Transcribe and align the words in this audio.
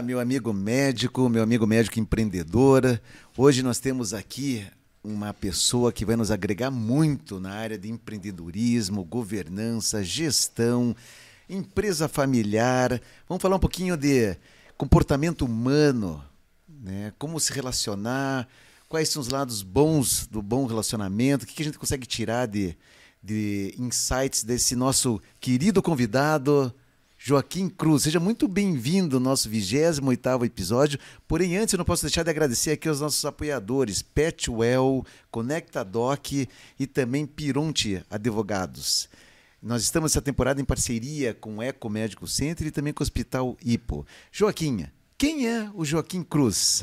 Olá, 0.00 0.06
meu 0.06 0.18
amigo 0.18 0.50
médico, 0.50 1.28
meu 1.28 1.42
amigo 1.42 1.66
médico 1.66 2.00
empreendedor. 2.00 2.98
Hoje 3.36 3.62
nós 3.62 3.78
temos 3.78 4.14
aqui 4.14 4.66
uma 5.04 5.34
pessoa 5.34 5.92
que 5.92 6.06
vai 6.06 6.16
nos 6.16 6.30
agregar 6.30 6.70
muito 6.70 7.38
na 7.38 7.52
área 7.52 7.76
de 7.76 7.90
empreendedorismo, 7.90 9.04
governança, 9.04 10.02
gestão, 10.02 10.96
empresa 11.50 12.08
familiar. 12.08 12.98
Vamos 13.28 13.42
falar 13.42 13.56
um 13.56 13.60
pouquinho 13.60 13.94
de 13.94 14.38
comportamento 14.74 15.44
humano, 15.44 16.24
né? 16.66 17.12
Como 17.18 17.38
se 17.38 17.52
relacionar, 17.52 18.48
quais 18.88 19.10
são 19.10 19.20
os 19.20 19.28
lados 19.28 19.60
bons 19.60 20.26
do 20.26 20.40
bom 20.40 20.64
relacionamento, 20.64 21.44
o 21.44 21.46
que 21.46 21.60
a 21.60 21.66
gente 21.66 21.78
consegue 21.78 22.06
tirar 22.06 22.46
de, 22.46 22.74
de 23.22 23.74
insights 23.76 24.44
desse 24.44 24.74
nosso 24.74 25.20
querido 25.38 25.82
convidado, 25.82 26.74
Joaquim 27.22 27.68
Cruz. 27.68 28.04
Seja 28.04 28.18
muito 28.18 28.48
bem-vindo 28.48 29.16
ao 29.16 29.20
nosso 29.20 29.50
28º 29.50 30.42
episódio. 30.46 30.98
Porém, 31.28 31.58
antes 31.58 31.74
eu 31.74 31.76
não 31.76 31.84
posso 31.84 32.02
deixar 32.02 32.22
de 32.22 32.30
agradecer 32.30 32.70
aqui 32.70 32.88
aos 32.88 33.02
nossos 33.02 33.22
apoiadores, 33.26 34.00
Petwell, 34.00 35.04
Conectadoc 35.30 36.48
e 36.78 36.86
também 36.86 37.26
Pironte 37.26 38.02
Advogados. 38.08 39.06
Nós 39.62 39.82
estamos 39.82 40.12
essa 40.12 40.22
temporada 40.22 40.62
em 40.62 40.64
parceria 40.64 41.34
com 41.34 41.58
o 41.58 41.62
Eco 41.62 41.90
Médico 41.90 42.26
Center 42.26 42.66
e 42.66 42.70
também 42.70 42.94
com 42.94 43.02
o 43.02 43.04
Hospital 43.04 43.54
Ipo. 43.62 44.06
Joaquim, 44.32 44.86
quem 45.18 45.46
é 45.46 45.70
o 45.74 45.84
Joaquim 45.84 46.22
Cruz? 46.22 46.82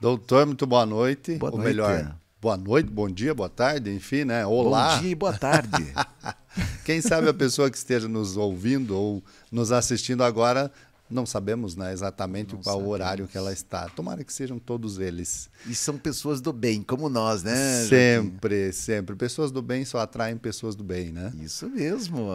Doutor, 0.00 0.46
muito 0.46 0.66
boa 0.66 0.86
noite. 0.86 1.36
Boa 1.36 1.52
Ou 1.52 1.58
noite. 1.58 1.68
melhor, 1.68 2.16
boa 2.44 2.58
noite, 2.58 2.90
bom 2.90 3.08
dia, 3.08 3.32
boa 3.32 3.48
tarde, 3.48 3.90
enfim, 3.90 4.24
né? 4.24 4.44
Olá. 4.44 4.96
Bom 4.96 5.00
dia 5.00 5.10
e 5.12 5.14
boa 5.14 5.32
tarde. 5.32 5.82
Quem 6.84 7.00
sabe 7.00 7.26
a 7.26 7.32
pessoa 7.32 7.70
que 7.70 7.76
esteja 7.78 8.06
nos 8.06 8.36
ouvindo 8.36 8.94
ou 8.94 9.24
nos 9.50 9.72
assistindo 9.72 10.22
agora, 10.22 10.70
não 11.08 11.24
sabemos 11.24 11.74
né, 11.74 11.90
exatamente 11.90 12.54
Não 12.54 12.62
qual 12.62 12.76
o 12.76 12.80
sabemos. 12.80 12.92
horário 12.92 13.28
que 13.28 13.38
ela 13.38 13.50
está. 13.50 13.88
Tomara 13.88 14.22
que 14.22 14.30
sejam 14.30 14.58
todos 14.58 14.98
eles. 14.98 15.48
e 15.66 15.74
são 15.74 15.96
pessoas 15.96 16.42
do 16.42 16.52
bem, 16.52 16.82
como 16.82 17.08
nós, 17.08 17.42
né? 17.42 17.78
Joaquim? 17.78 17.88
sempre, 17.88 18.72
sempre. 18.74 19.16
Pessoas 19.16 19.50
do 19.50 19.62
bem 19.62 19.86
só 19.86 20.00
atraem 20.00 20.36
pessoas 20.36 20.76
do 20.76 20.84
bem, 20.84 21.10
né? 21.12 21.32
Isso 21.40 21.66
mesmo. 21.70 22.28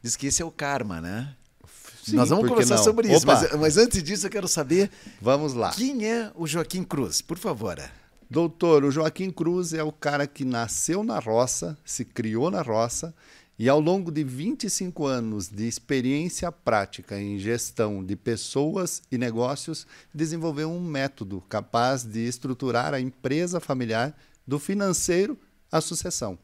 Diz 0.00 0.14
que 0.14 0.28
esse 0.28 0.40
é 0.40 0.44
o 0.44 0.52
karma, 0.52 1.00
né? 1.00 1.34
Sim, 2.04 2.14
Nós 2.14 2.28
vamos 2.28 2.48
conversar 2.48 2.76
não? 2.76 2.84
sobre 2.84 3.12
isso, 3.12 3.26
mas, 3.26 3.52
mas 3.54 3.76
antes 3.76 4.04
disso 4.04 4.24
eu 4.24 4.30
quero 4.30 4.46
saber 4.46 4.88
Vamos 5.20 5.52
lá. 5.52 5.70
quem 5.72 6.08
é 6.08 6.30
o 6.36 6.46
Joaquim 6.46 6.84
Cruz, 6.84 7.20
por 7.20 7.36
favor. 7.36 7.76
Doutor, 8.30 8.84
o 8.84 8.90
Joaquim 8.90 9.30
Cruz 9.30 9.72
é 9.72 9.82
o 9.82 9.90
cara 9.90 10.26
que 10.26 10.44
nasceu 10.44 11.02
na 11.02 11.18
roça, 11.18 11.78
se 11.84 12.04
criou 12.04 12.50
na 12.50 12.60
roça 12.60 13.14
e 13.58 13.68
ao 13.68 13.80
longo 13.80 14.12
de 14.12 14.22
25 14.22 15.04
anos 15.04 15.48
de 15.48 15.66
experiência 15.66 16.52
prática 16.52 17.20
em 17.20 17.38
gestão 17.38 18.04
de 18.04 18.14
pessoas 18.14 19.02
e 19.10 19.18
negócios, 19.18 19.84
desenvolveu 20.14 20.70
um 20.70 20.80
método 20.80 21.42
capaz 21.48 22.04
de 22.04 22.20
estruturar 22.20 22.94
a 22.94 23.00
empresa 23.00 23.58
familiar 23.58 24.14
do 24.46 24.60
financeiro 24.60 25.36
à 25.72 25.80
sucessão. 25.80 26.38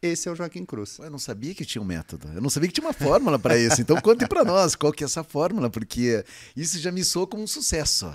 Esse 0.00 0.28
é 0.28 0.32
o 0.32 0.36
Joaquim 0.36 0.64
Cruz. 0.64 0.98
Eu 0.98 1.10
não 1.10 1.18
sabia 1.18 1.54
que 1.54 1.64
tinha 1.64 1.80
um 1.80 1.86
método. 1.86 2.28
Eu 2.34 2.40
não 2.40 2.50
sabia 2.50 2.68
que 2.68 2.74
tinha 2.74 2.86
uma 2.86 2.92
fórmula 2.92 3.38
para 3.38 3.58
isso. 3.58 3.80
Então 3.80 3.98
conte 4.00 4.28
para 4.28 4.44
nós 4.44 4.76
qual 4.76 4.92
que 4.92 5.02
é 5.02 5.06
essa 5.06 5.24
fórmula, 5.24 5.70
porque 5.70 6.24
isso 6.54 6.78
já 6.78 6.92
me 6.92 7.02
soou 7.02 7.26
como 7.26 7.42
um 7.42 7.46
sucesso. 7.46 8.14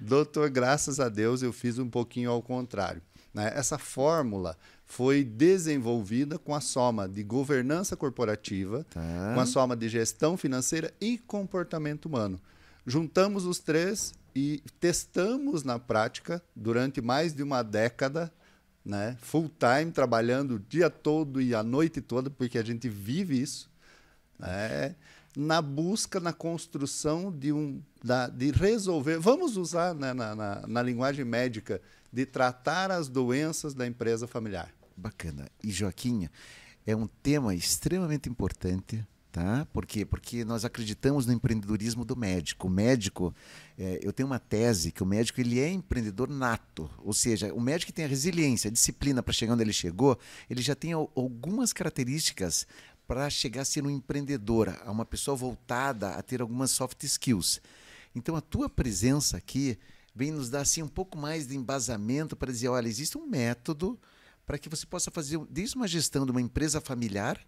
Doutor, 0.00 0.48
graças 0.50 1.00
a 1.00 1.08
Deus 1.08 1.42
eu 1.42 1.52
fiz 1.52 1.78
um 1.78 1.88
pouquinho 1.88 2.30
ao 2.30 2.40
contrário. 2.42 3.02
né? 3.34 3.52
Essa 3.54 3.78
fórmula 3.78 4.56
foi 4.86 5.22
desenvolvida 5.22 6.38
com 6.38 6.54
a 6.54 6.60
soma 6.60 7.08
de 7.08 7.22
governança 7.22 7.96
corporativa, 7.96 8.84
Tá. 8.90 9.32
com 9.34 9.40
a 9.40 9.46
soma 9.46 9.76
de 9.76 9.88
gestão 9.88 10.36
financeira 10.36 10.92
e 11.00 11.18
comportamento 11.18 12.06
humano. 12.06 12.40
Juntamos 12.86 13.44
os 13.44 13.58
três 13.58 14.14
e 14.34 14.62
testamos 14.80 15.62
na 15.62 15.78
prática 15.78 16.42
durante 16.56 17.00
mais 17.02 17.34
de 17.34 17.42
uma 17.42 17.62
década, 17.62 18.32
né? 18.84 19.16
full 19.20 19.50
time, 19.58 19.92
trabalhando 19.92 20.54
o 20.54 20.58
dia 20.58 20.88
todo 20.88 21.40
e 21.40 21.54
a 21.54 21.62
noite 21.62 22.00
toda, 22.00 22.30
porque 22.30 22.56
a 22.56 22.64
gente 22.64 22.88
vive 22.88 23.40
isso 23.40 23.68
né, 24.38 24.94
na 25.36 25.60
busca, 25.62 26.18
na 26.18 26.32
construção 26.32 27.30
de 27.30 27.52
um, 27.52 27.80
da, 28.02 28.28
de 28.28 28.50
resolver, 28.50 29.18
vamos 29.18 29.56
usar 29.56 29.94
né, 29.94 30.12
na, 30.12 30.34
na, 30.34 30.66
na 30.66 30.82
linguagem 30.82 31.24
médica, 31.24 31.80
de 32.12 32.24
tratar 32.24 32.90
as 32.90 33.08
doenças 33.08 33.74
da 33.74 33.86
empresa 33.86 34.26
familiar. 34.26 34.72
Bacana. 34.96 35.46
E 35.62 35.70
Joaquim, 35.70 36.28
é 36.86 36.96
um 36.96 37.06
tema 37.22 37.54
extremamente 37.54 38.28
importante, 38.28 39.06
tá? 39.30 39.66
Por 39.72 39.84
quê? 39.84 40.04
Porque 40.04 40.44
nós 40.44 40.64
acreditamos 40.64 41.26
no 41.26 41.32
empreendedorismo 41.34 42.04
do 42.04 42.16
médico. 42.16 42.66
O 42.66 42.70
médico, 42.70 43.32
é, 43.78 44.00
eu 44.02 44.12
tenho 44.12 44.26
uma 44.26 44.38
tese 44.38 44.90
que 44.90 45.02
o 45.02 45.06
médico 45.06 45.40
ele 45.40 45.60
é 45.60 45.70
empreendedor 45.70 46.28
nato, 46.30 46.90
ou 46.98 47.12
seja, 47.12 47.52
o 47.52 47.60
médico 47.60 47.92
que 47.92 47.96
tem 47.96 48.06
a 48.06 48.08
resiliência, 48.08 48.68
a 48.68 48.72
disciplina 48.72 49.22
para 49.22 49.34
chegar 49.34 49.52
onde 49.52 49.62
ele 49.62 49.72
chegou, 49.72 50.18
ele 50.48 50.62
já 50.62 50.74
tem 50.74 50.94
al- 50.94 51.12
algumas 51.14 51.72
características 51.74 52.66
para 53.08 53.30
chegar 53.30 53.62
a 53.62 53.64
ser 53.64 53.86
um 53.86 53.90
empreendedor, 53.90 54.68
a 54.84 54.90
uma 54.90 55.06
pessoa 55.06 55.34
voltada 55.34 56.10
a 56.10 56.22
ter 56.22 56.42
algumas 56.42 56.70
soft 56.70 57.02
skills. 57.04 57.58
Então 58.14 58.36
a 58.36 58.40
tua 58.42 58.68
presença 58.68 59.38
aqui 59.38 59.78
vem 60.14 60.30
nos 60.30 60.50
dar 60.50 60.60
assim 60.60 60.82
um 60.82 60.88
pouco 60.88 61.16
mais 61.16 61.46
de 61.46 61.56
embasamento 61.56 62.36
para 62.36 62.52
dizer, 62.52 62.68
olha, 62.68 62.86
existe 62.86 63.16
um 63.16 63.26
método 63.26 63.98
para 64.44 64.58
que 64.58 64.68
você 64.68 64.84
possa 64.84 65.10
fazer 65.10 65.38
desde 65.48 65.74
uma 65.76 65.88
gestão 65.88 66.26
de 66.26 66.32
uma 66.32 66.40
empresa 66.40 66.82
familiar, 66.82 67.40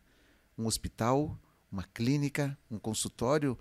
um 0.56 0.66
hospital, 0.66 1.38
uma 1.70 1.84
clínica, 1.84 2.56
um 2.70 2.78
consultório, 2.78 3.58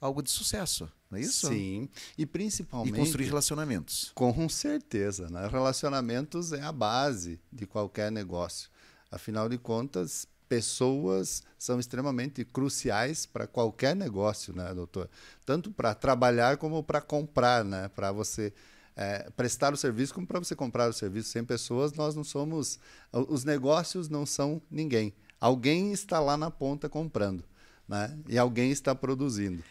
algo 0.00 0.22
de 0.22 0.30
sucesso, 0.30 0.90
não 1.08 1.16
é 1.18 1.20
isso? 1.20 1.46
Sim, 1.46 1.88
e 2.18 2.22
E 2.22 2.26
principalmente... 2.26 2.96
construir 2.96 3.26
relacionamentos. 3.26 4.10
Com 4.16 4.48
certeza, 4.48 5.30
né? 5.30 5.46
Relacionamentos 5.46 6.52
é 6.52 6.62
a 6.62 6.72
base 6.72 7.40
de 7.52 7.66
qualquer 7.66 8.10
negócio. 8.10 8.68
Afinal 9.10 9.48
de 9.48 9.58
contas, 9.58 10.26
pessoas 10.48 11.42
são 11.58 11.78
extremamente 11.78 12.44
cruciais 12.44 13.26
para 13.26 13.46
qualquer 13.46 13.94
negócio, 13.94 14.54
né, 14.54 14.72
doutor? 14.74 15.08
Tanto 15.44 15.70
para 15.70 15.94
trabalhar 15.94 16.56
como 16.56 16.82
para 16.82 17.00
comprar, 17.00 17.64
né? 17.64 17.88
Para 17.88 18.12
você 18.12 18.52
eh, 18.96 19.28
prestar 19.36 19.72
o 19.72 19.76
serviço 19.76 20.14
como 20.14 20.26
para 20.26 20.38
você 20.38 20.54
comprar 20.54 20.88
o 20.88 20.92
serviço. 20.92 21.30
Sem 21.30 21.44
pessoas, 21.44 21.92
nós 21.92 22.14
não 22.14 22.24
somos. 22.24 22.78
Os 23.12 23.44
negócios 23.44 24.08
não 24.08 24.24
são 24.24 24.60
ninguém. 24.70 25.12
Alguém 25.40 25.92
está 25.92 26.18
lá 26.18 26.36
na 26.36 26.50
ponta 26.50 26.88
comprando, 26.88 27.44
né? 27.88 28.16
E 28.28 28.38
alguém 28.38 28.70
está 28.70 28.94
produzindo. 28.94 29.62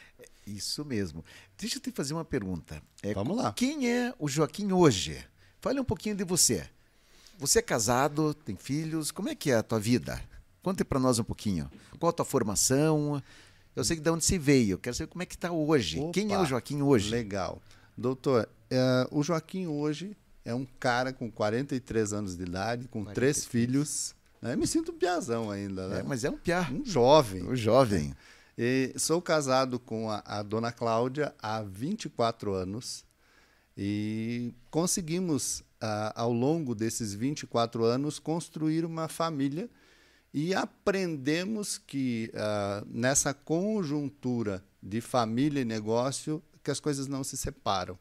Isso 0.46 0.86
mesmo. 0.86 1.25
Deixa 1.57 1.78
eu 1.78 1.81
te 1.81 1.92
fazer 1.92 2.13
uma 2.13 2.25
pergunta. 2.25 2.81
É, 3.02 3.13
Vamos 3.13 3.36
lá. 3.36 3.52
Quem 3.53 3.90
é 3.90 4.13
o 4.19 4.28
Joaquim 4.28 4.72
hoje? 4.72 5.18
Fale 5.59 5.80
um 5.80 5.84
pouquinho 5.84 6.16
de 6.16 6.24
você. 6.24 6.69
Você 7.40 7.59
é 7.59 7.62
casado, 7.62 8.34
tem 8.34 8.56
filhos, 8.56 9.12
como 9.12 9.28
é 9.28 9.36
que 9.36 9.52
é 9.52 9.56
a 9.56 9.63
tua 9.63 9.80
vida? 9.80 10.22
Conte 10.66 10.84
para 10.84 11.00
nós 11.00 11.20
um 11.20 11.24
pouquinho. 11.24 11.70
Qual 12.00 12.09
a 12.09 12.12
tua 12.12 12.26
formação? 12.26 13.22
Eu 13.76 13.84
sei 13.84 14.00
de 14.00 14.09
onde 14.09 14.26
você 14.26 14.40
veio, 14.40 14.80
quero 14.80 14.96
saber 14.96 15.12
como 15.12 15.22
é 15.22 15.26
que 15.28 15.36
está 15.36 15.52
hoje. 15.52 16.00
Quem 16.12 16.34
é 16.34 16.36
Opa, 16.36 16.44
o 16.44 16.48
Joaquim 16.48 16.81
hoje? 16.81 17.12
Legal. 17.12 17.62
Doutor, 17.96 18.50
eh, 18.72 19.08
o 19.12 19.22
Joaquim 19.22 19.68
hoje 19.68 20.18
é 20.44 20.56
um 20.56 20.66
cara 20.80 21.14
com 21.14 21.30
43 21.30 22.14
anos 22.14 22.36
de 22.36 22.42
idade, 22.42 22.88
com 22.88 23.04
43. 23.04 23.14
três 23.14 23.46
filhos. 23.46 24.16
Né? 24.42 24.56
Me 24.56 24.66
sinto 24.66 24.92
um 24.92 24.98
piazão 24.98 25.52
ainda, 25.52 25.88
né? 25.88 26.00
É, 26.00 26.04
mas 26.04 26.24
é 26.24 26.31
um 26.31 26.38
piá. 26.38 26.68
Um 26.72 26.84
jovem. 26.84 27.44
O 27.44 27.56
jovem. 27.56 28.16
E 28.58 28.92
sou 28.98 29.22
casado 29.22 29.78
com 29.78 30.09
a, 30.09 30.24
a 30.25 30.42
dona 30.42 30.72
Cláudia 30.72 31.31
há 31.44 31.62
24 31.62 32.56
anos 32.56 33.06
e 33.78 34.52
conseguimos, 34.72 35.62
ah, 35.80 36.12
ao 36.16 36.34
longo 36.34 36.74
desses 36.74 37.13
24 37.13 37.86
anos, 37.86 38.18
construir 38.18 38.84
uma 38.84 39.07
família 39.07 39.69
e 40.38 40.54
aprendemos 40.54 41.78
que 41.78 42.30
ah, 42.36 42.84
nessa 42.88 43.34
conjuntura 43.34 44.62
de 44.84 45.00
família 45.00 45.62
e 45.62 45.66
negócio, 45.66 46.44
que 46.62 46.70
as 46.70 46.82
coisas 46.82 47.08
não 47.08 47.24
se 47.24 47.38
separam, 47.38 47.98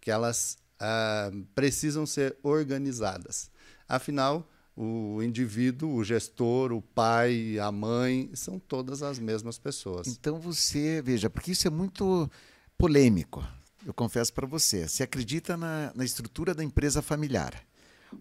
que 0.00 0.10
elas 0.10 0.56
ah, 0.80 1.30
precisam 1.54 2.06
ser 2.06 2.38
organizadas. 2.42 3.50
Afinal, 3.86 4.48
o 4.74 5.22
indivíduo, 5.22 5.92
o 5.94 6.02
gestor, 6.02 6.72
o 6.72 6.80
pai, 6.80 7.58
a 7.58 7.70
mãe, 7.70 8.30
são 8.32 8.58
todas 8.58 9.02
as 9.02 9.18
mesmas 9.18 9.58
pessoas. 9.58 10.06
Então 10.06 10.40
você, 10.40 11.02
veja, 11.02 11.28
porque 11.28 11.52
isso 11.52 11.68
é 11.68 11.70
muito 11.70 12.30
polêmico, 12.78 13.46
eu 13.84 13.92
confesso 13.92 14.32
para 14.32 14.46
você. 14.46 14.88
Você 14.88 15.02
acredita 15.02 15.54
na, 15.54 15.92
na 15.94 16.04
estrutura 16.06 16.54
da 16.54 16.64
empresa 16.64 17.02
familiar. 17.02 17.62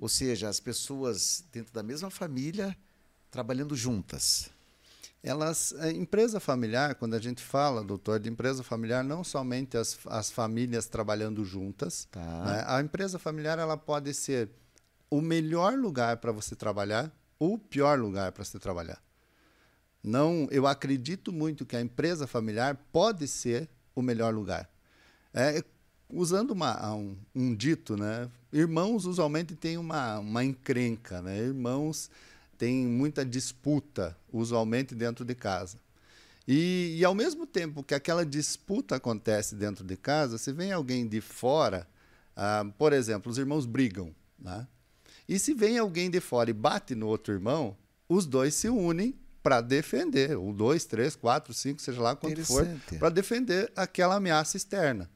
Ou 0.01 0.09
seja, 0.09 0.49
as 0.49 0.59
pessoas 0.59 1.45
dentro 1.49 1.71
da 1.71 1.81
mesma 1.81 2.09
família 2.09 2.75
trabalhando 3.37 3.75
juntas. 3.75 4.49
Elas, 5.21 5.71
empresa 5.93 6.39
familiar, 6.39 6.95
quando 6.95 7.13
a 7.13 7.19
gente 7.19 7.43
fala, 7.43 7.83
doutor, 7.83 8.19
de 8.19 8.27
empresa 8.27 8.63
familiar, 8.63 9.03
não 9.03 9.23
somente 9.23 9.77
as, 9.77 9.95
as 10.07 10.31
famílias 10.31 10.87
trabalhando 10.87 11.45
juntas. 11.45 12.07
Tá. 12.09 12.19
né? 12.19 12.63
A 12.65 12.81
empresa 12.81 13.19
familiar 13.19 13.59
ela 13.59 13.77
pode 13.77 14.11
ser 14.15 14.49
o 15.07 15.21
melhor 15.21 15.77
lugar 15.77 16.17
para 16.17 16.31
você 16.31 16.55
trabalhar 16.55 17.11
ou 17.37 17.53
o 17.53 17.59
pior 17.59 17.99
lugar 17.99 18.31
para 18.31 18.43
você 18.43 18.57
trabalhar. 18.57 18.99
Não, 20.03 20.47
eu 20.49 20.65
acredito 20.65 21.31
muito 21.31 21.63
que 21.63 21.75
a 21.75 21.81
empresa 21.81 22.25
familiar 22.25 22.75
pode 22.91 23.27
ser 23.27 23.69
o 23.93 24.01
melhor 24.01 24.33
lugar. 24.33 24.67
É, 25.31 25.63
usando 26.09 26.51
uma, 26.51 26.91
um, 26.95 27.15
um, 27.35 27.55
dito, 27.55 27.95
né? 27.95 28.31
Irmãos 28.51 29.05
usualmente 29.05 29.55
têm 29.55 29.77
uma, 29.77 30.17
uma 30.17 30.43
encrenca, 30.43 31.21
né? 31.21 31.37
Irmãos 31.37 32.09
têm 32.57 32.85
muita 32.85 33.25
disputa, 33.25 34.17
usualmente 34.31 34.95
dentro 34.95 35.23
de 35.23 35.35
casa. 35.35 35.79
E, 36.47 36.95
e, 36.97 37.03
ao 37.03 37.13
mesmo 37.13 37.45
tempo 37.45 37.83
que 37.83 37.93
aquela 37.93 38.25
disputa 38.25 38.95
acontece 38.95 39.53
dentro 39.53 39.83
de 39.83 39.97
casa, 39.97 40.37
se 40.37 40.53
vem 40.53 40.71
alguém 40.71 41.05
de 41.05 41.19
fora, 41.19 41.87
ah, 42.35 42.65
por 42.77 42.93
exemplo, 42.93 43.29
os 43.29 43.37
irmãos 43.37 43.65
brigam, 43.65 44.15
né? 44.39 44.65
E 45.27 45.37
se 45.37 45.53
vem 45.53 45.77
alguém 45.77 46.09
de 46.09 46.21
fora 46.21 46.49
e 46.49 46.53
bate 46.53 46.95
no 46.95 47.07
outro 47.07 47.33
irmão, 47.33 47.75
os 48.07 48.25
dois 48.25 48.55
se 48.55 48.69
unem 48.69 49.13
para 49.43 49.59
defender, 49.59 50.37
um, 50.37 50.53
dois, 50.53 50.85
três, 50.85 51.15
quatro, 51.15 51.53
cinco, 51.53 51.81
seja 51.81 52.01
lá 52.01 52.15
quanto 52.15 52.43
for, 52.45 52.65
para 52.97 53.09
defender 53.09 53.71
aquela 53.75 54.15
ameaça 54.15 54.55
externa. 54.55 55.09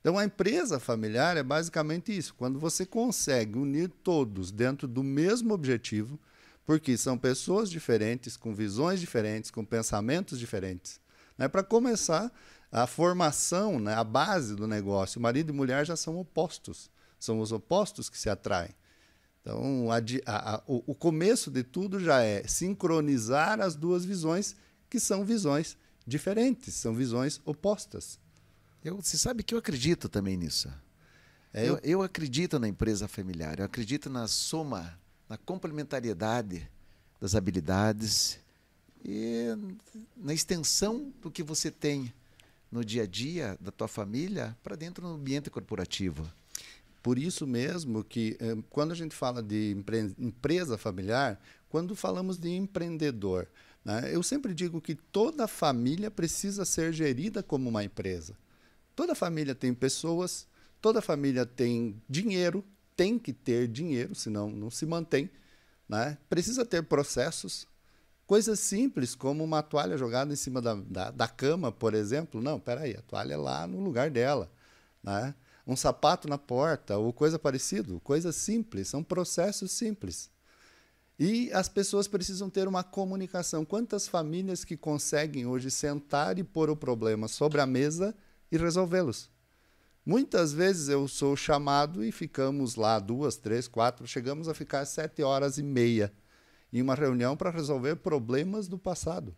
Então, 0.00 0.18
a 0.18 0.24
empresa 0.24 0.78
familiar 0.78 1.36
é 1.36 1.42
basicamente 1.42 2.16
isso. 2.16 2.34
Quando 2.34 2.60
você 2.60 2.86
consegue 2.86 3.58
unir 3.58 3.88
todos 3.88 4.52
dentro 4.52 4.86
do 4.86 5.02
mesmo 5.02 5.52
objetivo, 5.52 6.18
porque 6.66 6.96
são 6.96 7.16
pessoas 7.16 7.70
diferentes, 7.70 8.36
com 8.36 8.52
visões 8.52 8.98
diferentes, 8.98 9.52
com 9.52 9.64
pensamentos 9.64 10.38
diferentes. 10.38 11.00
Né? 11.38 11.46
Para 11.46 11.62
começar, 11.62 12.32
a 12.72 12.86
formação, 12.88 13.78
né? 13.78 13.94
a 13.94 14.02
base 14.02 14.56
do 14.56 14.66
negócio, 14.66 15.20
marido 15.20 15.50
e 15.50 15.52
mulher 15.52 15.86
já 15.86 15.94
são 15.96 16.18
opostos. 16.18 16.90
São 17.18 17.40
os 17.40 17.52
opostos 17.52 18.10
que 18.10 18.18
se 18.18 18.28
atraem. 18.28 18.74
Então, 19.40 19.88
a, 19.92 19.98
a, 20.26 20.54
a, 20.56 20.62
o, 20.66 20.92
começo 20.92 21.52
de 21.52 21.62
tudo 21.62 22.00
já 22.00 22.20
é 22.20 22.42
sincronizar 22.48 23.60
as 23.60 23.76
duas 23.76 24.04
visões, 24.04 24.56
que 24.90 24.98
são 24.98 25.24
visões 25.24 25.78
diferentes, 26.04 26.74
são 26.74 26.92
visões 26.92 27.40
opostas. 27.44 28.18
Eu, 28.84 29.00
você 29.00 29.16
sabe 29.16 29.44
que 29.44 29.54
eu 29.54 29.58
acredito 29.58 30.08
também 30.08 30.36
nisso. 30.36 30.68
É, 31.54 31.68
eu, 31.68 31.78
eu 31.84 32.02
acredito 32.02 32.58
na 32.58 32.66
empresa 32.66 33.06
familiar, 33.06 33.60
eu 33.60 33.64
acredito 33.64 34.10
na 34.10 34.26
soma 34.26 34.98
na 35.28 35.36
complementariedade 35.36 36.68
das 37.20 37.34
habilidades 37.34 38.38
e 39.04 39.46
na 40.16 40.34
extensão 40.34 41.12
do 41.20 41.30
que 41.30 41.42
você 41.42 41.70
tem 41.70 42.12
no 42.70 42.84
dia 42.84 43.04
a 43.04 43.06
dia 43.06 43.56
da 43.60 43.70
tua 43.70 43.88
família 43.88 44.56
para 44.62 44.76
dentro 44.76 45.06
do 45.06 45.14
ambiente 45.14 45.50
corporativo. 45.50 46.30
Por 47.02 47.18
isso 47.18 47.46
mesmo 47.46 48.02
que 48.02 48.36
eh, 48.40 48.56
quando 48.68 48.90
a 48.90 48.94
gente 48.94 49.14
fala 49.14 49.40
de 49.42 49.76
empresa 50.18 50.76
familiar, 50.76 51.40
quando 51.68 51.94
falamos 51.94 52.36
de 52.36 52.50
empreendedor, 52.50 53.48
né, 53.84 54.10
eu 54.12 54.22
sempre 54.22 54.52
digo 54.52 54.80
que 54.80 54.96
toda 54.96 55.46
família 55.46 56.10
precisa 56.10 56.64
ser 56.64 56.92
gerida 56.92 57.42
como 57.42 57.68
uma 57.68 57.84
empresa. 57.84 58.36
Toda 58.96 59.14
família 59.14 59.54
tem 59.54 59.72
pessoas, 59.72 60.48
toda 60.80 61.00
família 61.00 61.46
tem 61.46 62.02
dinheiro, 62.08 62.64
tem 62.96 63.18
que 63.18 63.32
ter 63.32 63.68
dinheiro, 63.68 64.14
senão 64.14 64.50
não 64.50 64.70
se 64.70 64.86
mantém. 64.86 65.30
Né? 65.88 66.16
Precisa 66.28 66.64
ter 66.64 66.82
processos. 66.82 67.66
Coisas 68.26 68.58
simples, 68.58 69.14
como 69.14 69.44
uma 69.44 69.62
toalha 69.62 69.96
jogada 69.96 70.32
em 70.32 70.36
cima 70.36 70.60
da, 70.60 70.74
da, 70.74 71.10
da 71.10 71.28
cama, 71.28 71.70
por 71.70 71.94
exemplo. 71.94 72.40
Não, 72.40 72.58
peraí, 72.58 72.96
a 72.96 73.02
toalha 73.02 73.34
é 73.34 73.36
lá 73.36 73.66
no 73.66 73.80
lugar 73.80 74.10
dela. 74.10 74.50
Né? 75.02 75.34
Um 75.64 75.76
sapato 75.76 76.28
na 76.28 76.38
porta, 76.38 76.96
ou 76.96 77.12
coisa 77.12 77.38
parecida. 77.38 78.00
Coisas 78.00 78.34
simples, 78.34 78.88
são 78.88 79.04
processos 79.04 79.70
simples. 79.70 80.30
E 81.18 81.50
as 81.52 81.68
pessoas 81.68 82.08
precisam 82.08 82.50
ter 82.50 82.66
uma 82.66 82.82
comunicação. 82.82 83.64
Quantas 83.64 84.08
famílias 84.08 84.64
que 84.64 84.76
conseguem 84.76 85.46
hoje 85.46 85.70
sentar 85.70 86.38
e 86.38 86.44
pôr 86.44 86.68
o 86.68 86.76
problema 86.76 87.28
sobre 87.28 87.60
a 87.60 87.66
mesa 87.66 88.14
e 88.50 88.58
resolvê-los? 88.58 89.30
Muitas 90.06 90.52
vezes 90.52 90.88
eu 90.88 91.08
sou 91.08 91.36
chamado 91.36 92.04
e 92.04 92.12
ficamos 92.12 92.76
lá 92.76 93.00
duas, 93.00 93.36
três, 93.36 93.66
quatro, 93.66 94.06
chegamos 94.06 94.48
a 94.48 94.54
ficar 94.54 94.84
sete 94.84 95.20
horas 95.20 95.58
e 95.58 95.64
meia 95.64 96.12
em 96.72 96.80
uma 96.80 96.94
reunião 96.94 97.36
para 97.36 97.50
resolver 97.50 97.96
problemas 97.96 98.68
do 98.68 98.78
passado 98.78 99.36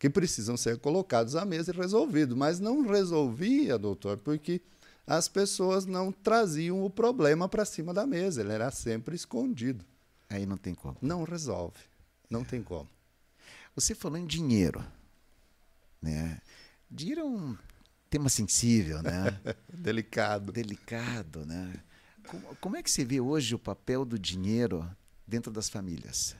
que 0.00 0.08
precisam 0.08 0.56
ser 0.56 0.78
colocados 0.78 1.36
à 1.36 1.44
mesa 1.44 1.70
e 1.70 1.76
resolvidos. 1.76 2.36
Mas 2.36 2.58
não 2.58 2.86
resolvia, 2.86 3.78
doutor, 3.78 4.16
porque 4.16 4.62
as 5.06 5.28
pessoas 5.28 5.84
não 5.84 6.10
traziam 6.10 6.82
o 6.82 6.88
problema 6.88 7.48
para 7.48 7.66
cima 7.66 7.92
da 7.92 8.06
mesa, 8.06 8.40
ele 8.40 8.52
era 8.52 8.70
sempre 8.70 9.14
escondido. 9.14 9.84
Aí 10.28 10.46
não 10.46 10.56
tem 10.56 10.74
como. 10.74 10.96
Não 11.02 11.22
resolve, 11.22 11.78
não 12.30 12.42
tem 12.42 12.62
como. 12.62 12.88
Você 13.74 13.94
falou 13.94 14.16
em 14.16 14.26
dinheiro, 14.26 14.82
né? 16.00 16.40
Dinheiro 16.90 17.20
é 17.20 17.24
um 17.24 17.56
tema 18.10 18.28
sensível, 18.28 19.02
né? 19.02 19.40
Delicado. 19.72 20.52
Delicado, 20.52 21.46
né? 21.46 21.72
Como, 22.26 22.56
como, 22.56 22.76
é 22.76 22.82
que 22.82 22.90
se 22.90 23.04
vê 23.04 23.20
hoje 23.20 23.54
o 23.54 23.58
papel 23.58 24.04
do 24.04 24.18
dinheiro 24.18 24.88
dentro 25.26 25.50
das 25.52 25.68
famílias? 25.68 26.36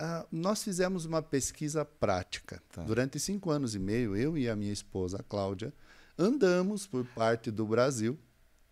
Uh, 0.00 0.26
nós 0.30 0.62
fizemos 0.62 1.04
uma 1.04 1.22
pesquisa 1.22 1.84
prática. 1.84 2.62
Tá. 2.72 2.82
Durante 2.82 3.18
cinco 3.18 3.50
anos 3.50 3.74
e 3.74 3.78
meio, 3.78 4.16
eu 4.16 4.36
e 4.36 4.48
a 4.48 4.56
minha 4.56 4.72
esposa, 4.72 5.18
a 5.20 5.22
Cláudia, 5.22 5.72
andamos 6.18 6.86
por 6.86 7.04
parte 7.06 7.50
do 7.50 7.66
Brasil 7.66 8.18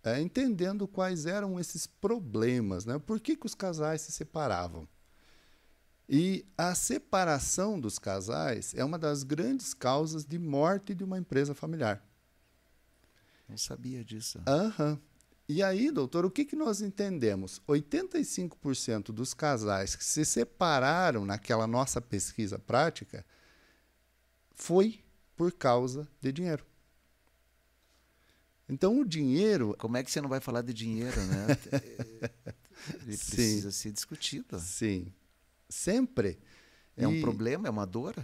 é, 0.03 0.21
entendendo 0.21 0.87
quais 0.87 1.27
eram 1.27 1.59
esses 1.59 1.87
problemas, 1.87 2.85
né? 2.85 2.99
por 2.99 3.21
que, 3.21 3.37
que 3.37 3.47
os 3.47 3.55
casais 3.55 4.01
se 4.03 4.13
separavam. 4.13 4.89
E 6.09 6.47
a 6.57 6.75
separação 6.75 7.79
dos 7.79 7.99
casais 7.99 8.73
é 8.75 8.83
uma 8.83 8.99
das 8.99 9.23
grandes 9.23 9.75
causas 9.75 10.25
de 10.25 10.39
morte 10.39 10.95
de 10.95 11.05
uma 11.05 11.19
empresa 11.19 11.55
familiar. 11.55 12.03
Não 13.47 13.59
sabia 13.59 14.03
disso. 14.03 14.39
Uhum. 14.39 14.99
E 15.47 15.63
aí, 15.63 15.91
doutor, 15.91 16.25
o 16.25 16.31
que, 16.31 16.47
que 16.47 16.57
nós 16.57 16.81
entendemos? 16.81 17.61
85% 17.69 19.13
dos 19.13 19.35
casais 19.35 19.95
que 19.95 20.05
se 20.05 20.25
separaram 20.25 21.27
naquela 21.27 21.67
nossa 21.67 22.01
pesquisa 22.01 22.59
prática 22.59 23.25
foi 24.55 25.05
por 25.37 25.53
causa 25.53 26.09
de 26.23 26.33
dinheiro. 26.33 26.65
Então, 28.67 28.99
o 29.01 29.05
dinheiro. 29.05 29.75
Como 29.79 29.97
é 29.97 30.03
que 30.03 30.11
você 30.11 30.21
não 30.21 30.29
vai 30.29 30.41
falar 30.41 30.63
de 30.63 30.73
dinheiro, 30.73 31.21
né? 31.23 31.47
Ele 33.03 33.17
precisa 33.17 33.71
Sim. 33.71 33.79
ser 33.79 33.93
discutido. 33.93 34.59
Sim 34.59 35.13
sempre. 35.69 36.39
É 36.97 37.05
e... 37.05 37.07
um 37.07 37.21
problema, 37.21 37.69
é 37.69 37.71
uma 37.71 37.87
dor. 37.87 38.15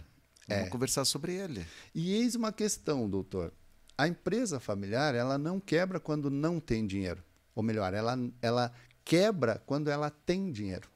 Vamos 0.49 0.67
é. 0.67 0.69
conversar 0.69 1.05
sobre 1.05 1.35
ele. 1.35 1.67
E 1.95 2.15
eis 2.15 2.35
uma 2.35 2.53
questão, 2.53 3.09
doutor. 3.09 3.53
A 3.97 4.09
empresa 4.09 4.59
familiar, 4.59 5.15
ela 5.15 5.39
não 5.39 5.61
quebra 5.61 6.01
quando 6.01 6.31
não 6.31 6.59
tem 6.61 6.87
dinheiro. 6.87 7.23
Ou 7.55 7.63
melhor, 7.63 7.95
ela, 7.95 8.19
ela 8.43 8.73
quebra 9.05 9.63
quando 9.65 9.89
ela 9.89 10.11
tem 10.11 10.51
dinheiro. 10.51 10.89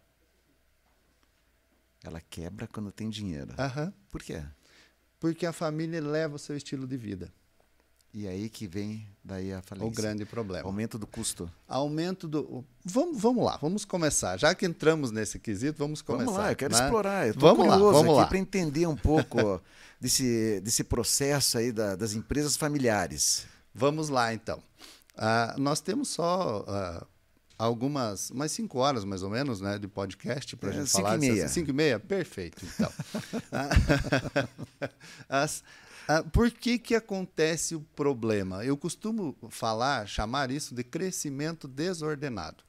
Ela 2.02 2.20
quebra 2.20 2.66
quando 2.66 2.90
tem 2.90 3.08
dinheiro. 3.08 3.50
Uhum. 3.50 3.92
Por 4.10 4.22
quê? 4.22 4.42
Porque 5.18 5.46
a 5.46 5.52
família 5.52 6.00
leva 6.00 6.36
o 6.36 6.38
seu 6.38 6.56
estilo 6.56 6.86
de 6.86 6.96
vida. 6.96 7.32
E 8.12 8.26
aí 8.26 8.48
que 8.48 8.66
vem 8.66 9.06
daí 9.22 9.52
a 9.52 9.60
falência. 9.60 9.88
O 9.88 9.90
grande 9.90 10.24
problema. 10.24 10.66
Aumento 10.66 10.98
do 10.98 11.06
custo. 11.06 11.50
Aumento 11.68 12.26
do. 12.26 12.64
Vamos, 12.84 13.20
vamos 13.20 13.44
lá, 13.44 13.56
vamos 13.58 13.84
começar. 13.84 14.38
Já 14.38 14.54
que 14.54 14.64
entramos 14.64 15.10
nesse 15.10 15.38
quesito, 15.38 15.78
vamos 15.78 16.00
começar. 16.00 16.24
Vamos 16.24 16.40
lá, 16.40 16.52
eu 16.52 16.56
quero 16.56 16.74
né? 16.74 16.82
explorar. 16.82 17.28
Eu 17.28 17.34
vamos 17.36 17.66
lá, 17.66 17.76
vamos 17.76 18.16
lá. 18.16 18.26
para 18.26 18.38
entender 18.38 18.86
um 18.86 18.96
pouco 18.96 19.60
desse, 20.00 20.60
desse 20.60 20.82
processo 20.82 21.58
aí 21.58 21.70
da, 21.70 21.96
das 21.96 22.14
empresas 22.14 22.56
familiares. 22.56 23.46
Vamos 23.74 24.08
lá, 24.08 24.32
então. 24.32 24.58
Uh, 25.14 25.60
nós 25.60 25.80
temos 25.80 26.08
só 26.08 26.60
uh, 26.62 27.06
algumas, 27.58 28.30
umas 28.30 28.52
cinco 28.52 28.78
horas 28.78 29.04
mais 29.04 29.22
ou 29.22 29.28
menos, 29.28 29.60
né, 29.60 29.78
de 29.78 29.88
podcast 29.88 30.56
para 30.56 30.70
a 30.70 30.72
é, 30.72 30.76
gente 30.76 30.90
cinco 30.90 31.02
falar. 31.02 31.16
E 31.16 31.18
meia. 31.18 31.48
Cinco 31.48 31.70
e 31.70 31.72
meia, 31.72 31.98
perfeito. 32.00 32.64
Então, 32.64 32.90
as, 35.28 35.62
ah, 36.10 36.22
por 36.22 36.50
que, 36.50 36.78
que 36.78 36.94
acontece 36.94 37.74
o 37.74 37.82
problema? 37.82 38.64
Eu 38.64 38.78
costumo 38.78 39.36
falar, 39.50 40.08
chamar 40.08 40.50
isso 40.50 40.74
de 40.74 40.82
crescimento 40.82 41.68
desordenado. 41.68 42.64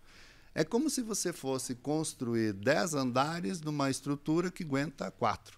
É 0.53 0.65
como 0.65 0.89
se 0.89 1.01
você 1.01 1.31
fosse 1.31 1.74
construir 1.74 2.51
10 2.51 2.96
andares 2.96 3.62
numa 3.62 3.89
estrutura 3.89 4.51
que 4.51 4.65
aguenta 4.65 5.10
quatro. 5.10 5.58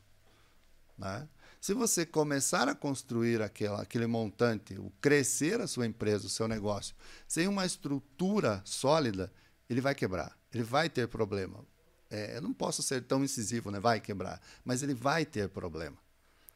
Né? 0.95 1.27
Se 1.59 1.73
você 1.73 2.05
começar 2.05 2.69
a 2.69 2.75
construir 2.75 3.41
aquela, 3.41 3.81
aquele 3.81 4.05
montante, 4.05 4.77
o 4.77 4.91
crescer 5.01 5.59
a 5.59 5.65
sua 5.65 5.87
empresa, 5.87 6.27
o 6.27 6.29
seu 6.29 6.47
negócio, 6.47 6.95
sem 7.27 7.47
uma 7.47 7.65
estrutura 7.65 8.61
sólida, 8.63 9.33
ele 9.67 9.81
vai 9.81 9.95
quebrar, 9.95 10.37
ele 10.53 10.63
vai 10.63 10.87
ter 10.87 11.07
problema. 11.07 11.65
É, 12.11 12.37
eu 12.37 12.43
não 12.43 12.53
posso 12.53 12.83
ser 12.83 13.01
tão 13.05 13.23
incisivo, 13.23 13.71
né? 13.71 13.79
vai 13.79 13.99
quebrar, 13.99 14.39
mas 14.63 14.83
ele 14.83 14.93
vai 14.93 15.25
ter 15.25 15.49
problema 15.49 15.97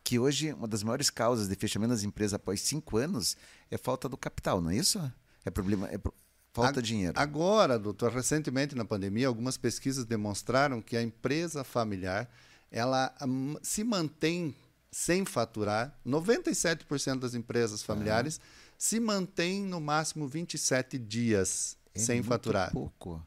que 0.06 0.20
hoje 0.20 0.54
uma 0.54 0.68
das 0.68 0.84
maiores 0.84 1.10
causas 1.10 1.48
de 1.50 1.56
fechamento 1.56 1.92
das 1.92 2.04
empresas 2.04 2.36
após 2.36 2.62
cinco 2.62 2.96
anos 2.96 3.36
é 3.72 3.78
falta 3.78 4.08
do 4.08 4.16
capital, 4.16 4.62
não 4.62 4.70
é 4.70 4.76
isso? 4.76 5.02
É 5.44 5.50
problema, 5.50 5.88
é 5.90 5.98
pro... 5.98 6.14
falta 6.54 6.80
de 6.80 6.88
dinheiro. 6.90 7.20
Agora, 7.20 7.80
doutor, 7.80 8.12
recentemente 8.12 8.76
na 8.76 8.86
pandemia, 8.86 9.28
algumas 9.28 9.58
pesquisas 9.58 10.06
demonstraram 10.06 10.80
que 10.80 10.96
a 10.96 11.02
empresa 11.02 11.64
familiar 11.64 12.30
ela 12.72 13.14
hum, 13.28 13.56
se 13.64 13.84
mantém 13.84 14.56
sem 14.92 15.26
faturar, 15.26 15.98
97% 16.06 17.20
das 17.20 17.34
empresas 17.34 17.82
familiares 17.82 18.40
se 18.78 19.00
mantêm 19.00 19.64
no 19.64 19.82
máximo 19.82 20.28
27 20.28 21.00
dias 21.00 21.78
É 21.94 22.00
sem 22.00 22.18
muito 22.18 22.28
faturar. 22.30 22.72
pouco. 22.72 23.26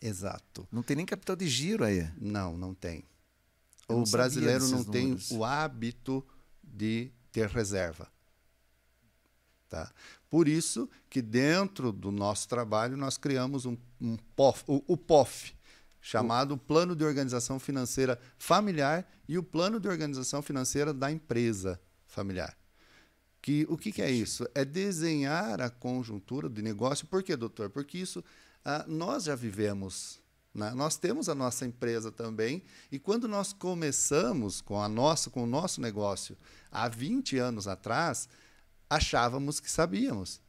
Exato. 0.00 0.66
Não 0.72 0.82
tem 0.82 0.96
nem 0.96 1.06
capital 1.06 1.36
de 1.36 1.46
giro 1.46 1.84
aí. 1.84 2.10
Não, 2.18 2.56
não 2.56 2.74
tem. 2.74 3.04
O 3.90 4.04
brasileiro 4.04 4.68
não 4.68 4.84
tem 4.84 5.08
números. 5.08 5.30
o 5.30 5.44
hábito 5.44 6.24
de 6.62 7.10
ter 7.32 7.48
reserva. 7.48 8.08
Tá? 9.68 9.90
Por 10.28 10.48
isso 10.48 10.88
que 11.08 11.22
dentro 11.22 11.92
do 11.92 12.10
nosso 12.10 12.48
trabalho 12.48 12.96
nós 12.96 13.16
criamos 13.16 13.66
um, 13.66 13.76
um 14.00 14.16
POF, 14.36 14.64
o, 14.66 14.82
o 14.86 14.96
POF, 14.96 15.54
chamado 16.00 16.56
Plano 16.56 16.96
de 16.96 17.04
Organização 17.04 17.58
Financeira 17.58 18.18
Familiar 18.38 19.06
e 19.28 19.38
o 19.38 19.42
Plano 19.42 19.78
de 19.78 19.88
Organização 19.88 20.42
Financeira 20.42 20.92
da 20.92 21.10
Empresa 21.10 21.80
Familiar. 22.06 22.56
Que, 23.42 23.66
o 23.68 23.76
que, 23.76 23.92
que 23.92 24.02
é 24.02 24.10
isso? 24.10 24.46
É 24.54 24.64
desenhar 24.64 25.60
a 25.60 25.70
conjuntura 25.70 26.48
de 26.48 26.60
negócio. 26.62 27.06
Por 27.06 27.22
quê, 27.22 27.36
doutor? 27.36 27.70
Porque 27.70 27.96
isso 27.96 28.22
ah, 28.64 28.84
nós 28.86 29.24
já 29.24 29.34
vivemos. 29.34 30.19
Né? 30.54 30.72
Nós 30.74 30.96
temos 30.96 31.28
a 31.28 31.34
nossa 31.34 31.64
empresa 31.64 32.10
também. 32.10 32.62
E 32.90 32.98
quando 32.98 33.28
nós 33.28 33.52
começamos 33.52 34.60
com, 34.60 34.82
a 34.82 34.88
nossa, 34.88 35.30
com 35.30 35.44
o 35.44 35.46
nosso 35.46 35.80
negócio 35.80 36.36
há 36.70 36.88
20 36.88 37.38
anos 37.38 37.68
atrás, 37.68 38.28
achávamos 38.88 39.60
que 39.60 39.70
sabíamos. 39.70 40.40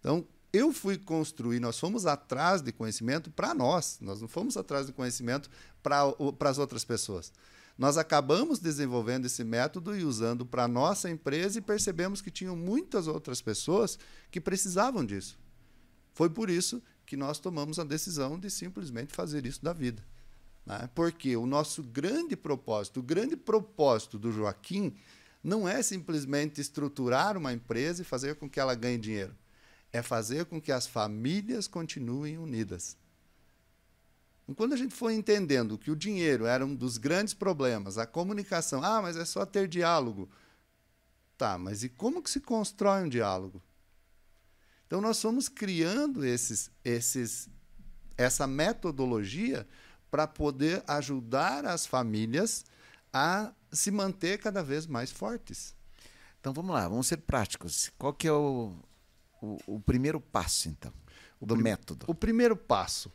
Então, 0.00 0.26
eu 0.52 0.72
fui 0.72 0.96
construir, 0.96 1.58
nós 1.58 1.78
fomos 1.78 2.06
atrás 2.06 2.62
de 2.62 2.70
conhecimento 2.70 3.30
para 3.30 3.54
nós, 3.54 3.98
nós 4.00 4.20
não 4.20 4.28
fomos 4.28 4.56
atrás 4.56 4.86
de 4.86 4.92
conhecimento 4.92 5.50
para 5.82 6.14
as 6.48 6.58
outras 6.58 6.84
pessoas. 6.84 7.32
Nós 7.76 7.96
acabamos 7.98 8.60
desenvolvendo 8.60 9.26
esse 9.26 9.42
método 9.42 9.96
e 9.96 10.04
usando 10.04 10.46
para 10.46 10.64
a 10.64 10.68
nossa 10.68 11.10
empresa 11.10 11.58
e 11.58 11.62
percebemos 11.62 12.20
que 12.20 12.30
tinham 12.30 12.54
muitas 12.54 13.08
outras 13.08 13.42
pessoas 13.42 13.98
que 14.30 14.40
precisavam 14.40 15.04
disso. 15.04 15.36
Foi 16.12 16.30
por 16.30 16.48
isso 16.48 16.80
que 17.06 17.16
nós 17.16 17.38
tomamos 17.38 17.78
a 17.78 17.84
decisão 17.84 18.38
de 18.38 18.50
simplesmente 18.50 19.14
fazer 19.14 19.46
isso 19.46 19.62
da 19.62 19.72
vida. 19.72 20.02
Né? 20.64 20.88
Porque 20.94 21.36
o 21.36 21.46
nosso 21.46 21.82
grande 21.82 22.36
propósito, 22.36 23.00
o 23.00 23.02
grande 23.02 23.36
propósito 23.36 24.18
do 24.18 24.32
Joaquim 24.32 24.96
não 25.42 25.68
é 25.68 25.82
simplesmente 25.82 26.60
estruturar 26.60 27.36
uma 27.36 27.52
empresa 27.52 28.02
e 28.02 28.04
fazer 28.04 28.36
com 28.36 28.48
que 28.48 28.58
ela 28.58 28.74
ganhe 28.74 28.98
dinheiro. 28.98 29.36
É 29.92 30.02
fazer 30.02 30.46
com 30.46 30.60
que 30.60 30.72
as 30.72 30.86
famílias 30.86 31.68
continuem 31.68 32.38
unidas. 32.38 32.96
Quando 34.56 34.74
a 34.74 34.76
gente 34.76 34.94
foi 34.94 35.14
entendendo 35.14 35.78
que 35.78 35.90
o 35.90 35.96
dinheiro 35.96 36.44
era 36.44 36.64
um 36.64 36.74
dos 36.74 36.98
grandes 36.98 37.32
problemas, 37.32 37.96
a 37.96 38.06
comunicação, 38.06 38.82
ah, 38.82 39.00
mas 39.00 39.16
é 39.16 39.24
só 39.24 39.46
ter 39.46 39.68
diálogo. 39.68 40.28
Tá, 41.36 41.56
mas 41.56 41.82
e 41.82 41.88
como 41.88 42.22
que 42.22 42.30
se 42.30 42.40
constrói 42.40 43.04
um 43.04 43.08
diálogo? 43.08 43.62
Então 44.86 45.00
nós 45.00 45.20
fomos 45.20 45.48
criando 45.48 46.24
esses, 46.24 46.70
esses, 46.84 47.48
essa 48.16 48.46
metodologia 48.46 49.66
para 50.10 50.26
poder 50.26 50.82
ajudar 50.86 51.64
as 51.64 51.86
famílias 51.86 52.64
a 53.12 53.52
se 53.72 53.90
manter 53.90 54.38
cada 54.38 54.62
vez 54.62 54.86
mais 54.86 55.10
fortes. 55.10 55.74
Então 56.40 56.52
vamos 56.52 56.74
lá, 56.74 56.88
vamos 56.88 57.06
ser 57.06 57.18
práticos. 57.18 57.90
Qual 57.98 58.12
que 58.12 58.28
é 58.28 58.32
o, 58.32 58.74
o, 59.40 59.58
o 59.66 59.80
primeiro 59.80 60.20
passo, 60.20 60.68
então, 60.68 60.92
do 61.40 61.56
método? 61.56 62.04
O 62.08 62.14
primeiro 62.14 62.56
passo 62.56 63.10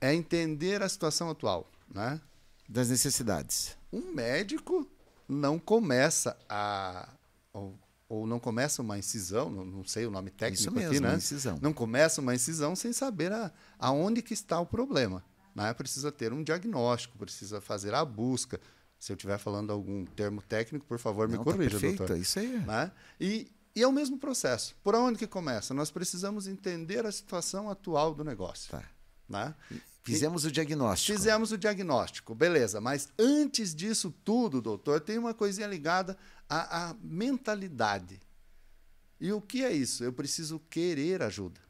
é 0.00 0.12
entender 0.12 0.82
a 0.82 0.88
situação 0.88 1.30
atual. 1.30 1.70
Né? 1.88 2.20
Das 2.68 2.88
necessidades. 2.88 3.76
Um 3.92 4.12
médico 4.12 4.88
não 5.28 5.58
começa 5.58 6.36
a. 6.48 7.08
Ou, 8.12 8.26
não 8.26 8.38
começa 8.38 8.82
uma 8.82 8.98
incisão, 8.98 9.48
não, 9.48 9.64
não 9.64 9.84
sei 9.84 10.04
o 10.04 10.10
nome 10.10 10.28
técnico 10.30 10.60
Isso 10.60 10.70
mesmo, 10.70 10.90
aqui, 10.90 11.00
né? 11.00 11.16
incisão. 11.16 11.58
Não 11.62 11.72
começa 11.72 12.20
uma 12.20 12.34
incisão 12.34 12.76
sem 12.76 12.92
saber 12.92 13.32
a, 13.32 13.50
aonde 13.78 14.20
que 14.20 14.34
está 14.34 14.60
o 14.60 14.66
problema. 14.66 15.24
Né? 15.54 15.72
Precisa 15.72 16.12
ter 16.12 16.30
um 16.30 16.42
diagnóstico, 16.42 17.16
precisa 17.16 17.58
fazer 17.58 17.94
a 17.94 18.04
busca. 18.04 18.60
Se 18.98 19.12
eu 19.12 19.16
estiver 19.16 19.38
falando 19.38 19.72
algum 19.72 20.04
termo 20.04 20.42
técnico, 20.42 20.84
por 20.84 20.98
favor, 20.98 21.26
me 21.26 21.36
Não, 21.36 21.44
tá 21.44 21.52
corrija, 21.52 21.70
perfeito, 21.70 21.98
doutor. 21.98 22.16
é 22.16 22.18
isso 22.20 22.38
aí. 22.38 22.58
Né? 22.58 22.92
E, 23.18 23.50
e 23.74 23.82
é 23.82 23.86
o 23.86 23.92
mesmo 23.92 24.18
processo. 24.18 24.76
Por 24.84 24.94
onde 24.94 25.18
que 25.18 25.26
começa? 25.26 25.72
Nós 25.72 25.90
precisamos 25.90 26.46
entender 26.46 27.06
a 27.06 27.12
situação 27.12 27.70
atual 27.70 28.14
do 28.14 28.22
negócio. 28.22 28.70
Tá. 28.70 28.82
Né? 29.26 29.54
Fizemos 30.02 30.44
o 30.44 30.50
diagnóstico. 30.50 31.16
Fizemos 31.16 31.52
o 31.52 31.58
diagnóstico, 31.58 32.34
beleza. 32.34 32.80
Mas 32.80 33.08
antes 33.18 33.74
disso 33.74 34.12
tudo, 34.24 34.60
doutor, 34.60 35.00
tem 35.00 35.16
uma 35.16 35.32
coisinha 35.32 35.66
ligada 35.66 36.18
à, 36.48 36.90
à 36.90 36.94
mentalidade. 37.00 38.20
E 39.20 39.32
o 39.32 39.40
que 39.40 39.64
é 39.64 39.72
isso? 39.72 40.02
Eu 40.02 40.12
preciso 40.12 40.58
querer 40.68 41.22
ajuda. 41.22 41.60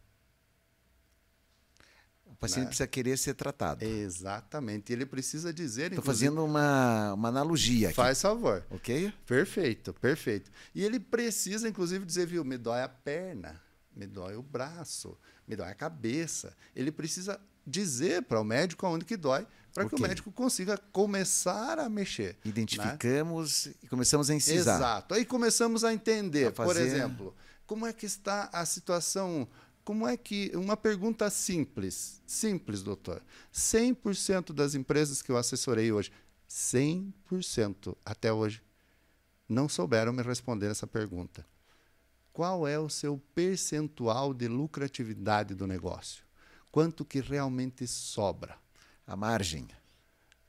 O 2.24 2.34
paciente 2.34 2.62
né? 2.62 2.66
precisa 2.68 2.86
querer 2.86 3.18
ser 3.18 3.34
tratado. 3.34 3.84
Exatamente. 3.84 4.90
Ele 4.90 5.04
precisa 5.04 5.52
dizer. 5.52 5.92
Estou 5.92 6.02
fazendo 6.02 6.42
uma, 6.42 7.12
uma 7.12 7.28
analogia 7.28 7.88
aqui. 7.88 7.96
Faz 7.96 8.22
favor. 8.22 8.64
Ok? 8.70 9.12
Perfeito, 9.26 9.92
perfeito. 9.92 10.50
E 10.74 10.82
ele 10.82 10.98
precisa, 10.98 11.68
inclusive, 11.68 12.06
dizer, 12.06 12.26
viu, 12.26 12.42
me 12.42 12.56
dói 12.56 12.80
a 12.80 12.88
perna, 12.88 13.60
me 13.94 14.06
dói 14.06 14.36
o 14.36 14.42
braço, 14.42 15.18
me 15.46 15.54
dói 15.54 15.68
a 15.68 15.74
cabeça. 15.74 16.56
Ele 16.74 16.90
precisa 16.90 17.38
dizer 17.66 18.22
para 18.22 18.40
o 18.40 18.44
médico 18.44 18.84
aonde 18.86 19.04
que 19.04 19.16
dói, 19.16 19.46
para 19.74 19.88
que 19.88 19.94
o 19.94 20.00
médico 20.00 20.30
consiga 20.30 20.76
começar 20.92 21.78
a 21.78 21.88
mexer. 21.88 22.34
né? 22.34 22.40
Identificamos 22.44 23.66
e 23.82 23.86
começamos 23.88 24.28
a 24.30 24.34
incisar. 24.34 24.76
Exato. 24.76 25.14
Aí 25.14 25.24
começamos 25.24 25.82
a 25.84 25.92
entender, 25.94 26.48
A 26.48 26.52
por 26.52 26.66
fazer- 26.66 26.82
exemplo, 26.86 27.34
como 27.66 27.86
é 27.86 27.92
que 27.92 28.04
está 28.06 28.50
a 28.52 28.66
situação. 28.66 29.48
Como 29.84 30.06
é 30.06 30.16
que. 30.16 30.52
Uma 30.54 30.76
pergunta 30.76 31.28
simples. 31.30 32.20
Simples, 32.26 32.82
doutor. 32.82 33.20
100% 33.52 34.52
das 34.52 34.74
empresas 34.74 35.22
que 35.22 35.32
eu 35.32 35.36
assessorei 35.36 35.90
hoje, 35.90 36.12
100% 36.48 37.96
até 38.04 38.32
hoje, 38.32 38.62
não 39.48 39.68
souberam 39.68 40.12
me 40.12 40.22
responder 40.22 40.70
essa 40.70 40.86
pergunta. 40.86 41.44
Qual 42.32 42.66
é 42.66 42.78
o 42.78 42.88
seu 42.88 43.20
percentual 43.34 44.32
de 44.32 44.48
lucratividade 44.48 45.54
do 45.54 45.66
negócio? 45.66 46.24
Quanto 46.72 47.04
que 47.04 47.20
realmente 47.20 47.86
sobra? 47.86 48.56
A 49.06 49.14
margem. 49.14 49.68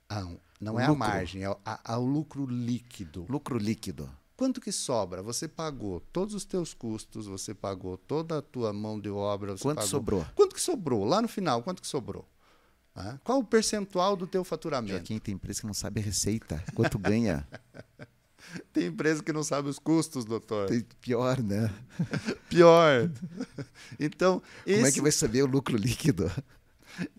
Ah, 0.09 0.25
não 0.59 0.75
O 0.75 0.79
é 0.79 0.87
lucro. 0.87 1.03
a 1.03 1.07
margem, 1.07 1.43
é 1.43 1.49
o, 1.49 1.57
a- 1.65 1.93
a- 1.93 1.97
o 1.99 2.05
lucro 2.05 2.45
líquido. 2.45 3.25
Lucro 3.29 3.57
líquido. 3.57 4.09
Quanto 4.37 4.59
que 4.61 4.71
sobra? 4.71 5.21
Você 5.21 5.47
pagou 5.47 5.99
todos 6.11 6.33
os 6.33 6.43
teus 6.45 6.73
custos, 6.73 7.27
você 7.27 7.53
pagou 7.53 7.97
toda 7.97 8.39
a 8.39 8.41
tua 8.41 8.73
mão 8.73 8.99
de 8.99 9.09
obra. 9.09 9.55
Quanto 9.57 9.75
pagou... 9.77 9.89
sobrou? 9.89 10.25
Quanto 10.33 10.55
que 10.55 10.61
sobrou? 10.61 11.05
Lá 11.05 11.21
no 11.21 11.27
final, 11.27 11.61
quanto 11.61 11.81
que 11.81 11.87
sobrou? 11.87 12.27
Qual 13.23 13.39
o 13.39 13.43
percentual 13.43 14.15
do 14.15 14.27
teu 14.27 14.43
faturamento? 14.43 14.93
Joaquim 14.93 15.17
tem 15.19 15.33
empresa 15.33 15.61
que 15.61 15.65
não 15.67 15.73
sabe 15.73 15.99
a 15.99 16.03
receita. 16.03 16.63
Quanto 16.75 16.97
ganha? 16.99 17.47
Tem 18.73 18.87
empresa 18.87 19.21
que 19.23 19.31
não 19.31 19.43
sabe 19.43 19.69
os 19.69 19.77
custos, 19.77 20.25
doutor. 20.25 20.67
Tem 20.67 20.81
pior, 20.99 21.39
né? 21.41 21.71
Pior. 22.49 23.09
então, 23.99 24.41
esse, 24.65 24.75
Como 24.77 24.87
é 24.87 24.91
que 24.91 25.01
vai 25.01 25.11
saber 25.11 25.43
o 25.43 25.45
lucro 25.47 25.77
líquido? 25.77 26.29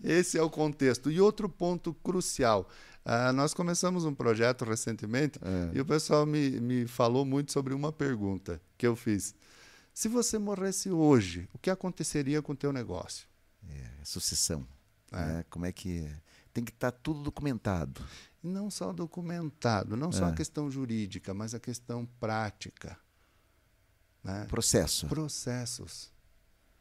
esse 0.03 0.37
é 0.37 0.41
o 0.41 0.49
contexto. 0.49 1.09
E 1.09 1.19
outro 1.21 1.47
ponto 1.47 1.93
crucial. 1.93 2.69
ah, 3.05 3.31
nós 3.31 3.53
começamos 3.53 4.03
um 4.03 4.13
projeto 4.13 4.65
recentemente 4.65 5.39
É. 5.41 5.77
e 5.77 5.79
o 5.79 5.85
pessoal 5.85 6.25
me, 6.25 6.59
me 6.59 6.85
falou 6.87 7.23
muito 7.25 7.51
sobre 7.53 7.73
uma 7.73 7.91
pergunta 7.91 8.59
que 8.77 8.85
eu 8.85 8.95
fiz. 8.95 9.33
Se 9.93 10.09
você 10.09 10.37
morresse 10.37 10.89
hoje, 10.91 11.47
o 11.53 11.57
que 11.57 11.69
aconteceria 11.69 12.41
com 12.41 12.51
o 12.51 12.55
teu 12.55 12.73
negócio? 12.73 13.27
É, 13.69 13.87
sucessão. 14.03 14.67
É. 15.11 15.15
né? 15.17 15.45
Como 15.49 15.65
é 15.65 15.71
que. 15.71 16.05
Tem 16.53 16.63
que 16.63 16.71
estar 16.71 16.91
tudo 16.91 17.21
documentado. 17.21 18.01
Não 18.45 18.69
só 18.69 18.93
documentado, 18.93 19.97
não 19.97 20.11
só 20.11 20.27
É. 20.27 20.29
a 20.29 20.33
questão 20.33 20.69
jurídica, 20.69 21.33
mas 21.33 21.55
a 21.55 21.59
questão 21.59 22.05
prática. 22.19 22.97
Né? 24.23 24.45
Processo. 24.45 25.07
Processos. 25.07 26.11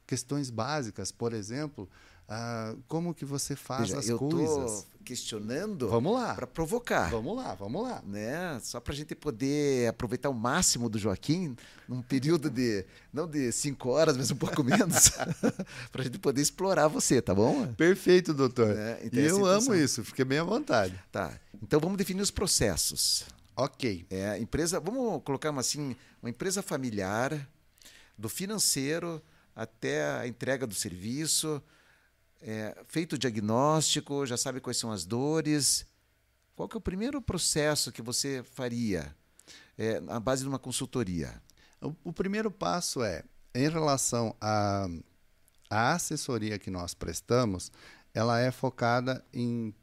Questões 0.06 0.50
básicas, 0.50 1.10
por 1.10 1.32
exemplo, 1.32 1.88
ah, 2.28 2.74
como 2.88 3.14
que 3.14 3.24
você 3.24 3.54
faz 3.56 3.88
Veja, 3.88 3.98
as 3.98 4.08
eu 4.08 4.18
coisas. 4.18 4.72
estou 4.72 4.86
questionando 5.04 5.86
Vamos 5.88 6.14
lá. 6.14 6.34
para 6.34 6.46
provocar. 6.46 7.10
Vamos 7.10 7.36
lá, 7.36 7.54
vamos 7.54 7.82
lá. 7.82 8.02
né? 8.06 8.58
Só 8.62 8.80
para 8.80 8.94
a 8.94 8.96
gente 8.96 9.14
poder 9.14 9.88
aproveitar 9.88 10.30
o 10.30 10.34
máximo 10.34 10.88
do 10.88 10.98
Joaquim 10.98 11.54
num 11.86 12.00
período 12.00 12.48
de 12.48 12.86
não 13.12 13.28
de 13.28 13.52
cinco 13.52 13.90
horas, 13.90 14.16
mas 14.16 14.30
um 14.30 14.36
pouco 14.36 14.64
menos, 14.64 15.10
para 15.92 16.00
a 16.00 16.04
gente 16.04 16.18
poder 16.18 16.40
explorar 16.40 16.88
você, 16.88 17.20
tá 17.20 17.34
bom? 17.34 17.66
Perfeito, 17.74 18.32
doutor. 18.32 18.70
É, 18.76 19.00
então 19.04 19.20
e 19.22 19.26
é 19.26 19.30
eu 19.30 19.44
amo 19.44 19.56
intenção. 19.58 19.74
isso, 19.74 20.02
fiquei 20.04 20.24
bem 20.24 20.38
à 20.38 20.44
vontade. 20.44 20.98
Tá. 21.12 21.38
Então 21.62 21.78
vamos 21.78 21.98
definir 21.98 22.22
os 22.22 22.30
processos. 22.30 23.24
Ok. 23.54 24.06
É, 24.10 24.38
empresa, 24.38 24.80
vamos 24.80 25.22
colocar 25.22 25.50
uma 25.50 25.60
assim, 25.60 25.94
uma 26.22 26.30
empresa 26.30 26.62
familiar, 26.62 27.46
do 28.16 28.28
financeiro 28.30 29.20
até 29.54 30.18
a 30.18 30.26
entrega 30.26 30.66
do 30.66 30.74
serviço, 30.74 31.62
é, 32.44 32.76
feito 32.86 33.14
o 33.14 33.18
diagnóstico, 33.18 34.24
já 34.26 34.36
sabe 34.36 34.60
quais 34.60 34.76
são 34.76 34.92
as 34.92 35.04
dores. 35.04 35.86
Qual 36.54 36.68
que 36.68 36.76
é 36.76 36.78
o 36.78 36.80
primeiro 36.80 37.20
processo 37.20 37.90
que 37.90 38.02
você 38.02 38.44
faria? 38.44 39.12
é, 39.76 40.00
na 40.00 40.20
base 40.20 40.42
de 40.42 40.48
uma 40.48 40.58
consultoria? 40.58 41.42
O, 41.80 41.94
o 42.04 42.12
primeiro 42.12 42.50
passo 42.50 43.02
é, 43.02 43.24
em 43.54 43.68
relação 43.68 44.34
à, 44.40 44.88
à 45.68 45.92
assessoria 45.92 46.58
que 46.58 46.70
nós 46.70 46.94
prestamos, 46.94 47.70
ela 48.12 48.40
é 48.40 48.50
focada 48.50 49.24
em, 49.32 49.74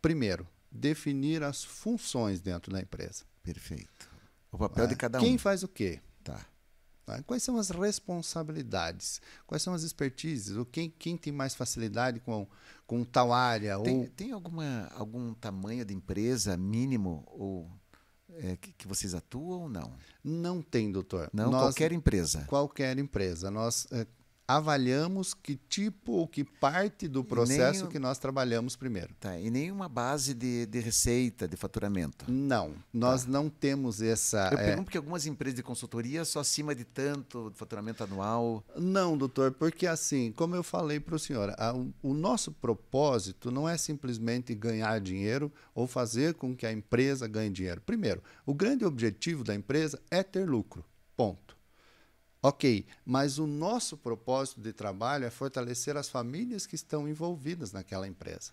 primeiro, 0.00 0.46
definir 0.70 1.42
as 1.42 1.62
funções 1.62 2.40
dentro 2.40 2.72
da 2.72 2.80
empresa. 2.80 3.24
Perfeito. 3.42 4.10
O 4.50 4.58
papel 4.58 4.84
é, 4.84 4.88
de 4.88 4.96
cada 4.96 5.18
um. 5.18 5.22
Quem 5.22 5.38
faz 5.38 5.62
o 5.62 5.68
quê? 5.68 6.00
Tá. 6.24 6.44
Tá. 7.06 7.22
Quais 7.22 7.42
são 7.42 7.56
as 7.56 7.70
responsabilidades? 7.70 9.20
Quais 9.46 9.62
são 9.62 9.72
as 9.72 9.82
expertises? 9.82 10.56
Ou 10.56 10.66
quem, 10.66 10.90
quem 10.90 11.16
tem 11.16 11.32
mais 11.32 11.54
facilidade 11.54 12.20
com, 12.20 12.46
com 12.86 13.04
tal 13.04 13.32
área? 13.32 13.78
Tem, 13.80 14.00
ou... 14.00 14.08
tem 14.08 14.32
alguma, 14.32 14.90
algum 14.94 15.32
tamanho 15.32 15.84
de 15.84 15.94
empresa 15.94 16.56
mínimo 16.56 17.24
ou 17.28 17.70
é, 18.38 18.56
que, 18.56 18.72
que, 18.72 18.88
vocês 18.88 19.14
atuam 19.14 19.62
ou 19.62 19.68
não? 19.68 19.92
Não 20.22 20.60
tem, 20.60 20.90
doutor. 20.92 21.30
Não, 21.32 21.50
Nós, 21.50 21.62
qualquer 21.62 21.92
empresa. 21.92 22.44
Qualquer 22.46 22.98
empresa. 22.98 23.50
Nós 23.50 23.86
é, 23.90 24.06
avaliamos 24.48 25.34
que 25.34 25.56
tipo 25.56 26.12
ou 26.12 26.28
que 26.28 26.44
parte 26.44 27.08
do 27.08 27.24
processo 27.24 27.82
nem, 27.82 27.92
que 27.92 27.98
nós 27.98 28.18
trabalhamos 28.18 28.76
primeiro. 28.76 29.14
Tá, 29.18 29.38
e 29.38 29.50
nenhuma 29.50 29.88
base 29.88 30.34
de, 30.34 30.66
de 30.66 30.80
receita, 30.80 31.48
de 31.48 31.56
faturamento? 31.56 32.30
Não, 32.30 32.74
nós 32.92 33.24
tá. 33.24 33.30
não 33.30 33.48
temos 33.48 34.00
essa... 34.00 34.50
Eu 34.52 34.58
é... 34.58 34.64
pergunto 34.64 34.84
porque 34.84 34.98
algumas 34.98 35.26
empresas 35.26 35.56
de 35.56 35.62
consultoria 35.62 36.24
só 36.24 36.40
acima 36.40 36.74
de 36.74 36.84
tanto 36.84 37.50
de 37.50 37.56
faturamento 37.56 38.04
anual... 38.04 38.64
Não, 38.76 39.16
doutor, 39.16 39.52
porque 39.52 39.86
assim, 39.86 40.32
como 40.32 40.54
eu 40.54 40.62
falei 40.62 41.00
para 41.00 41.16
o 41.16 41.18
senhor, 41.18 41.54
a, 41.58 41.72
o 42.02 42.14
nosso 42.14 42.52
propósito 42.52 43.50
não 43.50 43.68
é 43.68 43.76
simplesmente 43.76 44.54
ganhar 44.54 45.00
dinheiro 45.00 45.52
ou 45.74 45.86
fazer 45.86 46.34
com 46.34 46.54
que 46.54 46.66
a 46.66 46.72
empresa 46.72 47.26
ganhe 47.26 47.50
dinheiro. 47.50 47.80
Primeiro, 47.80 48.22
o 48.44 48.54
grande 48.54 48.84
objetivo 48.84 49.42
da 49.42 49.54
empresa 49.54 50.00
é 50.10 50.22
ter 50.22 50.48
lucro, 50.48 50.84
ponto. 51.16 51.45
Ok, 52.46 52.86
mas 53.04 53.40
o 53.40 53.46
nosso 53.46 53.96
propósito 53.96 54.60
de 54.60 54.72
trabalho 54.72 55.24
é 55.24 55.30
fortalecer 55.30 55.96
as 55.96 56.08
famílias 56.08 56.64
que 56.64 56.76
estão 56.76 57.08
envolvidas 57.08 57.72
naquela 57.72 58.06
empresa. 58.06 58.52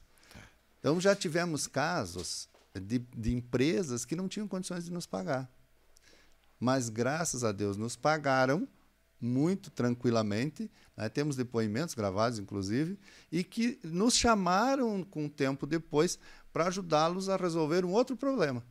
Então 0.80 1.00
já 1.00 1.16
tivemos 1.16 1.68
casos 1.68 2.50
de, 2.74 2.98
de 2.98 3.36
empresas 3.36 4.04
que 4.04 4.16
não 4.16 4.28
tinham 4.28 4.48
condições 4.48 4.86
de 4.86 4.92
nos 4.92 5.06
pagar. 5.06 5.48
Mas 6.60 6.90
graças 6.90 7.44
a 7.44 7.52
Deus 7.52 7.78
nos 7.78 7.96
pagaram 7.96 8.68
muito 9.22 9.70
tranquilamente. 9.70 10.72
Né? 10.98 11.08
Temos 11.08 11.36
depoimentos 11.36 11.94
gravados, 11.94 12.40
inclusive, 12.40 12.98
e 13.32 13.44
que 13.44 13.80
nos 13.84 14.16
chamaram 14.16 15.04
com 15.04 15.26
um 15.26 15.30
tempo 15.30 15.68
depois 15.68 16.18
para 16.52 16.66
ajudá-los 16.66 17.30
a 17.30 17.38
resolver 17.38 17.86
um 17.86 17.92
outro 17.92 18.18
problema 18.18 18.64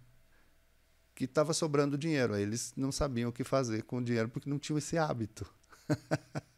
que 1.15 1.25
estava 1.25 1.53
sobrando 1.53 1.99
dinheiro. 1.99 2.35
Aí 2.35 2.43
eles 2.43 2.73
não 2.77 2.93
sabiam 2.93 3.31
o 3.31 3.33
que 3.33 3.45
fazer 3.45 3.83
com 3.85 3.99
o 3.99 4.03
dinheiro 4.03 4.29
porque 4.29 4.49
não 4.49 4.59
tinham 4.59 4.79
esse 4.79 4.97
hábito. 4.99 5.47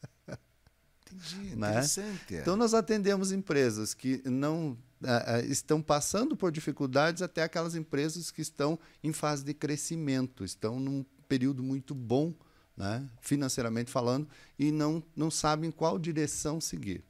Entendi, 1.12 1.56
né? 1.56 1.70
interessante. 1.70 2.37
É. 2.37 2.40
Então 2.40 2.56
nós 2.56 2.75
atendemos 2.75 3.30
empresas 3.32 3.94
que 3.94 4.23
não 4.25 4.73
uh, 5.02 5.46
estão 5.49 5.80
passando 5.80 6.37
por 6.37 6.50
dificuldades 6.50 7.23
até 7.23 7.42
aquelas 7.42 7.75
empresas 7.75 8.30
que 8.30 8.42
estão 8.42 8.78
em 9.02 9.12
fase 9.12 9.44
de 9.44 9.54
crescimento, 9.54 10.44
estão 10.44 10.80
num 10.80 11.04
período 11.28 11.62
muito 11.62 11.94
bom, 11.94 12.34
né, 12.76 13.08
financeiramente 13.20 13.90
falando, 13.90 14.28
e 14.58 14.73
não, 14.73 15.02
não 15.14 15.30
sabem 15.30 15.70
qual 15.70 15.99
direção 15.99 16.61
seguir. 16.61 17.04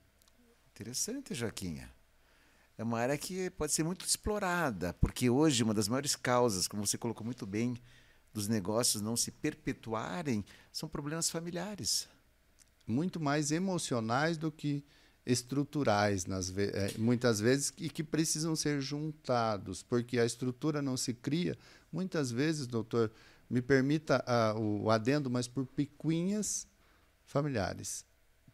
Interessante, 0.73 1.35
Joaquinha 1.35 1.95
é 2.77 2.83
uma 2.83 2.99
área 2.99 3.17
que 3.17 3.51
pode 3.51 3.73
ser 3.73 3.85
muito 3.85 4.05
explorada, 4.05 4.93
porque 4.95 5.31
hoje 5.31 5.63
uma 5.63 5.75
das 5.75 5.89
maiores 5.89 6.17
causas, 6.17 6.67
como 6.67 6.85
você 6.85 6.99
colocou 6.99 7.25
muito 7.25 7.47
bem, 7.47 7.77
dos 8.33 8.49
negócios 8.49 9.01
não 9.01 9.17
se 9.17 9.31
perpetuarem 9.31 10.45
são 10.73 10.89
problemas 10.89 11.31
familiares. 11.31 12.09
Muito 12.87 13.21
mais 13.21 13.53
emocionais 13.53 14.37
do 14.37 14.51
que 14.51 14.85
estruturais, 15.25 16.25
ve 16.51 16.65
é, 16.65 16.95
muitas 16.99 17.41
vezes, 17.41 17.73
e 17.79 17.89
que 17.89 18.03
precisam 18.03 18.55
ser 18.57 18.81
juntados, 18.81 19.83
porque 19.83 20.19
a 20.19 20.27
estrutura 20.27 20.83
não 20.83 20.97
se 20.97 21.15
cria, 21.15 21.57
muitas 21.91 22.31
vezes, 22.31 22.67
doutor, 22.67 23.11
me 23.49 23.63
permita 23.63 24.23
uh, 24.27 24.61
o 24.61 24.91
adendo, 24.91 25.31
mas 25.31 25.47
por 25.47 25.65
picuinhas 25.65 26.67
familiares 27.25 28.05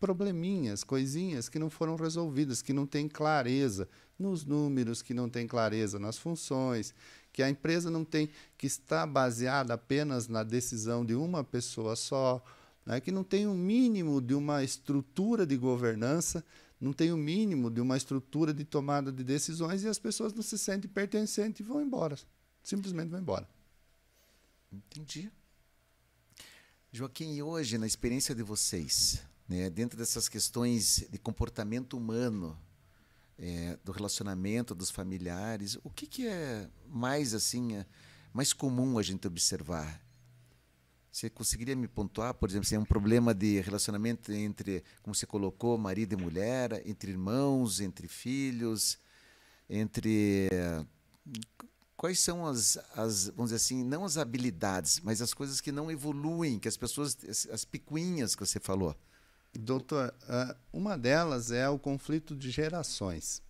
probleminhas, 0.00 0.82
coisinhas 0.82 1.48
que 1.48 1.58
não 1.58 1.68
foram 1.68 1.94
resolvidas, 1.94 2.62
que 2.62 2.72
não 2.72 2.86
têm 2.86 3.06
clareza 3.06 3.86
nos 4.20 4.44
números, 4.44 5.02
que 5.02 5.14
não 5.14 5.28
têm 5.28 5.46
clareza 5.46 5.98
nas 5.98 6.18
funções, 6.18 6.94
que 7.32 7.42
a 7.42 7.48
empresa 7.48 7.90
não 7.90 8.04
tem, 8.04 8.28
que 8.58 8.66
está 8.66 9.06
baseada 9.06 9.74
apenas 9.74 10.28
na 10.28 10.42
decisão 10.42 11.04
de 11.04 11.14
uma 11.14 11.42
pessoa 11.42 11.96
só, 11.96 12.44
né, 12.84 13.00
que 13.00 13.10
não 13.10 13.24
tem 13.24 13.46
o 13.46 13.50
um 13.50 13.56
mínimo 13.56 14.20
de 14.20 14.34
uma 14.34 14.62
estrutura 14.62 15.46
de 15.46 15.56
governança, 15.56 16.44
não 16.80 16.92
tem 16.92 17.12
o 17.12 17.14
um 17.14 17.18
mínimo 17.18 17.70
de 17.70 17.80
uma 17.80 17.96
estrutura 17.96 18.54
de 18.54 18.64
tomada 18.64 19.12
de 19.12 19.22
decisões 19.22 19.82
e 19.82 19.88
as 19.88 19.98
pessoas 19.98 20.32
não 20.32 20.42
se 20.42 20.58
sentem 20.58 20.90
pertencentes 20.90 21.60
e 21.60 21.62
vão 21.62 21.80
embora. 21.80 22.18
Simplesmente 22.62 23.10
vão 23.10 23.20
embora. 23.20 23.48
Entendi. 24.72 25.30
Joaquim, 26.92 27.34
e 27.34 27.42
hoje, 27.42 27.78
na 27.78 27.86
experiência 27.86 28.34
de 28.34 28.42
vocês, 28.42 29.22
né, 29.48 29.70
dentro 29.70 29.96
dessas 29.96 30.28
questões 30.28 31.04
de 31.10 31.18
comportamento 31.18 31.96
humano, 31.96 32.58
é, 33.40 33.78
do 33.82 33.90
relacionamento 33.90 34.74
dos 34.74 34.90
familiares, 34.90 35.78
o 35.82 35.88
que, 35.88 36.06
que 36.06 36.26
é 36.26 36.68
mais 36.86 37.32
assim, 37.32 37.76
é 37.76 37.86
mais 38.32 38.52
comum 38.52 38.98
a 38.98 39.02
gente 39.02 39.26
observar? 39.26 40.00
Você 41.10 41.28
conseguiria 41.28 41.74
me 41.74 41.88
pontuar, 41.88 42.34
por 42.34 42.48
exemplo, 42.48 42.68
se 42.68 42.74
é 42.76 42.78
um 42.78 42.84
problema 42.84 43.34
de 43.34 43.60
relacionamento 43.60 44.30
entre, 44.30 44.84
como 45.02 45.14
você 45.14 45.26
colocou, 45.26 45.76
marido 45.76 46.12
e 46.12 46.16
mulher, 46.16 46.86
entre 46.86 47.10
irmãos, 47.10 47.80
entre 47.80 48.06
filhos, 48.06 48.96
entre 49.68 50.48
quais 51.96 52.20
são 52.20 52.46
as, 52.46 52.76
as, 52.94 53.26
vamos 53.28 53.50
dizer 53.50 53.56
assim, 53.56 53.82
não 53.82 54.04
as 54.04 54.16
habilidades, 54.18 55.00
mas 55.00 55.20
as 55.20 55.34
coisas 55.34 55.60
que 55.60 55.72
não 55.72 55.90
evoluem, 55.90 56.58
que 56.58 56.68
as 56.68 56.76
pessoas, 56.76 57.16
as, 57.28 57.46
as 57.46 57.64
picuinhas 57.64 58.36
que 58.36 58.46
você 58.46 58.60
falou. 58.60 58.94
Doutor, 59.52 60.14
uma 60.72 60.96
delas 60.96 61.50
é 61.50 61.68
o 61.68 61.78
conflito 61.78 62.36
de 62.36 62.50
gerações. 62.50 63.42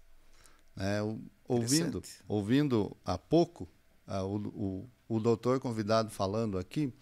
É, 0.77 1.01
ouvindo, 1.47 2.03
ouvindo 2.27 2.97
há 3.05 3.19
pouco 3.19 3.69
o, 4.07 4.37
o, 4.37 4.89
o 5.09 5.21
doutor 5.21 5.61
convidado 5.61 6.11
falando 6.11 6.57
aqui, 6.57 6.93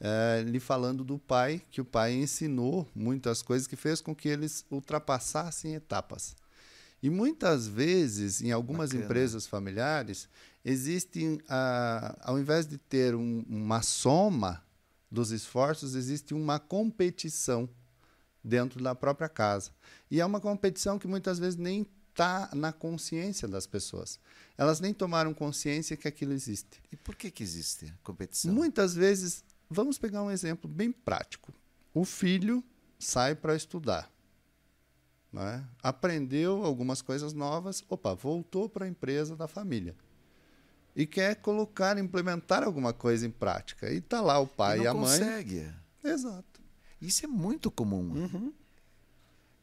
é, 0.00 0.42
lhe 0.42 0.58
falando 0.58 1.04
do 1.04 1.18
pai, 1.18 1.62
que 1.70 1.80
o 1.80 1.84
pai 1.84 2.12
ensinou 2.14 2.88
muitas 2.94 3.40
coisas 3.40 3.66
que 3.66 3.76
fez 3.76 4.00
com 4.00 4.14
que 4.14 4.28
eles 4.28 4.66
ultrapassassem 4.70 5.74
etapas. 5.74 6.36
E 7.02 7.10
muitas 7.10 7.68
vezes, 7.68 8.42
em 8.42 8.50
algumas 8.50 8.90
Bacana. 8.90 9.04
empresas 9.04 9.46
familiares, 9.46 10.28
existe, 10.64 11.38
ao 12.20 12.38
invés 12.38 12.66
de 12.66 12.78
ter 12.78 13.14
um, 13.14 13.44
uma 13.48 13.82
soma 13.82 14.62
dos 15.10 15.30
esforços, 15.30 15.94
existe 15.94 16.34
uma 16.34 16.58
competição 16.58 17.68
dentro 18.44 18.82
da 18.82 18.94
própria 18.94 19.28
casa. 19.28 19.70
E 20.10 20.20
é 20.20 20.26
uma 20.26 20.40
competição 20.40 20.98
que 20.98 21.08
muitas 21.08 21.38
vezes 21.38 21.56
nem 21.56 21.86
está 22.10 22.50
na 22.54 22.72
consciência 22.72 23.48
das 23.48 23.66
pessoas. 23.66 24.20
Elas 24.56 24.78
nem 24.78 24.94
tomaram 24.94 25.34
consciência 25.34 25.96
que 25.96 26.06
aquilo 26.06 26.32
existe. 26.32 26.80
E 26.92 26.96
por 26.96 27.16
que, 27.16 27.30
que 27.30 27.42
existe 27.42 27.92
competição? 28.04 28.52
Muitas 28.52 28.94
vezes, 28.94 29.42
vamos 29.68 29.98
pegar 29.98 30.22
um 30.22 30.30
exemplo 30.30 30.70
bem 30.70 30.92
prático. 30.92 31.52
O 31.92 32.04
filho 32.04 32.62
sai 32.98 33.34
para 33.34 33.56
estudar. 33.56 34.10
Né? 35.32 35.66
Aprendeu 35.82 36.64
algumas 36.64 37.02
coisas 37.02 37.32
novas, 37.32 37.82
opa, 37.88 38.14
voltou 38.14 38.68
para 38.68 38.84
a 38.84 38.88
empresa 38.88 39.36
da 39.36 39.48
família. 39.48 39.96
E 40.94 41.06
quer 41.06 41.34
colocar, 41.36 41.98
implementar 41.98 42.62
alguma 42.62 42.92
coisa 42.92 43.26
em 43.26 43.30
prática. 43.30 43.90
E 43.90 43.96
está 43.96 44.20
lá 44.20 44.38
o 44.38 44.46
pai 44.46 44.78
e, 44.78 44.82
e 44.82 44.86
a 44.86 44.94
mãe. 44.94 45.02
consegue. 45.02 45.68
Exato. 46.04 46.53
Isso 47.06 47.24
é 47.24 47.28
muito 47.28 47.70
comum. 47.70 48.12
Uhum. 48.12 48.52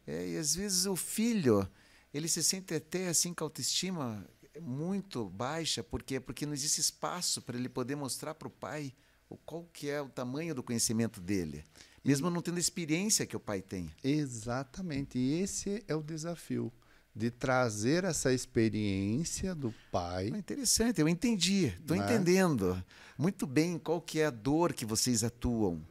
É, 0.06 0.30
e 0.30 0.38
às 0.38 0.56
vezes 0.56 0.86
o 0.86 0.96
filho, 0.96 1.68
ele 2.14 2.28
se 2.28 2.44
sente 2.44 2.74
até 2.74 3.08
assim 3.08 3.34
com 3.34 3.44
a 3.44 3.48
autoestima 3.48 4.28
muito 4.60 5.30
baixa, 5.30 5.84
porque 5.84 6.20
porque 6.20 6.46
não 6.46 6.54
existe 6.54 6.82
espaço 6.82 7.42
para 7.42 7.58
ele 7.58 7.70
poder 7.70 7.96
mostrar 7.96 8.36
para 8.36 8.48
o 8.48 8.52
pai 8.52 8.94
o 9.30 9.38
qual 9.38 9.64
que 9.72 9.90
é 9.90 10.02
o 10.02 10.10
tamanho 10.10 10.54
do 10.54 10.62
conhecimento 10.62 11.22
dele, 11.22 11.64
mesmo 12.04 12.28
e... 12.28 12.32
não 12.32 12.42
tendo 12.42 12.58
a 12.58 12.60
experiência 12.60 13.26
que 13.26 13.36
o 13.36 13.40
pai 13.40 13.62
tem. 13.62 13.90
Exatamente. 14.04 15.18
E 15.18 15.42
esse 15.42 15.84
é 15.88 15.96
o 15.96 16.04
desafio 16.04 16.72
de 17.16 17.30
trazer 17.30 18.04
essa 18.04 18.34
experiência 18.34 19.54
do 19.54 19.74
pai. 19.92 20.32
É 20.34 20.38
interessante, 20.38 21.00
eu 21.00 21.08
entendi, 21.08 21.66
estou 21.66 21.96
né? 21.96 22.04
entendendo 22.04 22.82
muito 23.18 23.46
bem 23.46 23.78
qual 23.78 24.02
que 24.02 24.20
é 24.20 24.26
a 24.26 24.30
dor 24.30 24.74
que 24.74 24.86
vocês 24.86 25.24
atuam. 25.24 25.82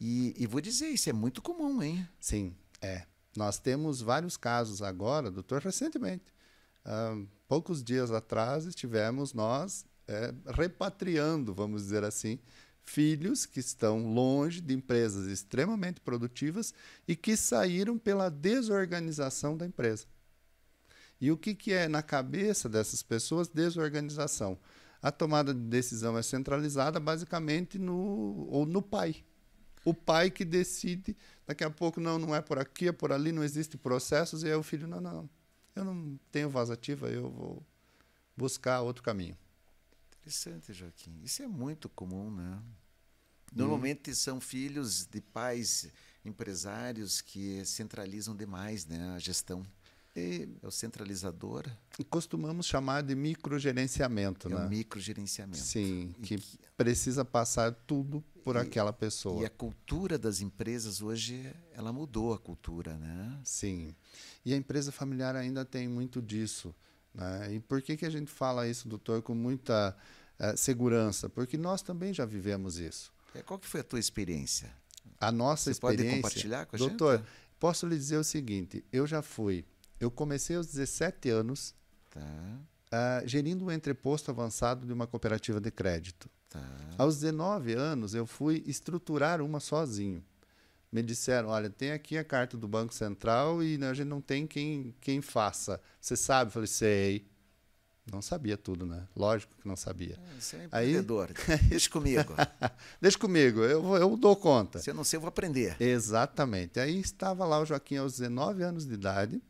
E, 0.00 0.34
e 0.36 0.46
vou 0.46 0.60
dizer, 0.60 0.88
isso 0.88 1.08
é 1.08 1.12
muito 1.12 1.40
comum, 1.40 1.82
hein? 1.82 2.06
Sim, 2.20 2.54
é. 2.80 3.06
Nós 3.36 3.58
temos 3.58 4.00
vários 4.00 4.36
casos 4.36 4.82
agora, 4.82 5.30
doutor, 5.30 5.62
recentemente. 5.62 6.24
Poucos 7.48 7.82
dias 7.82 8.10
atrás 8.10 8.64
estivemos 8.64 9.32
nós 9.34 9.84
é, 10.08 10.32
repatriando, 10.54 11.52
vamos 11.52 11.82
dizer 11.82 12.04
assim, 12.04 12.38
filhos 12.84 13.44
que 13.44 13.60
estão 13.60 14.12
longe 14.12 14.60
de 14.60 14.72
empresas 14.72 15.26
extremamente 15.26 16.00
produtivas 16.00 16.72
e 17.06 17.16
que 17.16 17.36
saíram 17.36 17.98
pela 17.98 18.30
desorganização 18.30 19.56
da 19.56 19.66
empresa. 19.66 20.06
E 21.20 21.30
o 21.32 21.36
que, 21.36 21.54
que 21.54 21.72
é 21.72 21.88
na 21.88 22.02
cabeça 22.02 22.68
dessas 22.68 23.02
pessoas 23.02 23.48
desorganização? 23.48 24.58
A 25.02 25.10
tomada 25.10 25.52
de 25.52 25.60
decisão 25.60 26.16
é 26.16 26.22
centralizada 26.22 27.00
basicamente 27.00 27.78
no, 27.78 28.46
ou 28.50 28.64
no 28.64 28.80
pai. 28.80 29.24
O 29.86 29.94
pai 29.94 30.32
que 30.32 30.44
decide, 30.44 31.16
daqui 31.46 31.62
a 31.62 31.70
pouco, 31.70 32.00
não, 32.00 32.18
não 32.18 32.34
é 32.34 32.42
por 32.42 32.58
aqui, 32.58 32.88
é 32.88 32.92
por 32.92 33.12
ali, 33.12 33.30
não 33.30 33.44
existe 33.44 33.76
processos, 33.78 34.42
e 34.42 34.46
aí 34.46 34.54
o 34.54 34.62
filho, 34.64 34.88
não, 34.88 35.00
não, 35.00 35.30
eu 35.76 35.84
não 35.84 36.18
tenho 36.32 36.50
voz 36.50 36.70
ativa, 36.70 37.08
eu 37.08 37.30
vou 37.30 37.62
buscar 38.36 38.80
outro 38.80 39.00
caminho. 39.00 39.36
Interessante, 40.18 40.72
Joaquim. 40.72 41.20
Isso 41.22 41.40
é 41.40 41.46
muito 41.46 41.88
comum, 41.88 42.32
né? 42.32 42.60
Normalmente 43.54 44.10
hum. 44.10 44.14
são 44.14 44.40
filhos 44.40 45.06
de 45.06 45.20
pais 45.20 45.88
empresários 46.24 47.20
que 47.20 47.64
centralizam 47.64 48.34
demais 48.34 48.86
né, 48.86 49.14
a 49.14 49.20
gestão. 49.20 49.64
E 50.16 50.48
é 50.60 50.66
o 50.66 50.70
centralizador. 50.72 51.64
Costumamos 52.10 52.66
chamar 52.66 53.02
de 53.02 53.14
microgerenciamento, 53.14 54.48
é 54.48 54.54
né? 54.54 54.68
Microgerenciamento. 54.68 55.62
Sim, 55.62 56.12
que, 56.22 56.38
que, 56.38 56.58
precisa 56.76 57.24
passar 57.24 57.72
tudo 57.72 58.24
por 58.46 58.54
e, 58.54 58.60
aquela 58.60 58.92
pessoa. 58.92 59.42
E 59.42 59.44
a 59.44 59.50
cultura 59.50 60.16
das 60.16 60.40
empresas 60.40 61.02
hoje, 61.02 61.52
ela 61.72 61.92
mudou 61.92 62.32
a 62.32 62.38
cultura, 62.38 62.96
né? 62.96 63.40
Sim. 63.42 63.92
E 64.44 64.54
a 64.54 64.56
empresa 64.56 64.92
familiar 64.92 65.34
ainda 65.34 65.64
tem 65.64 65.88
muito 65.88 66.22
disso. 66.22 66.72
Né? 67.12 67.54
E 67.54 67.60
por 67.60 67.82
que, 67.82 67.96
que 67.96 68.06
a 68.06 68.10
gente 68.10 68.30
fala 68.30 68.68
isso, 68.68 68.86
doutor, 68.86 69.20
com 69.20 69.34
muita 69.34 69.96
uh, 70.38 70.56
segurança? 70.56 71.28
Porque 71.28 71.58
nós 71.58 71.82
também 71.82 72.14
já 72.14 72.24
vivemos 72.24 72.78
isso. 72.78 73.12
É, 73.34 73.42
qual 73.42 73.58
que 73.58 73.66
foi 73.66 73.80
a 73.80 73.84
tua 73.84 73.98
experiência? 73.98 74.72
A 75.18 75.32
nossa 75.32 75.64
Você 75.64 75.70
experiência. 75.72 76.04
Pode 76.04 76.22
compartilhar 76.22 76.66
com 76.66 76.76
a 76.76 76.78
doutor, 76.78 77.18
gente? 77.18 77.28
posso 77.58 77.84
lhe 77.84 77.96
dizer 77.96 78.16
o 78.16 78.24
seguinte: 78.24 78.84
eu 78.92 79.08
já 79.08 79.22
fui. 79.22 79.64
Eu 79.98 80.08
comecei 80.08 80.54
aos 80.54 80.68
17 80.68 81.30
anos 81.30 81.74
tá. 82.10 82.20
uh, 82.20 83.26
gerindo 83.26 83.64
um 83.64 83.72
entreposto 83.72 84.30
avançado 84.30 84.86
de 84.86 84.92
uma 84.92 85.06
cooperativa 85.08 85.60
de 85.60 85.72
crédito. 85.72 86.30
Tá. 86.56 87.02
Aos 87.02 87.20
19 87.20 87.74
anos, 87.74 88.14
eu 88.14 88.26
fui 88.26 88.62
estruturar 88.66 89.40
uma 89.40 89.60
sozinho 89.60 90.22
me 90.96 91.02
disseram, 91.02 91.48
olha, 91.48 91.68
tem 91.68 91.92
aqui 91.92 92.16
a 92.16 92.24
carta 92.24 92.56
do 92.56 92.66
Banco 92.66 92.94
Central 92.94 93.62
e 93.62 93.82
a 93.84 93.92
gente 93.92 94.06
não 94.06 94.20
tem 94.20 94.46
quem, 94.46 94.94
quem 95.00 95.20
faça. 95.20 95.80
Você 96.00 96.16
sabe? 96.16 96.48
Eu 96.48 96.52
falei, 96.52 96.66
sei. 96.66 97.26
Não 98.10 98.22
sabia 98.22 98.56
tudo, 98.56 98.86
né? 98.86 99.06
Lógico 99.16 99.52
que 99.60 99.66
não 99.66 99.74
sabia. 99.74 100.14
É, 100.14 100.40
você 100.40 100.56
é 100.56 100.64
empreendedor. 100.64 101.32
Aí... 101.48 101.58
Deixa 101.68 101.90
comigo. 101.90 102.34
Deixa 103.02 103.18
comigo, 103.18 103.60
eu, 103.64 103.96
eu 103.96 104.16
dou 104.16 104.36
conta. 104.36 104.78
Se 104.78 104.88
eu 104.88 104.94
não 104.94 105.02
sei, 105.02 105.16
eu 105.16 105.20
vou 105.20 105.28
aprender. 105.28 105.76
Exatamente. 105.80 106.78
Aí 106.78 107.00
estava 107.00 107.44
lá 107.44 107.60
o 107.60 107.66
Joaquim 107.66 107.96
aos 107.96 108.12
19 108.12 108.62
anos 108.62 108.86
de 108.86 108.94
idade, 108.94 109.42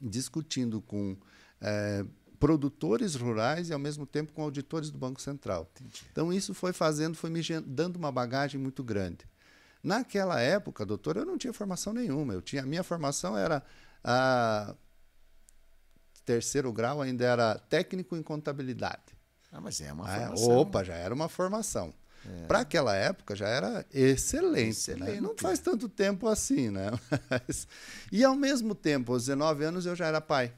discutindo 0.00 0.80
com 0.80 1.16
é, 1.60 2.06
produtores 2.44 3.14
rurais 3.14 3.70
e, 3.70 3.72
ao 3.72 3.78
mesmo 3.78 4.04
tempo, 4.04 4.30
com 4.34 4.42
auditores 4.42 4.90
do 4.90 4.98
Banco 4.98 5.18
Central. 5.18 5.66
Entendi. 5.76 6.02
Então, 6.12 6.30
isso 6.30 6.52
foi 6.52 6.74
fazendo, 6.74 7.16
foi 7.16 7.30
me 7.30 7.40
dando 7.64 7.96
uma 7.96 8.12
bagagem 8.12 8.60
muito 8.60 8.84
grande. 8.84 9.26
Naquela 9.82 10.38
época, 10.38 10.84
doutor, 10.84 11.16
eu 11.16 11.24
não 11.24 11.38
tinha 11.38 11.54
formação 11.54 11.94
nenhuma. 11.94 12.34
Eu 12.34 12.42
tinha, 12.42 12.62
a 12.62 12.66
minha 12.66 12.82
formação 12.84 13.34
era 13.34 13.62
a 14.04 14.74
terceiro 16.26 16.70
grau, 16.70 17.00
ainda 17.00 17.24
era 17.24 17.58
técnico 17.58 18.14
em 18.14 18.22
contabilidade. 18.22 19.16
Ah, 19.50 19.62
mas 19.62 19.80
é 19.80 19.90
uma 19.90 20.14
é, 20.14 20.20
formação. 20.20 20.58
opa, 20.58 20.84
já 20.84 20.94
era 20.96 21.14
uma 21.14 21.30
formação. 21.30 21.94
É. 22.26 22.46
Para 22.46 22.60
aquela 22.60 22.94
época 22.94 23.34
já 23.34 23.48
era 23.48 23.86
excelente. 23.90 24.64
Né? 24.64 24.68
excelente. 24.68 25.10
Né? 25.12 25.20
Não 25.22 25.34
faz 25.34 25.60
tanto 25.60 25.88
tempo 25.88 26.28
assim, 26.28 26.68
né? 26.68 26.90
Mas, 27.30 27.66
e 28.12 28.22
ao 28.22 28.36
mesmo 28.36 28.74
tempo, 28.74 29.14
aos 29.14 29.24
19 29.24 29.64
anos, 29.64 29.86
eu 29.86 29.96
já 29.96 30.04
era 30.04 30.20
pai. 30.20 30.52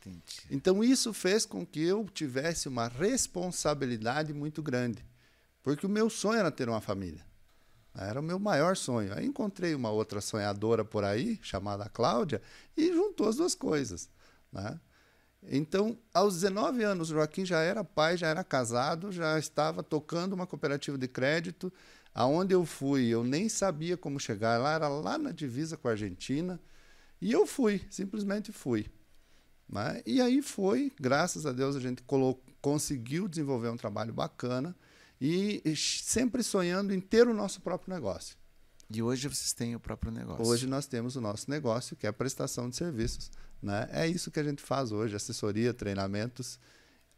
Entendi. 0.00 0.22
Então 0.50 0.82
isso 0.82 1.12
fez 1.12 1.44
com 1.44 1.66
que 1.66 1.82
eu 1.82 2.08
tivesse 2.12 2.68
uma 2.68 2.88
responsabilidade 2.88 4.32
muito 4.32 4.62
grande. 4.62 5.04
Porque 5.62 5.84
o 5.86 5.88
meu 5.88 6.08
sonho 6.08 6.38
era 6.38 6.50
ter 6.50 6.68
uma 6.68 6.80
família. 6.80 7.26
Era 7.94 8.20
o 8.20 8.22
meu 8.22 8.38
maior 8.38 8.76
sonho. 8.76 9.12
Aí 9.12 9.26
encontrei 9.26 9.74
uma 9.74 9.90
outra 9.90 10.20
sonhadora 10.20 10.84
por 10.84 11.04
aí, 11.04 11.38
chamada 11.42 11.88
Cláudia, 11.88 12.40
e 12.76 12.92
juntou 12.92 13.28
as 13.28 13.36
duas 13.36 13.54
coisas. 13.54 14.08
Né? 14.52 14.78
Então, 15.42 15.98
aos 16.14 16.34
19 16.34 16.82
anos, 16.82 17.08
Joaquim 17.08 17.44
já 17.44 17.60
era 17.60 17.82
pai, 17.82 18.16
já 18.16 18.28
era 18.28 18.44
casado, 18.44 19.10
já 19.10 19.38
estava 19.38 19.82
tocando 19.82 20.32
uma 20.32 20.46
cooperativa 20.46 20.96
de 20.96 21.08
crédito. 21.08 21.72
Aonde 22.14 22.54
eu 22.54 22.64
fui, 22.64 23.06
eu 23.08 23.22
nem 23.24 23.48
sabia 23.48 23.96
como 23.96 24.18
chegar 24.18 24.58
lá, 24.58 24.74
era 24.74 24.88
lá 24.88 25.18
na 25.18 25.32
divisa 25.32 25.76
com 25.76 25.88
a 25.88 25.92
Argentina. 25.92 26.60
E 27.20 27.32
eu 27.32 27.46
fui, 27.46 27.84
simplesmente 27.90 28.52
fui. 28.52 28.86
Né? 29.68 30.02
E 30.06 30.20
aí 30.20 30.40
foi, 30.40 30.90
graças 30.98 31.44
a 31.44 31.52
Deus, 31.52 31.76
a 31.76 31.80
gente 31.80 32.02
colocou, 32.02 32.42
conseguiu 32.60 33.28
desenvolver 33.28 33.68
um 33.68 33.76
trabalho 33.76 34.12
bacana 34.12 34.74
e 35.20 35.62
sempre 35.76 36.42
sonhando 36.42 36.92
em 36.92 37.00
ter 37.00 37.28
o 37.28 37.34
nosso 37.34 37.60
próprio 37.60 37.94
negócio. 37.94 38.36
E 38.90 39.02
hoje 39.02 39.28
vocês 39.28 39.52
têm 39.52 39.76
o 39.76 39.80
próprio 39.80 40.10
negócio? 40.10 40.44
Hoje 40.44 40.66
nós 40.66 40.86
temos 40.86 41.14
o 41.14 41.20
nosso 41.20 41.50
negócio, 41.50 41.94
que 41.94 42.06
é 42.06 42.08
a 42.08 42.12
prestação 42.12 42.70
de 42.70 42.76
serviços. 42.76 43.30
Né? 43.62 43.88
É 43.92 44.06
isso 44.06 44.30
que 44.30 44.40
a 44.40 44.44
gente 44.44 44.62
faz 44.62 44.92
hoje: 44.92 45.14
assessoria, 45.14 45.74
treinamentos, 45.74 46.58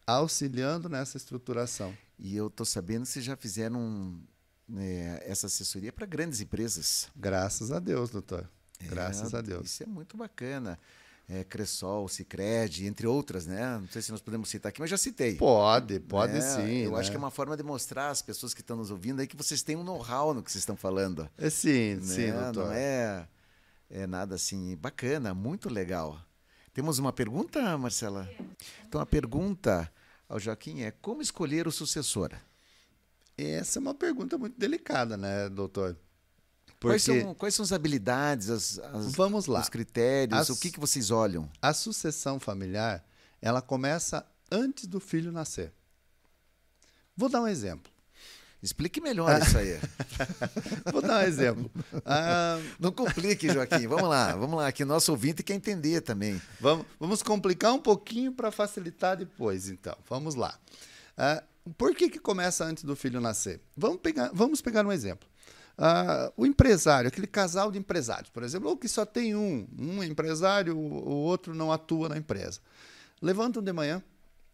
auxiliando 0.07 0.89
nessa 0.89 1.17
estruturação. 1.17 1.97
E 2.19 2.37
eu 2.37 2.49
estou 2.49 2.67
sabendo 2.67 3.03
que 3.03 3.11
vocês 3.11 3.25
já 3.25 3.37
fizeram 3.37 4.21
né, 4.69 5.21
essa 5.23 5.47
assessoria 5.47 5.93
para 5.93 6.07
grandes 6.07 6.41
empresas. 6.41 7.09
Graças 7.15 7.71
a 7.71 7.79
Deus, 7.79 8.11
doutor. 8.11 8.49
É, 8.81 8.87
Graças 8.87 9.33
a 9.33 9.41
Deus. 9.41 9.71
Isso 9.71 9.83
é 9.85 9.87
muito 9.87 10.17
bacana 10.17 10.79
é, 11.31 11.45
Cressol, 11.45 12.09
Cicred, 12.09 12.87
entre 12.87 13.07
outras, 13.07 13.47
né? 13.47 13.79
Não 13.79 13.87
sei 13.87 14.03
se 14.03 14.11
nós 14.11 14.21
podemos 14.21 14.49
citar 14.49 14.71
aqui, 14.71 14.81
mas 14.81 14.91
já 14.91 14.97
citei. 14.97 15.37
Pode, 15.37 16.01
pode 16.01 16.37
é, 16.37 16.41
sim. 16.41 16.79
Eu 16.79 16.93
né? 16.93 16.99
acho 16.99 17.09
que 17.09 17.17
é 17.17 17.19
uma 17.19 17.31
forma 17.31 17.57
de 17.57 17.63
mostrar 17.63 18.11
às 18.11 18.21
pessoas 18.21 18.53
que 18.53 18.61
estão 18.61 18.77
nos 18.77 18.91
ouvindo 18.91 19.21
aí 19.21 19.29
que 19.29 19.37
vocês 19.37 19.63
têm 19.63 19.77
um 19.77 19.85
know-how 19.85 20.35
no 20.35 20.43
que 20.43 20.51
vocês 20.51 20.63
estão 20.63 20.77
falando. 20.77 21.31
É, 21.39 21.49
sim, 21.49 21.95
né? 21.95 22.03
sim, 22.03 22.33
doutor. 22.33 22.67
Não 22.67 22.73
é, 22.73 23.29
é 23.89 24.07
nada 24.09 24.35
assim 24.35 24.77
bacana, 24.77 25.33
muito 25.33 25.69
legal. 25.73 26.21
Temos 26.75 26.99
uma 26.99 27.13
pergunta, 27.13 27.79
Marcela? 27.79 28.29
Então 28.89 29.01
a 29.01 29.07
pergunta 29.07 29.91
ao 30.29 30.41
Joaquim 30.41 30.83
é 30.83 30.91
como 30.91 31.23
escolher 31.23 31.69
o 31.69 31.73
sucessor? 31.73 32.33
Essa 33.39 33.79
é 33.79 33.81
uma 33.81 33.95
pergunta 33.95 34.37
muito 34.37 34.59
delicada, 34.59 35.17
né, 35.17 35.49
doutor? 35.49 35.97
Quais, 36.81 37.03
são, 37.03 37.35
quais 37.35 37.55
são 37.55 37.63
as 37.63 37.73
habilidades, 37.73 38.49
as, 38.49 38.79
as, 38.79 39.13
Vamos 39.15 39.47
lá. 39.47 39.61
os 39.61 39.69
critérios, 39.69 40.39
as, 40.39 40.49
o 40.49 40.57
que, 40.59 40.71
que 40.71 40.81
vocês 40.81 41.11
olham? 41.11 41.49
A 41.61 41.75
sucessão 41.75 42.41
familiar, 42.41 43.05
ela 43.41 43.61
começa 43.61 44.25
antes 44.51 44.87
do 44.87 44.99
filho 44.99 45.31
nascer. 45.31 45.73
Vou 47.15 47.29
dar 47.29 47.43
um 47.43 47.47
exemplo. 47.49 47.93
Explique 48.63 49.01
melhor 49.01 49.41
isso 49.41 49.57
aí. 49.57 49.79
Vou 50.93 51.01
dar 51.01 51.23
um 51.23 51.27
exemplo. 51.27 51.71
Ah, 52.05 52.59
Não 52.79 52.93
complique, 52.93 53.51
Joaquim. 53.51 53.87
Vamos 53.87 54.09
lá, 54.09 54.35
vamos 54.37 54.59
lá, 54.59 54.71
que 54.71 54.85
nosso 54.85 55.13
ouvinte 55.13 55.43
quer 55.43 55.55
entender 55.55 56.03
também. 56.03 56.41
Vamos, 56.61 56.87
vamos 56.99 57.23
complicar 57.23 57.73
um 57.73 57.79
pouquinho 57.79 58.33
para 58.33 58.51
facilitar 58.51 59.17
depois, 59.17 59.69
então. 59.69 59.97
Vamos 60.09 60.35
lá. 60.35 60.59
Ah, 61.17 61.43
por 61.79 61.95
que, 61.95 62.11
que 62.11 62.19
começa 62.19 62.65
antes 62.65 62.85
do 62.85 62.95
filho 62.95 63.21
nascer? 63.21 63.63
Vamos 63.75 64.01
pegar, 64.01 64.31
vamos 64.33 64.61
pegar 64.61 64.85
um 64.87 64.93
exemplo. 64.93 65.27
Uh, 65.81 66.31
o 66.37 66.45
empresário, 66.45 67.09
aquele 67.09 67.27
casal 67.27 67.73
de 67.73 67.79
empresários, 67.79 68.29
por 68.29 68.43
exemplo, 68.43 68.69
ou 68.69 68.77
que 68.77 68.87
só 68.87 69.07
tem 69.07 69.35
um, 69.35 69.67
um 69.79 70.05
empresário, 70.05 70.77
o 70.77 71.09
outro 71.09 71.55
não 71.55 71.73
atua 71.73 72.07
na 72.07 72.19
empresa. 72.19 72.61
Levantam 73.23 73.63
de 73.63 73.73
manhã 73.73 74.03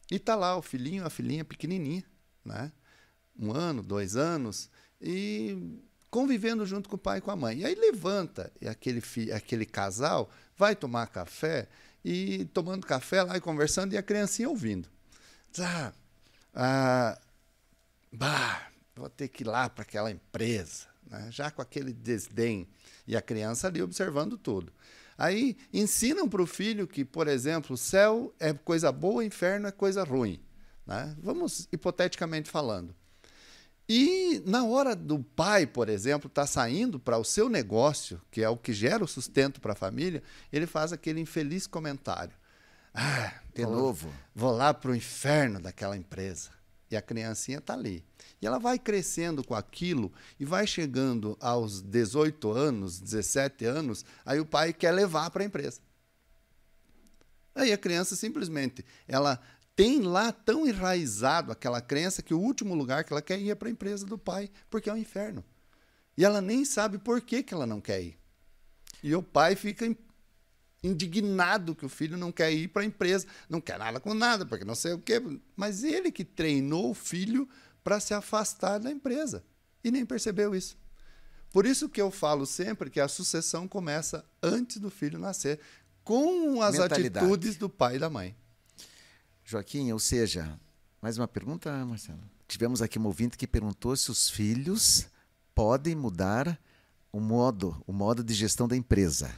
e 0.09 0.17
está 0.17 0.37
lá 0.37 0.57
o 0.57 0.63
filhinho, 0.63 1.05
a 1.05 1.11
filhinha 1.11 1.45
pequenininha, 1.45 2.05
né? 2.45 2.71
um 3.37 3.51
ano, 3.51 3.83
dois 3.83 4.15
anos, 4.15 4.71
e 5.01 5.81
convivendo 6.13 6.65
junto 6.65 6.89
com 6.89 6.95
o 6.95 6.99
pai 6.99 7.19
e 7.19 7.21
com 7.21 7.33
a 7.33 7.37
mãe. 7.37 7.59
E 7.59 7.65
aí 7.65 7.75
levanta 7.75 8.53
e 8.61 8.69
aquele, 8.69 9.03
aquele 9.35 9.67
casal, 9.67 10.31
vai 10.57 10.77
tomar 10.77 11.09
café, 11.09 11.67
e 12.05 12.45
tomando 12.55 12.87
café 12.87 13.25
lá 13.25 13.37
e 13.37 13.41
conversando, 13.41 13.95
e 13.95 13.99
a 13.99 14.03
criancinha 14.03 14.49
ouvindo. 14.49 14.89
Ah, 15.59 15.93
ah, 16.55 17.19
bah, 18.13 18.69
vou 18.95 19.11
ter 19.11 19.27
que 19.27 19.43
ir 19.43 19.47
lá 19.49 19.69
para 19.69 19.83
aquela 19.83 20.09
empresa 20.09 20.95
né? 21.09 21.29
já 21.31 21.51
com 21.51 21.63
aquele 21.63 21.93
desdém. 21.93 22.69
E 23.07 23.17
a 23.17 23.23
criança 23.23 23.69
ali 23.69 23.83
observando 23.83 24.37
tudo. 24.37 24.73
Aí 25.17 25.57
ensinam 25.73 26.29
para 26.29 26.43
o 26.43 26.47
filho 26.47 26.87
que, 26.87 27.05
por 27.05 27.27
exemplo, 27.27 27.75
o 27.75 27.79
céu 27.79 28.35
é 28.39 28.53
coisa 28.53 28.93
boa, 28.93 29.17
o 29.17 29.23
inferno 29.23 29.67
é 29.67 29.73
coisa 29.73 30.05
ruim. 30.05 30.41
Né? 30.87 31.17
Vamos 31.23 31.69
hipoteticamente 31.73 32.51
falando. 32.51 32.95
E 33.89 34.43
na 34.45 34.65
hora 34.65 34.97
do 34.97 35.21
pai, 35.21 35.65
por 35.67 35.89
exemplo, 35.89 36.27
estar 36.27 36.43
tá 36.43 36.47
saindo 36.47 36.99
para 36.99 37.19
o 37.19 37.25
seu 37.25 37.49
negócio, 37.49 38.21
que 38.31 38.43
é 38.43 38.49
o 38.49 38.57
que 38.57 38.73
gera 38.73 39.05
o 39.05 39.09
sustento 39.09 39.61
para 39.61 39.73
a 39.73 39.77
família, 39.77 40.23
ele 40.53 40.67
faz 40.67 40.93
aquele 40.93 41.21
infeliz 41.21 41.67
comentário. 41.67 42.35
Ah, 42.93 43.33
de 43.55 43.65
vou, 43.65 43.73
novo. 43.73 44.13
Vou 44.35 44.51
lá 44.51 44.75
para 44.75 44.91
o 44.91 44.95
inferno 44.95 45.61
daquela 45.61 45.97
empresa. 45.97 46.51
E 46.91 46.97
a 46.97 47.03
criancinha 47.03 47.59
está 47.59 47.75
ali. 47.75 48.05
E 48.41 48.47
ela 48.47 48.59
vai 48.59 48.79
crescendo 48.79 49.43
com 49.43 49.55
aquilo 49.55 50.13
e 50.39 50.45
vai 50.45 50.67
chegando 50.67 51.37
aos 51.41 51.83
18 51.83 52.51
anos, 52.51 53.01
17 53.01 53.65
anos, 53.65 54.05
aí 54.25 54.39
o 54.39 54.47
pai 54.47 54.73
quer 54.73 54.93
levar 54.93 55.31
para 55.31 55.43
a 55.43 55.47
empresa. 55.47 55.81
Aí 57.55 57.73
a 57.73 57.79
criança 57.79 58.15
simplesmente, 58.15 58.85
ela 59.09 59.41
tem 59.75 60.01
lá 60.03 60.31
tão 60.31 60.67
enraizado 60.67 61.51
aquela 61.51 61.81
crença 61.81 62.23
que 62.23 62.35
o 62.35 62.41
último 62.41 62.75
lugar 62.75 63.05
que 63.05 63.13
ela 63.13 63.23
quer 63.23 63.39
ir 63.39 63.51
é 63.51 63.55
para 63.55 63.69
a 63.69 63.71
empresa 63.71 64.07
do 64.07 64.17
pai, 64.17 64.51
porque 64.71 64.89
é 64.89 64.93
o 64.93 64.97
inferno. 64.97 65.45
E 66.17 66.25
ela 66.25 66.41
nem 66.41 66.65
sabe 66.65 66.99
por 66.99 67.21
que, 67.21 67.43
que 67.43 67.53
ela 67.53 67.67
não 67.67 67.81
quer 67.81 68.03
ir. 68.03 68.19
E 69.03 69.15
o 69.15 69.23
pai 69.23 69.55
fica 69.55 69.87
indignado 70.87 71.75
que 71.75 71.85
o 71.85 71.89
filho 71.89 72.17
não 72.17 72.31
quer 72.31 72.53
ir 72.53 72.69
para 72.69 72.83
a 72.83 72.85
empresa, 72.85 73.27
não 73.49 73.61
quer 73.61 73.79
nada 73.79 74.01
com 74.01 74.15
nada, 74.15 74.47
porque 74.47 74.65
não 74.65 74.75
sei 74.75 74.93
o 74.93 74.99
quê. 74.99 75.21
Mas 75.55 75.83
ele 75.85 76.11
que 76.11 76.25
treinou 76.25 76.91
o 76.91 76.95
filho 76.95 77.49
para 77.83 78.01
se 78.01 78.15
afastar 78.15 78.79
da 78.79 78.91
empresa 78.91 79.45
e 79.83 79.91
nem 79.91 80.05
percebeu 80.05 80.55
isso. 80.55 80.77
Por 81.53 81.65
isso 81.65 81.89
que 81.89 82.01
eu 82.01 82.11
falo 82.11 82.45
sempre 82.45 82.91
que 82.91 83.01
a 83.01 83.09
sucessão 83.09 83.67
começa 83.67 84.25
antes 84.43 84.79
do 84.79 84.91
filho 84.91 85.19
nascer, 85.19 85.61
com 86.05 86.61
as 86.63 86.79
atitudes 86.79 87.57
do 87.57 87.69
pai 87.69 87.97
e 87.97 87.99
da 87.99 88.11
mãe. 88.11 88.37
Joaquim, 89.45 89.91
ou 89.93 89.99
seja, 89.99 90.59
mais 91.01 91.17
uma 91.17 91.27
pergunta, 91.27 91.73
Marcelo. 91.85 92.21
Tivemos 92.49 92.83
aqui 92.83 92.99
um 92.99 93.07
ouvinte 93.07 93.37
que 93.37 93.47
perguntou 93.47 93.97
se 93.97 94.11
os 94.11 94.29
filhos 94.29 95.07
podem 95.55 95.95
mudar 95.95 96.61
o 97.13 97.21
modo, 97.21 97.83
o 97.87 97.93
modo 97.93 98.23
de 98.23 98.35
gestão 98.35 98.69
da 98.69 98.77
empresa. 98.77 99.35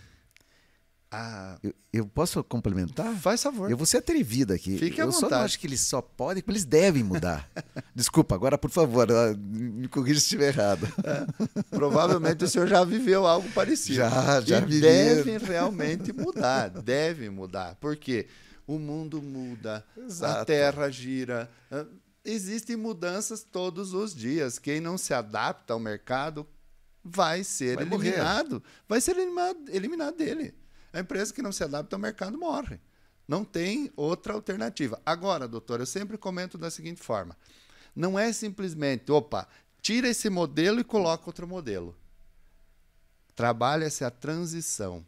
Ah, 1.10 1.58
eu, 1.62 1.74
eu, 1.90 2.06
posso 2.06 2.44
complementar? 2.44 3.14
Faz 3.16 3.42
favor. 3.42 3.70
Eu 3.70 3.78
vou 3.78 3.86
ser 3.86 3.98
atrevido 3.98 4.52
aqui. 4.52 4.76
Fique 4.76 5.00
à 5.00 5.04
eu 5.04 5.10
vontade. 5.10 5.30
só 5.30 5.36
não 5.38 5.44
acho 5.44 5.58
que 5.58 5.66
eles 5.66 5.80
só 5.80 6.02
podem, 6.02 6.44
eles 6.46 6.66
devem 6.66 7.02
mudar. 7.02 7.48
Desculpa, 7.94 8.34
agora, 8.34 8.58
por 8.58 8.70
favor, 8.70 9.08
me 9.38 9.88
corrija 9.88 10.20
se 10.20 10.26
estiver 10.26 10.48
errado. 10.48 10.86
É, 11.02 11.26
provavelmente 11.70 12.44
o 12.44 12.48
senhor 12.48 12.68
já 12.68 12.84
viveu 12.84 13.26
algo 13.26 13.48
parecido. 13.52 13.94
Já, 13.94 14.40
já 14.42 14.58
e 14.58 14.80
devem 14.80 15.38
realmente 15.38 16.12
mudar, 16.12 16.68
devem 16.68 17.30
mudar. 17.30 17.76
Porque 17.76 18.26
o 18.66 18.78
mundo 18.78 19.22
muda, 19.22 19.82
Exato. 19.96 20.42
a 20.42 20.44
terra 20.44 20.90
gira. 20.90 21.50
Existem 22.22 22.76
mudanças 22.76 23.42
todos 23.42 23.94
os 23.94 24.14
dias. 24.14 24.58
Quem 24.58 24.78
não 24.78 24.98
se 24.98 25.14
adapta 25.14 25.72
ao 25.72 25.80
mercado 25.80 26.46
vai 27.02 27.42
ser 27.42 27.76
vai 27.76 27.86
eliminado. 27.86 28.50
Morrer. 28.50 28.62
Vai 28.86 29.00
ser 29.00 29.16
eliminado, 29.16 29.58
eliminado 29.68 30.16
dele. 30.16 30.54
A 30.92 31.00
empresa 31.00 31.32
que 31.32 31.42
não 31.42 31.52
se 31.52 31.62
adapta 31.62 31.96
ao 31.96 32.00
mercado 32.00 32.38
morre. 32.38 32.80
Não 33.26 33.44
tem 33.44 33.92
outra 33.94 34.32
alternativa. 34.32 35.00
Agora, 35.04 35.46
doutor, 35.46 35.80
eu 35.80 35.86
sempre 35.86 36.16
comento 36.16 36.56
da 36.56 36.70
seguinte 36.70 37.02
forma: 37.02 37.36
não 37.94 38.18
é 38.18 38.32
simplesmente, 38.32 39.12
opa, 39.12 39.46
tira 39.82 40.08
esse 40.08 40.30
modelo 40.30 40.80
e 40.80 40.84
coloca 40.84 41.24
outro 41.26 41.46
modelo. 41.46 41.94
Trabalha-se 43.34 44.04
a 44.04 44.10
transição. 44.10 45.04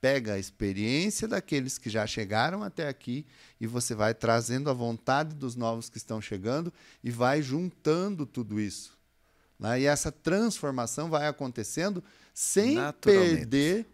Pega 0.00 0.34
a 0.34 0.38
experiência 0.38 1.26
daqueles 1.26 1.78
que 1.78 1.88
já 1.88 2.06
chegaram 2.06 2.62
até 2.62 2.88
aqui 2.88 3.26
e 3.58 3.66
você 3.66 3.94
vai 3.94 4.12
trazendo 4.12 4.68
a 4.68 4.72
vontade 4.74 5.34
dos 5.34 5.56
novos 5.56 5.88
que 5.88 5.96
estão 5.96 6.20
chegando 6.20 6.70
e 7.02 7.10
vai 7.10 7.40
juntando 7.40 8.26
tudo 8.26 8.60
isso. 8.60 8.98
Né? 9.58 9.80
E 9.80 9.86
essa 9.86 10.12
transformação 10.12 11.08
vai 11.08 11.26
acontecendo 11.26 12.04
sem 12.34 12.76
perder 13.00 13.86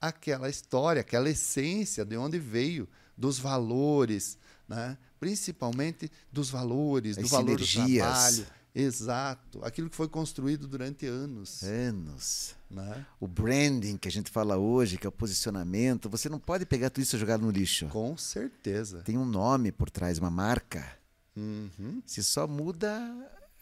aquela 0.00 0.48
história, 0.48 1.00
aquela 1.00 1.28
essência 1.28 2.04
de 2.04 2.16
onde 2.16 2.38
veio, 2.38 2.88
dos 3.16 3.38
valores, 3.38 4.38
né? 4.68 4.96
principalmente 5.18 6.10
dos 6.32 6.50
valores, 6.50 7.18
As 7.18 7.24
do 7.24 7.28
valor 7.28 7.58
do 7.58 7.66
trabalho. 7.66 8.46
Exato, 8.74 9.64
aquilo 9.64 9.90
que 9.90 9.96
foi 9.96 10.08
construído 10.08 10.68
durante 10.68 11.04
anos. 11.04 11.62
Anos. 11.64 12.54
Né? 12.70 13.04
O 13.18 13.26
branding 13.26 13.96
que 13.96 14.06
a 14.06 14.10
gente 14.10 14.30
fala 14.30 14.56
hoje, 14.56 14.96
que 14.96 15.06
é 15.06 15.08
o 15.08 15.12
posicionamento, 15.12 16.08
você 16.08 16.28
não 16.28 16.38
pode 16.38 16.64
pegar 16.64 16.90
tudo 16.90 17.02
isso 17.02 17.16
e 17.16 17.18
jogar 17.18 17.38
no 17.38 17.50
lixo. 17.50 17.86
Com 17.88 18.16
certeza. 18.16 19.02
Tem 19.02 19.18
um 19.18 19.24
nome 19.24 19.72
por 19.72 19.90
trás, 19.90 20.18
uma 20.18 20.30
marca. 20.30 20.86
Uhum. 21.34 22.00
Se 22.06 22.22
só 22.22 22.46
muda 22.46 22.88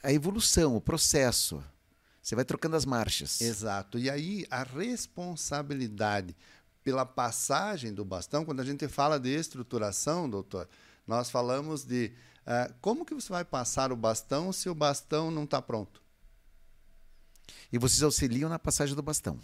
a 0.02 0.12
evolução, 0.12 0.76
o 0.76 0.80
processo. 0.80 1.62
Você 2.26 2.34
vai 2.34 2.44
trocando 2.44 2.74
as 2.74 2.84
marchas. 2.84 3.40
Exato. 3.40 4.00
E 4.00 4.10
aí 4.10 4.44
a 4.50 4.64
responsabilidade 4.64 6.34
pela 6.82 7.06
passagem 7.06 7.94
do 7.94 8.04
bastão, 8.04 8.44
quando 8.44 8.58
a 8.58 8.64
gente 8.64 8.88
fala 8.88 9.16
de 9.16 9.28
estruturação, 9.28 10.28
doutor, 10.28 10.68
nós 11.06 11.30
falamos 11.30 11.84
de 11.84 12.10
uh, 12.44 12.74
como 12.80 13.04
que 13.04 13.14
você 13.14 13.28
vai 13.28 13.44
passar 13.44 13.92
o 13.92 13.96
bastão 13.96 14.52
se 14.52 14.68
o 14.68 14.74
bastão 14.74 15.30
não 15.30 15.44
está 15.44 15.62
pronto. 15.62 16.02
E 17.72 17.78
vocês 17.78 18.02
auxiliam 18.02 18.48
na 18.48 18.58
passagem 18.58 18.96
do 18.96 19.02
bastão? 19.02 19.38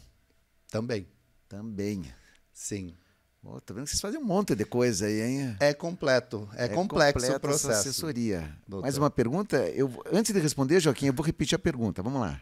Também. 0.69 1.07
Também. 1.49 2.13
Sim. 2.53 2.97
Oh, 3.45 3.61
tá 3.61 3.73
vendo 3.73 3.85
que 3.85 3.91
vocês 3.91 4.01
fazem 4.01 4.19
um 4.19 4.25
monte 4.25 4.57
de 4.57 4.65
coisa 4.65 5.07
aí, 5.07 5.21
hein? 5.21 5.57
É 5.61 5.73
completo, 5.73 6.49
é, 6.55 6.65
é 6.65 6.69
complexo 6.69 7.33
o 7.33 7.39
processo. 7.39 7.71
assessoria. 7.71 8.59
Doutor. 8.67 8.83
Mais 8.83 8.99
uma 8.99 9.11
pergunta? 9.11 9.69
Eu, 9.69 10.03
antes 10.13 10.35
de 10.35 10.41
responder, 10.41 10.81
Joaquim, 10.81 11.07
eu 11.07 11.13
vou 11.13 11.25
repetir 11.25 11.55
a 11.55 11.61
pergunta. 11.61 12.03
Vamos 12.03 12.21
lá. 12.21 12.41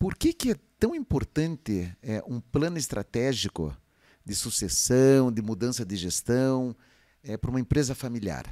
Por 0.00 0.14
que, 0.14 0.32
que 0.32 0.52
é 0.52 0.54
tão 0.78 0.94
importante 0.94 1.94
é, 2.00 2.24
um 2.26 2.40
plano 2.40 2.78
estratégico 2.78 3.76
de 4.24 4.34
sucessão, 4.34 5.30
de 5.30 5.42
mudança 5.42 5.84
de 5.84 5.94
gestão 5.94 6.74
é, 7.22 7.36
para 7.36 7.50
uma 7.50 7.60
empresa 7.60 7.94
familiar? 7.94 8.46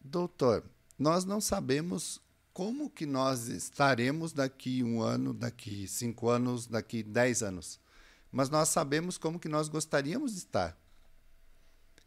Doutor, 0.00 0.64
nós 0.98 1.26
não 1.26 1.42
sabemos 1.42 2.22
como 2.54 2.88
que 2.88 3.04
nós 3.04 3.48
estaremos 3.48 4.32
daqui 4.32 4.82
um 4.82 5.02
ano, 5.02 5.34
daqui 5.34 5.86
cinco 5.86 6.30
anos, 6.30 6.66
daqui 6.66 7.02
dez 7.02 7.42
anos. 7.42 7.78
Mas 8.32 8.48
nós 8.48 8.70
sabemos 8.70 9.18
como 9.18 9.38
que 9.38 9.48
nós 9.48 9.68
gostaríamos 9.68 10.32
de 10.32 10.38
estar. 10.38 10.74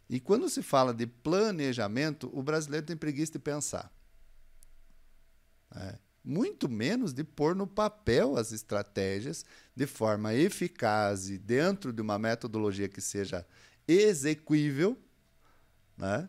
E 0.09 0.19
quando 0.19 0.49
se 0.49 0.63
fala 0.63 0.91
de 0.91 1.05
planejamento, 1.05 2.31
o 2.33 2.41
brasileiro 2.41 2.87
tem 2.87 2.97
preguiça 2.97 3.33
de 3.33 3.39
pensar. 3.39 3.93
É 5.75 6.06
muito 6.27 6.67
menos 6.67 7.13
de 7.13 7.23
pôr 7.23 7.55
no 7.55 7.65
papel 7.65 8.35
as 8.35 8.51
estratégias 8.51 9.45
de 9.73 9.87
forma 9.87 10.33
eficaz 10.33 11.29
e 11.29 11.37
dentro 11.37 11.93
de 11.93 12.01
uma 12.01 12.19
metodologia 12.19 12.89
que 12.89 12.99
seja 12.99 13.47
execuível, 13.87 14.97
né? 15.97 16.27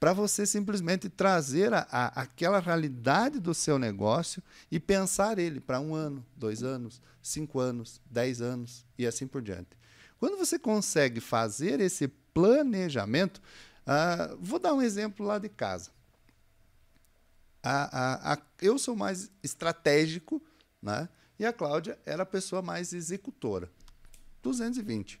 para 0.00 0.14
você 0.14 0.46
simplesmente 0.46 1.10
trazer 1.10 1.74
a, 1.74 1.86
a, 1.90 2.22
aquela 2.22 2.58
realidade 2.58 3.38
do 3.38 3.52
seu 3.52 3.78
negócio 3.78 4.42
e 4.70 4.80
pensar 4.80 5.38
ele 5.38 5.60
para 5.60 5.78
um 5.78 5.94
ano, 5.94 6.24
dois 6.34 6.62
anos, 6.62 7.02
cinco 7.22 7.60
anos, 7.60 8.00
dez 8.10 8.40
anos 8.40 8.86
e 8.98 9.06
assim 9.06 9.26
por 9.26 9.42
diante. 9.42 9.76
Quando 10.18 10.38
você 10.38 10.58
consegue 10.58 11.20
fazer 11.20 11.80
esse 11.80 12.08
planejamento, 12.08 13.42
uh, 13.86 14.38
vou 14.40 14.58
dar 14.58 14.72
um 14.72 14.80
exemplo 14.80 15.26
lá 15.26 15.38
de 15.38 15.50
casa 15.50 15.90
a, 17.64 17.84
a, 17.84 18.34
a, 18.34 18.38
eu 18.60 18.78
sou 18.78 18.94
mais 18.94 19.30
estratégico, 19.42 20.42
né? 20.82 21.08
E 21.38 21.46
a 21.46 21.52
Cláudia 21.52 21.98
era 22.04 22.22
a 22.22 22.26
pessoa 22.26 22.60
mais 22.60 22.92
executora. 22.92 23.70
220. 24.42 25.20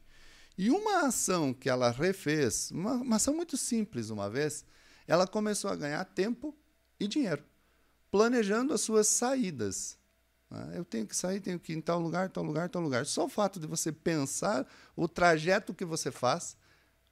E 0.58 0.70
uma 0.70 1.06
ação 1.06 1.54
que 1.54 1.70
ela 1.70 1.90
refez, 1.90 2.70
uma, 2.70 2.96
uma 2.96 3.16
ação 3.16 3.34
muito 3.34 3.56
simples 3.56 4.10
uma 4.10 4.28
vez, 4.28 4.64
ela 5.08 5.26
começou 5.26 5.70
a 5.70 5.74
ganhar 5.74 6.04
tempo 6.04 6.54
e 7.00 7.08
dinheiro, 7.08 7.42
planejando 8.10 8.74
as 8.74 8.82
suas 8.82 9.08
saídas. 9.08 9.98
Né? 10.50 10.74
Eu 10.76 10.84
tenho 10.84 11.06
que 11.06 11.16
sair, 11.16 11.40
tenho 11.40 11.58
que 11.58 11.72
ir 11.72 11.76
em 11.76 11.80
tal 11.80 11.98
lugar, 11.98 12.28
tal 12.28 12.44
lugar, 12.44 12.68
tal 12.68 12.82
lugar. 12.82 13.06
Só 13.06 13.24
o 13.24 13.28
fato 13.28 13.58
de 13.58 13.66
você 13.66 13.90
pensar 13.90 14.70
o 14.94 15.08
trajeto 15.08 15.72
que 15.72 15.84
você 15.84 16.12
faz, 16.12 16.56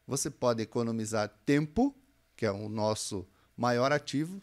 você 0.07 0.31
pode 0.31 0.63
economizar 0.63 1.29
tempo, 1.47 1.97
que 2.37 2.45
é 2.45 2.53
o 2.53 2.69
nosso 2.69 3.27
maior 3.57 3.93
ativo, 3.93 4.41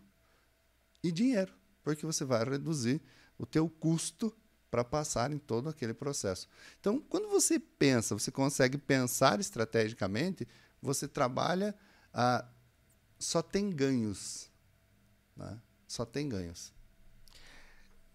e 1.04 1.12
dinheiro, 1.12 1.54
porque 1.84 2.06
você 2.06 2.26
vai 2.26 2.44
reduzir 2.44 3.02
o 3.38 3.46
teu 3.46 3.70
custo 3.70 4.36
para 4.70 4.84
passar 4.84 5.32
em 5.32 5.38
todo 5.38 5.70
aquele 5.70 5.94
processo. 5.94 6.48
Então, 6.80 7.00
quando 7.00 7.28
você 7.30 7.60
pensa, 7.60 8.18
você 8.18 8.32
consegue 8.32 8.78
pensar 8.78 9.40
estrategicamente, 9.40 10.48
você 10.82 11.08
trabalha, 11.08 11.76
ah, 12.14 12.46
só 13.18 13.42
tem 13.42 13.70
ganhos. 13.70 14.50
Né? 15.36 15.60
Só 15.88 16.06
tem 16.06 16.30
ganhos. 16.30 16.72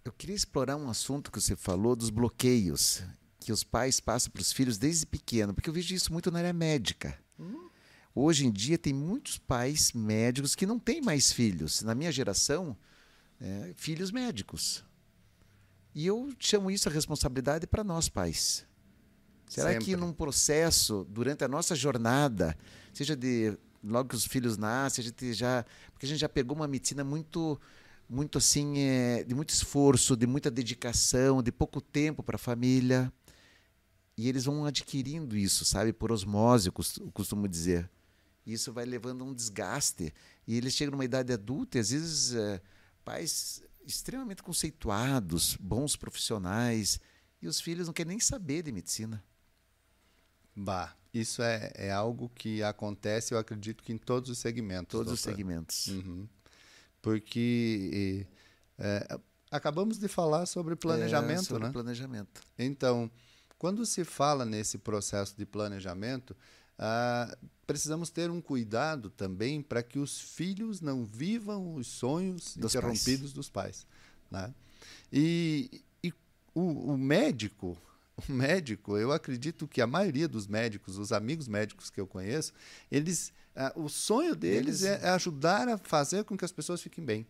Eu 0.05 0.13
queria 0.13 0.37
explorar 0.37 0.77
um 0.77 0.89
assunto 0.89 1.33
que 1.33 1.41
você 1.41 1.57
falou 1.57 1.97
dos 1.97 2.11
bloqueios 2.11 3.03
que 3.41 3.53
os 3.53 3.63
pais 3.63 4.01
passam 4.01 4.31
para 4.31 4.41
os 4.41 4.53
filhos 4.53 4.79
desde 4.79 5.05
pequeno, 5.05 5.53
porque 5.53 5.69
eu 5.69 5.75
vejo 5.75 5.95
isso 5.95 6.13
muito 6.13 6.31
na 6.31 6.39
área 6.39 6.53
médica. 6.53 7.19
Hum. 7.39 7.69
Hoje 8.15 8.47
em 8.47 8.53
dia 8.53 8.79
tem 8.79 8.93
muitos 8.93 9.39
pais 9.39 9.93
médicos 9.93 10.55
que 10.55 10.67
não 10.67 10.79
têm 10.79 11.01
mais 11.01 11.33
filhos. 11.33 11.83
Na 11.83 11.95
minha 11.95 12.13
geração, 12.13 12.77
é, 13.41 13.73
filhos 13.77 14.13
médicos. 14.13 14.85
E 15.95 16.07
eu 16.07 16.33
chamo 16.39 16.71
isso 16.71 16.89
a 16.89 16.93
responsabilidade 16.93 17.67
para 17.67 17.83
nós 17.83 18.09
pais. 18.09 18.67
Será 19.49 19.71
Sempre. 19.71 19.85
que 19.85 19.97
num 19.97 20.13
processo, 20.13 21.07
durante 21.11 21.45
a 21.45 21.49
nossa 21.49 21.75
jornada, 21.75 22.57
seja 22.93 23.17
de 23.17 23.57
logo 23.83 24.11
que 24.11 24.17
os 24.17 24.27
filhos 24.27 24.57
nascem, 24.57 25.03
a 25.03 25.05
gente 25.07 25.33
já. 25.33 25.65
Porque 25.93 26.07
a 26.07 26.09
gente 26.09 26.19
já 26.19 26.29
pegou 26.29 26.57
uma 26.57 26.69
medicina 26.69 27.05
muito 27.05 27.61
muito 28.09 28.39
assim, 28.39 28.79
é, 28.79 29.25
de 29.25 29.35
muito 29.35 29.51
esforço, 29.51 30.17
de 30.17 30.27
muita 30.27 30.51
dedicação, 30.51 31.43
de 31.43 31.51
pouco 31.51 31.81
tempo 31.81 32.23
para 32.23 32.37
a 32.37 32.39
família. 32.39 33.13
E 34.17 34.29
eles 34.29 34.45
vão 34.45 34.65
adquirindo 34.65 35.37
isso, 35.37 35.65
sabe, 35.65 35.93
por 35.93 36.13
osmose, 36.13 36.69
eu 36.69 36.73
costumo 37.13 37.49
dizer. 37.49 37.91
E 38.45 38.53
isso 38.53 38.73
vai 38.73 38.85
levando 38.85 39.23
a 39.23 39.27
um 39.27 39.35
desgaste. 39.35 40.13
E 40.47 40.57
eles 40.57 40.75
chegam 40.75 40.93
numa 40.93 41.05
idade 41.05 41.33
adulta 41.33 41.79
e 41.79 41.81
às 41.81 41.91
vezes 41.91 42.35
é, 42.35 42.61
pais 43.05 43.63
extremamente 43.87 44.43
conceituados, 44.43 45.57
bons 45.61 45.97
profissionais, 45.97 46.99
e 47.41 47.47
os 47.47 47.61
filhos 47.61 47.87
não 47.87 47.93
querem 47.93 48.11
nem 48.11 48.21
saber 48.21 48.63
de 48.63 48.73
medicina. 48.73 49.23
Bah, 50.57 50.95
isso 51.13 51.43
é, 51.43 51.73
é 51.75 51.91
algo 51.91 52.31
que 52.35 52.63
acontece, 52.63 53.35
eu 53.35 53.39
acredito 53.39 53.83
que 53.83 53.93
em 53.93 53.99
todos 53.99 54.31
os 54.31 54.39
segmentos. 54.39 54.91
Todos 54.91 55.07
doutor. 55.07 55.15
os 55.15 55.21
segmentos. 55.21 55.87
Uhum 55.89 56.27
porque 57.05 58.27
é, 58.79 59.19
acabamos 59.51 59.99
de 59.99 60.09
falar 60.09 60.47
sobre 60.47 60.75
planejamento, 60.75 61.41
é, 61.41 61.45
sobre 61.45 61.65
né? 61.65 61.71
planejamento. 61.71 62.41
Então, 62.59 63.11
quando 63.59 63.85
se 63.85 64.05
fala 64.05 64.47
nesse 64.47 64.79
processo 64.79 65.37
de 65.37 65.45
planejamento, 65.45 66.35
ah, 66.79 67.37
precisamos 67.67 68.11
ter 68.11 68.31
um 68.31 68.41
cuidado 68.41 69.11
também 69.11 69.63
para 69.63 69.83
que 69.83 69.99
os 69.99 70.21
filhos 70.21 70.81
não 70.81 71.05
vivam 71.05 71.75
os 71.75 71.87
sonhos 71.87 72.57
dos 72.57 72.75
interrompidos 72.75 73.21
pais. 73.21 73.33
dos 73.33 73.49
pais. 73.49 73.87
Né? 74.31 74.55
E, 75.13 75.83
e 76.03 76.13
o, 76.55 76.93
o 76.93 76.99
médico, 76.99 77.77
o 78.29 78.33
médico, 78.33 78.97
eu 78.97 79.13
acredito 79.13 79.69
que 79.69 79.81
a 79.81 79.87
maioria 79.87 80.29
dos 80.29 80.47
médicos, 80.47 80.99
os 80.99 81.13
amigos 81.13 81.49
médicos 81.49 81.91
que 81.91 82.01
eu 82.01 82.07
conheço, 82.07 82.53
eles 82.91 83.33
ah, 83.57 83.73
o 83.77 83.89
sonho 83.89 84.35
deles 84.35 84.83
eles... 84.83 85.03
é, 85.03 85.09
ajudar 85.11 85.69
a 85.69 85.79
fazer 85.79 86.25
com 86.25 86.37
que 86.37 86.45
as 86.45 86.53
pessoas 86.53 86.83
fiquem 86.83 87.05
bem. 87.05 87.27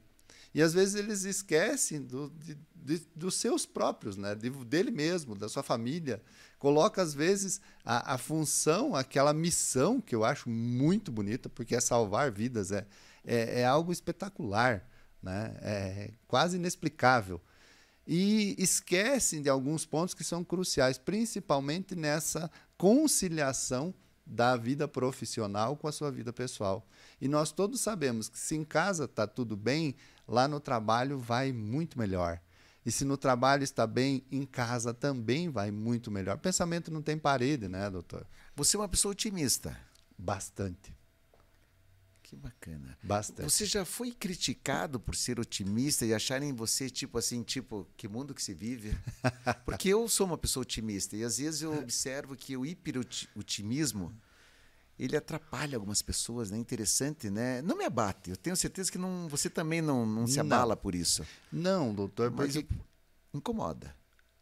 E 0.54 0.62
às 0.62 0.72
vezes 0.72 0.94
eles 0.94 1.24
esquecem 1.24 2.00
do, 2.00 2.30
de, 2.30 2.56
de, 2.74 3.02
dos 3.14 3.34
seus 3.34 3.66
próprios, 3.66 4.16
né? 4.16 4.34
De, 4.34 4.48
dele 4.50 4.92
mesmo, 4.92 5.34
da 5.34 5.48
sua 5.48 5.64
família. 5.64 6.22
Coloca, 6.64 7.02
às 7.02 7.12
vezes, 7.12 7.60
a, 7.84 8.14
a, 8.14 8.16
função, 8.16 8.96
aquela 8.96 9.34
missão, 9.34 10.00
que 10.00 10.14
eu 10.14 10.24
acho 10.24 10.48
muito 10.48 11.12
bonita, 11.12 11.46
porque 11.46 11.76
é 11.76 11.80
salvar 11.80 12.32
vidas, 12.32 12.72
é, 12.72 12.86
é, 13.22 13.60
é 13.60 13.64
algo 13.66 13.92
espetacular, 13.92 14.82
né? 15.22 15.54
é 15.60 16.10
quase 16.26 16.56
inexplicável. 16.56 17.38
E 18.06 18.56
esquecem 18.56 19.42
de 19.42 19.50
alguns 19.50 19.84
pontos 19.84 20.14
que 20.14 20.24
são 20.24 20.42
cruciais, 20.42 20.96
principalmente 20.96 21.94
nessa 21.94 22.50
conciliação 22.78 23.92
da 24.24 24.56
vida 24.56 24.88
profissional 24.88 25.76
com 25.76 25.86
a 25.86 25.92
sua 25.92 26.10
vida 26.10 26.32
pessoal. 26.32 26.88
E 27.20 27.28
nós 27.28 27.52
todos 27.52 27.82
sabemos 27.82 28.30
que 28.30 28.38
se 28.38 28.54
em 28.56 28.64
casa 28.64 29.04
está 29.04 29.26
tudo 29.26 29.54
bem, 29.54 29.94
lá 30.26 30.48
no 30.48 30.58
trabalho 30.58 31.18
vai 31.18 31.52
muito 31.52 31.98
melhor. 31.98 32.40
E 32.84 32.92
se 32.92 33.04
no 33.04 33.16
trabalho 33.16 33.64
está 33.64 33.86
bem, 33.86 34.24
em 34.30 34.44
casa 34.44 34.92
também 34.92 35.48
vai 35.48 35.70
muito 35.70 36.10
melhor. 36.10 36.36
Pensamento 36.38 36.90
não 36.90 37.00
tem 37.00 37.18
parede, 37.18 37.66
né, 37.68 37.88
doutor? 37.88 38.26
Você 38.54 38.76
é 38.76 38.80
uma 38.80 38.88
pessoa 38.88 39.12
otimista. 39.12 39.78
Bastante. 40.18 40.94
Que 42.22 42.36
bacana. 42.36 42.96
Bastante. 43.02 43.50
Você 43.50 43.64
já 43.64 43.84
foi 43.84 44.10
criticado 44.10 44.98
por 44.98 45.14
ser 45.14 45.38
otimista 45.38 46.04
e 46.04 46.12
acharem 46.12 46.52
você 46.52 46.90
tipo 46.90 47.16
assim, 47.18 47.42
tipo, 47.42 47.86
que 47.96 48.08
mundo 48.08 48.34
que 48.34 48.42
se 48.42 48.52
vive? 48.52 48.96
Porque 49.64 49.88
eu 49.88 50.08
sou 50.08 50.26
uma 50.26 50.38
pessoa 50.38 50.62
otimista 50.62 51.16
e 51.16 51.24
às 51.24 51.38
vezes 51.38 51.62
eu 51.62 51.78
observo 51.78 52.34
que 52.36 52.56
o 52.56 52.66
hiperotimismo 52.66 54.12
ele 54.98 55.16
atrapalha 55.16 55.76
algumas 55.76 56.02
pessoas, 56.02 56.50
né? 56.50 56.58
Interessante, 56.58 57.28
né? 57.30 57.60
Não 57.62 57.76
me 57.76 57.84
abate. 57.84 58.30
Eu 58.30 58.36
tenho 58.36 58.56
certeza 58.56 58.90
que 58.90 58.98
não, 58.98 59.28
você 59.28 59.50
também 59.50 59.82
não, 59.82 60.06
não 60.06 60.26
se 60.26 60.38
abala 60.38 60.74
não. 60.74 60.82
por 60.82 60.94
isso. 60.94 61.24
Não, 61.52 61.94
doutor, 61.94 62.30
mas 62.30 62.54
porque... 62.54 62.68
incomoda. 63.32 63.94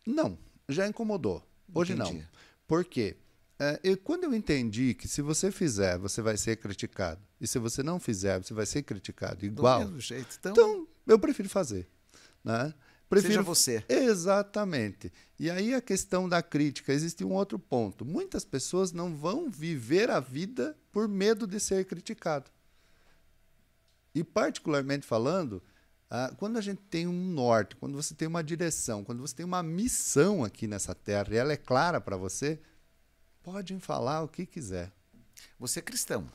Não, 0.07 0.38
já 0.69 0.87
incomodou. 0.87 1.43
Hoje 1.75 1.95
Entendi. 1.95 2.19
não. 2.19 2.25
Por 2.67 2.85
quê? 2.85 3.17
É, 3.59 3.81
eu, 3.85 3.97
quando 3.97 4.25
eu 4.25 4.35
entendi 4.35 4.95
que 4.95 5.07
se 5.07 5.23
você 5.23 5.51
fizer, 5.51 5.97
você 5.97 6.21
vai 6.21 6.37
ser 6.37 6.57
criticado, 6.57 7.21
e 7.41 7.47
se 7.47 7.59
você 7.59 7.83
não 7.83 8.01
fizer, 8.01 8.43
você 8.43 8.53
vai 8.53 8.67
ser 8.67 8.83
criticado 8.83 9.45
igual. 9.45 9.81
Do 9.81 9.87
mesmo 9.87 10.01
jeito. 10.01 10.37
Então, 10.38 10.53
então 10.53 10.88
eu 11.07 11.19
prefiro 11.19 11.49
fazer. 11.49 11.88
Né? 12.45 12.75
Prefiro... 13.12 13.35
Seja 13.35 13.42
você. 13.42 13.85
Exatamente. 13.88 15.12
E 15.38 15.51
aí 15.51 15.75
a 15.75 15.81
questão 15.81 16.29
da 16.29 16.42
crítica, 16.42 16.92
existe 16.92 17.25
um 17.25 17.33
outro 17.33 17.59
ponto. 17.59 18.05
Muitas 18.05 18.44
pessoas 18.44 18.92
não 18.92 19.14
vão 19.14 19.51
viver 19.51 20.11
a 20.11 20.20
vida 20.20 20.77
por 20.90 21.07
medo 21.09 21.46
de 21.46 21.61
ser 21.61 21.85
criticado. 21.85 22.51
E 24.14 24.22
particularmente 24.22 25.07
falando, 25.07 25.62
quando 26.37 26.59
a 26.59 26.61
gente 26.61 26.83
tem 26.90 27.07
um 27.07 27.31
norte, 27.31 27.77
quando 27.77 27.94
você 27.94 28.14
tem 28.14 28.29
uma 28.29 28.42
direção, 28.42 29.05
quando 29.05 29.20
você 29.20 29.35
tem 29.35 29.46
uma 29.46 29.62
missão 29.62 30.44
aqui 30.44 30.66
nessa 30.66 30.94
terra 30.94 31.29
e 31.33 31.37
ela 31.37 31.53
é 31.53 31.57
clara 31.57 32.01
para 32.01 32.16
você, 32.16 32.61
Podem 33.42 33.81
falar 33.81 34.22
o 34.22 34.29
que 34.29 34.46
quiser. 34.46 34.92
Você 35.59 35.81
é 35.81 35.83
cristão? 35.83 36.31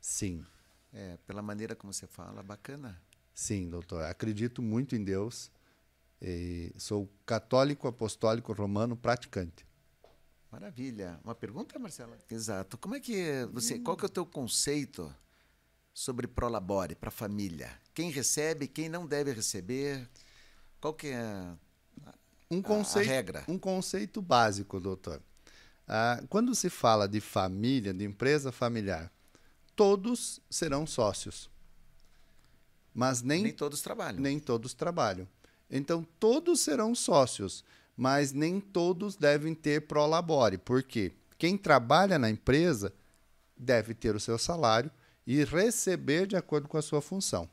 Sim. 0.00 0.46
É, 0.92 1.18
pela 1.26 1.42
maneira 1.42 1.74
como 1.74 1.92
você 1.92 2.06
fala, 2.06 2.44
bacana. 2.44 3.00
Sim, 3.34 3.68
doutor. 3.68 4.04
Acredito 4.04 4.62
muito 4.62 4.94
em 4.94 5.02
Deus. 5.02 5.50
Sou 6.78 7.10
católico 7.26 7.88
apostólico 7.88 8.52
romano 8.52 8.96
praticante. 8.96 9.66
Maravilha. 10.50 11.18
Uma 11.24 11.34
pergunta, 11.34 11.78
Marcela? 11.78 12.16
Exato. 12.30 12.78
Como 12.78 12.94
é 12.94 13.00
que 13.00 13.44
você, 13.52 13.78
qual 13.80 13.96
que 13.96 14.04
é 14.04 14.06
o 14.06 14.08
teu 14.08 14.24
conceito 14.24 15.12
sobre 15.92 16.28
prolabore 16.28 16.94
para 16.94 17.08
a 17.08 17.12
família? 17.12 17.70
Quem 17.92 18.10
recebe, 18.10 18.68
quem 18.68 18.88
não 18.88 19.04
deve 19.04 19.32
receber? 19.32 20.08
Qual 20.80 20.94
que 20.94 21.08
é 21.08 21.16
a, 21.16 21.56
um 22.50 22.62
conceito, 22.62 23.10
a 23.10 23.12
regra? 23.12 23.44
Um 23.48 23.58
conceito 23.58 24.22
básico, 24.22 24.78
doutor. 24.78 25.20
Ah, 25.88 26.22
quando 26.28 26.54
se 26.54 26.70
fala 26.70 27.08
de 27.08 27.20
família, 27.20 27.92
de 27.92 28.04
empresa 28.04 28.52
familiar, 28.52 29.12
todos 29.74 30.40
serão 30.48 30.86
sócios. 30.86 31.50
Mas 32.94 33.22
nem, 33.22 33.42
nem 33.42 33.52
todos 33.52 33.82
trabalham. 33.82 34.20
Nem 34.20 34.38
todos 34.38 34.72
trabalham. 34.72 35.28
Então, 35.70 36.06
todos 36.18 36.60
serão 36.60 36.94
sócios, 36.94 37.64
mas 37.96 38.32
nem 38.32 38.60
todos 38.60 39.16
devem 39.16 39.54
ter 39.54 39.86
prolabore. 39.86 40.58
Por 40.58 40.82
quê? 40.82 41.12
Quem 41.38 41.56
trabalha 41.56 42.18
na 42.18 42.30
empresa 42.30 42.92
deve 43.56 43.94
ter 43.94 44.14
o 44.14 44.20
seu 44.20 44.38
salário 44.38 44.90
e 45.26 45.42
receber 45.44 46.26
de 46.26 46.36
acordo 46.36 46.68
com 46.68 46.76
a 46.76 46.82
sua 46.82 47.00
função. 47.00 47.48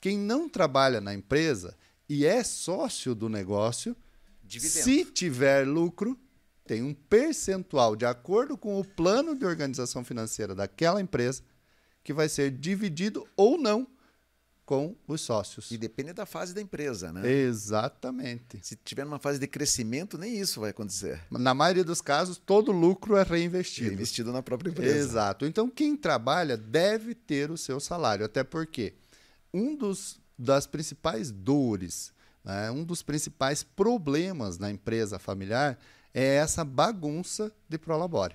Quem 0.00 0.18
não 0.18 0.48
trabalha 0.48 1.00
na 1.00 1.14
empresa 1.14 1.76
e 2.08 2.24
é 2.24 2.42
sócio 2.44 3.14
do 3.14 3.28
negócio, 3.28 3.96
Dividendo. 4.42 4.84
se 4.84 5.04
tiver 5.06 5.66
lucro, 5.66 6.18
tem 6.66 6.82
um 6.82 6.94
percentual 6.94 7.96
de 7.96 8.04
acordo 8.04 8.56
com 8.56 8.78
o 8.78 8.84
plano 8.84 9.34
de 9.34 9.44
organização 9.44 10.04
financeira 10.04 10.54
daquela 10.54 11.00
empresa 11.00 11.42
que 12.02 12.12
vai 12.12 12.28
ser 12.28 12.50
dividido 12.50 13.26
ou 13.36 13.58
não 13.58 13.86
com 14.66 14.96
os 15.06 15.20
sócios. 15.20 15.70
E 15.70 15.78
depende 15.78 16.12
da 16.12 16.26
fase 16.26 16.52
da 16.52 16.60
empresa, 16.60 17.12
né? 17.12 17.30
Exatamente. 17.30 18.58
Se 18.62 18.74
tiver 18.74 19.06
uma 19.06 19.20
fase 19.20 19.38
de 19.38 19.46
crescimento, 19.46 20.18
nem 20.18 20.36
isso 20.36 20.60
vai 20.60 20.70
acontecer. 20.70 21.22
Na 21.30 21.54
maioria 21.54 21.84
dos 21.84 22.00
casos, 22.00 22.36
todo 22.36 22.72
lucro 22.72 23.16
é 23.16 23.22
reinvestido. 23.22 23.90
Reinvestido 23.90 24.32
na 24.32 24.42
própria 24.42 24.70
empresa. 24.70 24.98
Exato. 24.98 25.46
Então, 25.46 25.70
quem 25.70 25.96
trabalha 25.96 26.56
deve 26.56 27.14
ter 27.14 27.52
o 27.52 27.56
seu 27.56 27.78
salário, 27.78 28.26
até 28.26 28.42
porque 28.42 28.94
um 29.54 29.76
dos 29.76 30.20
das 30.38 30.66
principais 30.66 31.30
dores, 31.30 32.12
né, 32.44 32.70
um 32.70 32.84
dos 32.84 33.02
principais 33.02 33.62
problemas 33.62 34.58
na 34.58 34.70
empresa 34.70 35.18
familiar 35.18 35.78
é 36.12 36.36
essa 36.36 36.64
bagunça 36.64 37.52
de 37.68 37.78
prolabore. 37.78 38.34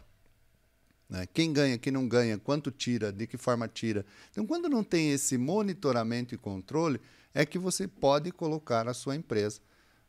Né? 1.11 1.27
Quem 1.27 1.51
ganha, 1.51 1.77
quem 1.77 1.91
não 1.91 2.07
ganha, 2.07 2.37
quanto 2.37 2.71
tira, 2.71 3.11
de 3.11 3.27
que 3.27 3.37
forma 3.37 3.67
tira. 3.67 4.05
Então, 4.31 4.47
quando 4.47 4.69
não 4.69 4.81
tem 4.81 5.11
esse 5.11 5.37
monitoramento 5.37 6.33
e 6.33 6.37
controle, 6.37 7.01
é 7.33 7.45
que 7.45 7.59
você 7.59 7.85
pode 7.85 8.31
colocar 8.31 8.87
a 8.87 8.93
sua 8.93 9.13
empresa 9.13 9.59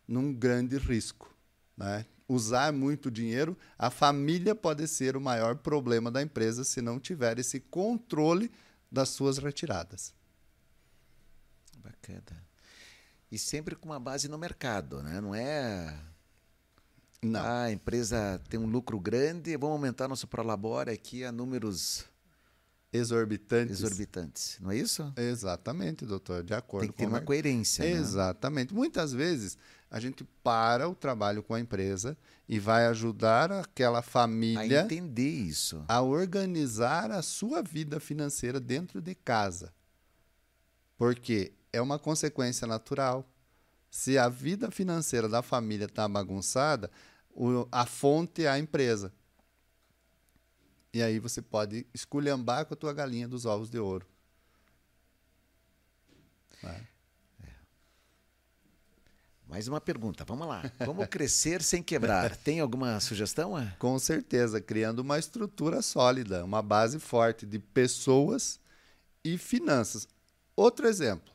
num 0.07 0.33
grande 0.33 0.79
risco. 0.79 1.35
Né? 1.77 2.07
Usar 2.29 2.73
muito 2.73 3.11
dinheiro, 3.11 3.59
a 3.77 3.91
família 3.91 4.55
pode 4.55 4.87
ser 4.87 5.17
o 5.17 5.21
maior 5.21 5.57
problema 5.57 6.09
da 6.09 6.23
empresa 6.23 6.63
se 6.63 6.81
não 6.81 7.01
tiver 7.01 7.37
esse 7.37 7.59
controle 7.59 8.49
das 8.91 9.09
suas 9.09 9.39
retiradas. 9.39 10.15
Bacana. 11.79 12.47
E 13.29 13.39
sempre 13.39 13.75
com 13.75 13.89
uma 13.89 13.99
base 13.99 14.29
no 14.29 14.39
mercado, 14.39 15.03
né? 15.03 15.21
Não 15.21 15.35
é 15.35 15.99
não. 17.23 17.41
Ah, 17.41 17.65
a 17.65 17.73
empresa 17.73 18.41
tem 18.49 18.59
um 18.59 18.67
lucro 18.67 18.99
grande, 18.99 19.57
vamos 19.57 19.77
aumentar 19.77 20.09
nosso 20.09 20.27
prolabore 20.27 20.91
aqui 20.91 21.25
a 21.25 21.31
números 21.31 22.05
exorbitantes. 22.93 23.81
Exorbitantes, 23.81 24.59
não 24.61 24.71
é 24.71 24.77
isso? 24.77 25.13
Exatamente, 25.17 26.05
doutor, 26.05 26.43
de 26.43 26.53
acordo 26.53 26.83
Tem 26.83 26.91
que 26.91 26.99
ter 26.99 27.05
com 27.05 27.11
uma 27.11 27.21
coerência. 27.21 27.85
Né? 27.85 27.93
Exatamente. 27.93 28.75
Muitas 28.75 29.13
vezes 29.13 29.57
a 29.91 30.01
gente 30.01 30.25
para 30.43 30.89
o 30.89 30.95
trabalho 30.95 31.43
com 31.43 31.55
a 31.55 31.61
empresa 31.61 32.17
e 32.49 32.59
vai 32.59 32.87
ajudar 32.87 33.53
aquela 33.53 34.03
família 34.03 34.81
a 34.81 34.85
entender 34.85 35.29
isso, 35.29 35.85
a 35.89 36.03
organizar 36.03 37.11
a 37.11 37.23
sua 37.23 37.63
vida 37.63 38.01
financeira 38.01 38.59
dentro 38.59 39.01
de 39.01 39.15
casa. 39.15 39.73
Porque 40.97 41.53
é 41.73 41.81
uma 41.81 41.99
consequência 41.99 42.67
natural. 42.67 43.29
Se 43.91 44.17
a 44.17 44.29
vida 44.29 44.71
financeira 44.71 45.29
da 45.29 45.43
família 45.43 45.85
está 45.85 46.09
bagunçada, 46.09 46.91
a 47.71 47.87
fonte 47.87 48.45
é 48.45 48.49
a 48.49 48.59
empresa. 48.59 49.13
E 50.93 51.03
aí 51.03 51.19
você 51.19 51.41
pode 51.41 51.87
esculhambar 51.95 52.67
com 52.67 52.75
a 52.75 52.77
tua 52.77 52.93
galinha 52.93 53.27
dos 53.27 53.47
ovos 53.47 53.71
de 53.71 53.79
ouro. 53.79 54.07
É. 56.63 56.93
Mais 59.53 59.69
uma 59.69 59.81
pergunta, 59.83 60.25
vamos 60.25 60.47
lá. 60.47 60.63
Como 60.85 61.07
crescer 61.07 61.63
sem 61.63 61.83
quebrar? 61.83 62.35
Tem 62.39 62.61
alguma 62.61 62.99
sugestão? 63.01 63.53
Com 63.79 63.99
certeza, 63.99 64.61
criando 64.63 65.01
uma 65.01 65.19
estrutura 65.19 65.83
sólida, 65.83 66.43
uma 66.43 66.63
base 66.63 66.99
forte 66.99 67.45
de 67.45 67.59
pessoas 67.59 68.59
e 69.23 69.37
finanças. 69.37 70.09
Outro 70.57 70.87
exemplo. 70.87 71.33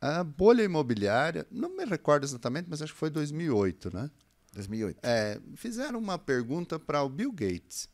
A 0.00 0.24
bolha 0.24 0.62
imobiliária, 0.62 1.46
não 1.50 1.76
me 1.76 1.84
recordo 1.84 2.24
exatamente, 2.24 2.68
mas 2.68 2.82
acho 2.82 2.92
que 2.92 2.98
foi 2.98 3.10
2008, 3.10 3.94
né? 3.94 4.10
2008. 4.54 5.00
É, 5.02 5.40
fizeram 5.56 5.98
uma 5.98 6.18
pergunta 6.18 6.78
para 6.78 7.02
o 7.02 7.08
Bill 7.08 7.32
Gates. 7.32 7.88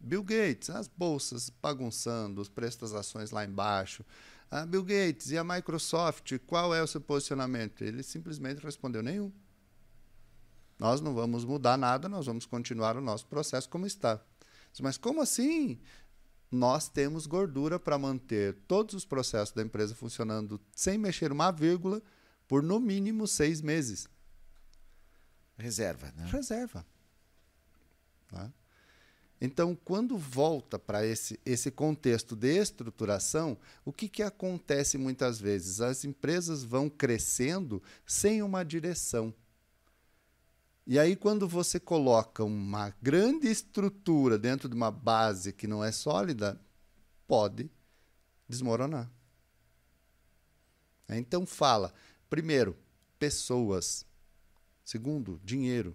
Bill 0.00 0.22
Gates, 0.22 0.70
as 0.70 0.86
bolsas 0.88 1.50
bagunçando, 1.50 2.40
os 2.40 2.48
preços 2.48 2.80
das 2.80 2.92
ações 2.92 3.30
lá 3.30 3.44
embaixo. 3.44 4.04
Ah, 4.50 4.64
Bill 4.64 4.82
Gates, 4.82 5.30
e 5.30 5.36
a 5.36 5.44
Microsoft, 5.44 6.38
qual 6.46 6.74
é 6.74 6.82
o 6.82 6.86
seu 6.86 7.00
posicionamento? 7.00 7.82
Ele 7.82 8.02
simplesmente 8.02 8.62
respondeu: 8.62 9.02
nenhum. 9.02 9.32
Nós 10.78 11.00
não 11.00 11.12
vamos 11.12 11.44
mudar 11.44 11.76
nada, 11.76 12.08
nós 12.08 12.26
vamos 12.26 12.46
continuar 12.46 12.96
o 12.96 13.00
nosso 13.00 13.26
processo 13.26 13.68
como 13.68 13.86
está. 13.86 14.20
Mas 14.80 14.96
como 14.96 15.20
assim? 15.20 15.80
Nós 16.50 16.88
temos 16.88 17.26
gordura 17.26 17.78
para 17.78 17.98
manter 17.98 18.54
todos 18.66 18.94
os 18.94 19.04
processos 19.04 19.52
da 19.54 19.62
empresa 19.62 19.94
funcionando 19.94 20.60
sem 20.74 20.96
mexer 20.96 21.32
uma 21.32 21.50
vírgula 21.50 22.00
por 22.46 22.62
no 22.62 22.78
mínimo 22.78 23.26
seis 23.26 23.60
meses. 23.60 24.08
Reserva, 25.58 26.12
né? 26.16 26.28
Reserva. 26.30 26.86
Tá? 28.28 28.50
Então, 29.40 29.76
quando 29.84 30.16
volta 30.16 30.78
para 30.78 31.06
esse, 31.06 31.38
esse 31.46 31.70
contexto 31.70 32.34
de 32.34 32.56
estruturação, 32.58 33.56
o 33.84 33.92
que, 33.92 34.08
que 34.08 34.22
acontece 34.22 34.98
muitas 34.98 35.40
vezes? 35.40 35.80
As 35.80 36.04
empresas 36.04 36.64
vão 36.64 36.88
crescendo 36.88 37.82
sem 38.04 38.42
uma 38.42 38.64
direção. 38.64 39.32
E 40.84 40.98
aí, 40.98 41.14
quando 41.14 41.46
você 41.46 41.78
coloca 41.78 42.42
uma 42.42 42.92
grande 43.00 43.46
estrutura 43.48 44.38
dentro 44.38 44.68
de 44.68 44.74
uma 44.74 44.90
base 44.90 45.52
que 45.52 45.66
não 45.66 45.84
é 45.84 45.92
sólida, 45.92 46.60
pode 47.26 47.70
desmoronar. 48.48 49.08
Então, 51.08 51.46
fala, 51.46 51.92
primeiro, 52.28 52.76
pessoas. 53.18 54.07
Segundo, 54.88 55.38
dinheiro. 55.44 55.94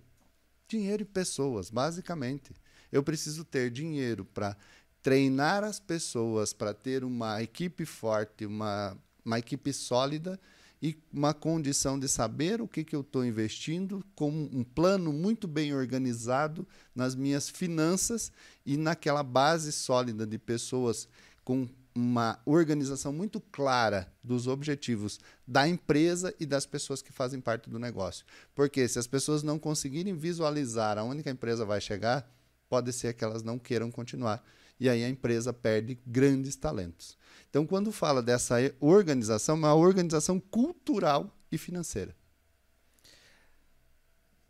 Dinheiro 0.68 1.02
e 1.02 1.06
pessoas, 1.06 1.72
basicamente. 1.72 2.54
Eu 2.92 3.02
preciso 3.02 3.44
ter 3.44 3.72
dinheiro 3.72 4.24
para 4.24 4.56
treinar 5.02 5.64
as 5.64 5.80
pessoas, 5.80 6.54
para 6.54 6.76
ter 6.76 7.04
uma 7.04 7.42
equipe 7.42 7.86
forte, 7.86 8.46
uma, 8.46 8.96
uma 9.26 9.40
equipe 9.40 9.74
sólida 9.74 10.40
e 10.80 10.96
uma 11.12 11.34
condição 11.34 11.98
de 12.00 12.08
saber 12.08 12.62
o 12.62 12.68
que, 12.68 12.84
que 12.84 12.96
eu 12.96 13.02
estou 13.02 13.26
investindo, 13.26 14.06
com 14.14 14.30
um 14.30 14.64
plano 14.64 15.12
muito 15.12 15.48
bem 15.48 15.74
organizado 15.74 16.68
nas 16.94 17.16
minhas 17.16 17.50
finanças 17.50 18.32
e 18.64 18.78
naquela 18.78 19.24
base 19.24 19.72
sólida 19.72 20.28
de 20.28 20.38
pessoas 20.38 21.10
com 21.44 21.68
uma 21.96 22.40
organização 22.46 23.14
muito 23.14 23.40
clara 23.40 24.12
dos 24.24 24.48
objetivos 24.48 25.20
da 25.48 25.68
empresa 25.68 26.34
e 26.40 26.46
das 26.46 26.66
pessoas 26.66 27.02
que 27.02 27.12
fazem 27.12 27.40
parte 27.40 27.70
do 27.70 27.78
negócio. 27.78 28.26
Porque 28.56 28.88
se 28.88 28.98
as 28.98 29.08
pessoas 29.08 29.44
não 29.44 29.60
conseguirem 29.60 30.16
visualizar 30.16 30.98
aonde 30.98 31.28
a 31.28 31.32
empresa 31.32 31.66
vai 31.66 31.80
chegar, 31.80 32.28
pode 32.68 32.92
ser 32.92 33.14
que 33.14 33.24
elas 33.24 33.44
não 33.44 33.60
queiram 33.60 33.92
continuar. 33.92 34.44
E 34.80 34.90
aí 34.90 35.04
a 35.04 35.10
empresa 35.10 35.54
perde 35.54 36.00
grandes 36.06 36.56
talentos. 36.56 37.18
Então, 37.50 37.68
quando 37.68 37.92
fala 37.92 38.24
dessa 38.24 38.56
organização, 38.80 39.56
é 39.56 39.60
uma 39.60 39.76
organização 39.76 40.40
cultural 40.40 41.38
e 41.52 41.58
financeira. 41.58 42.16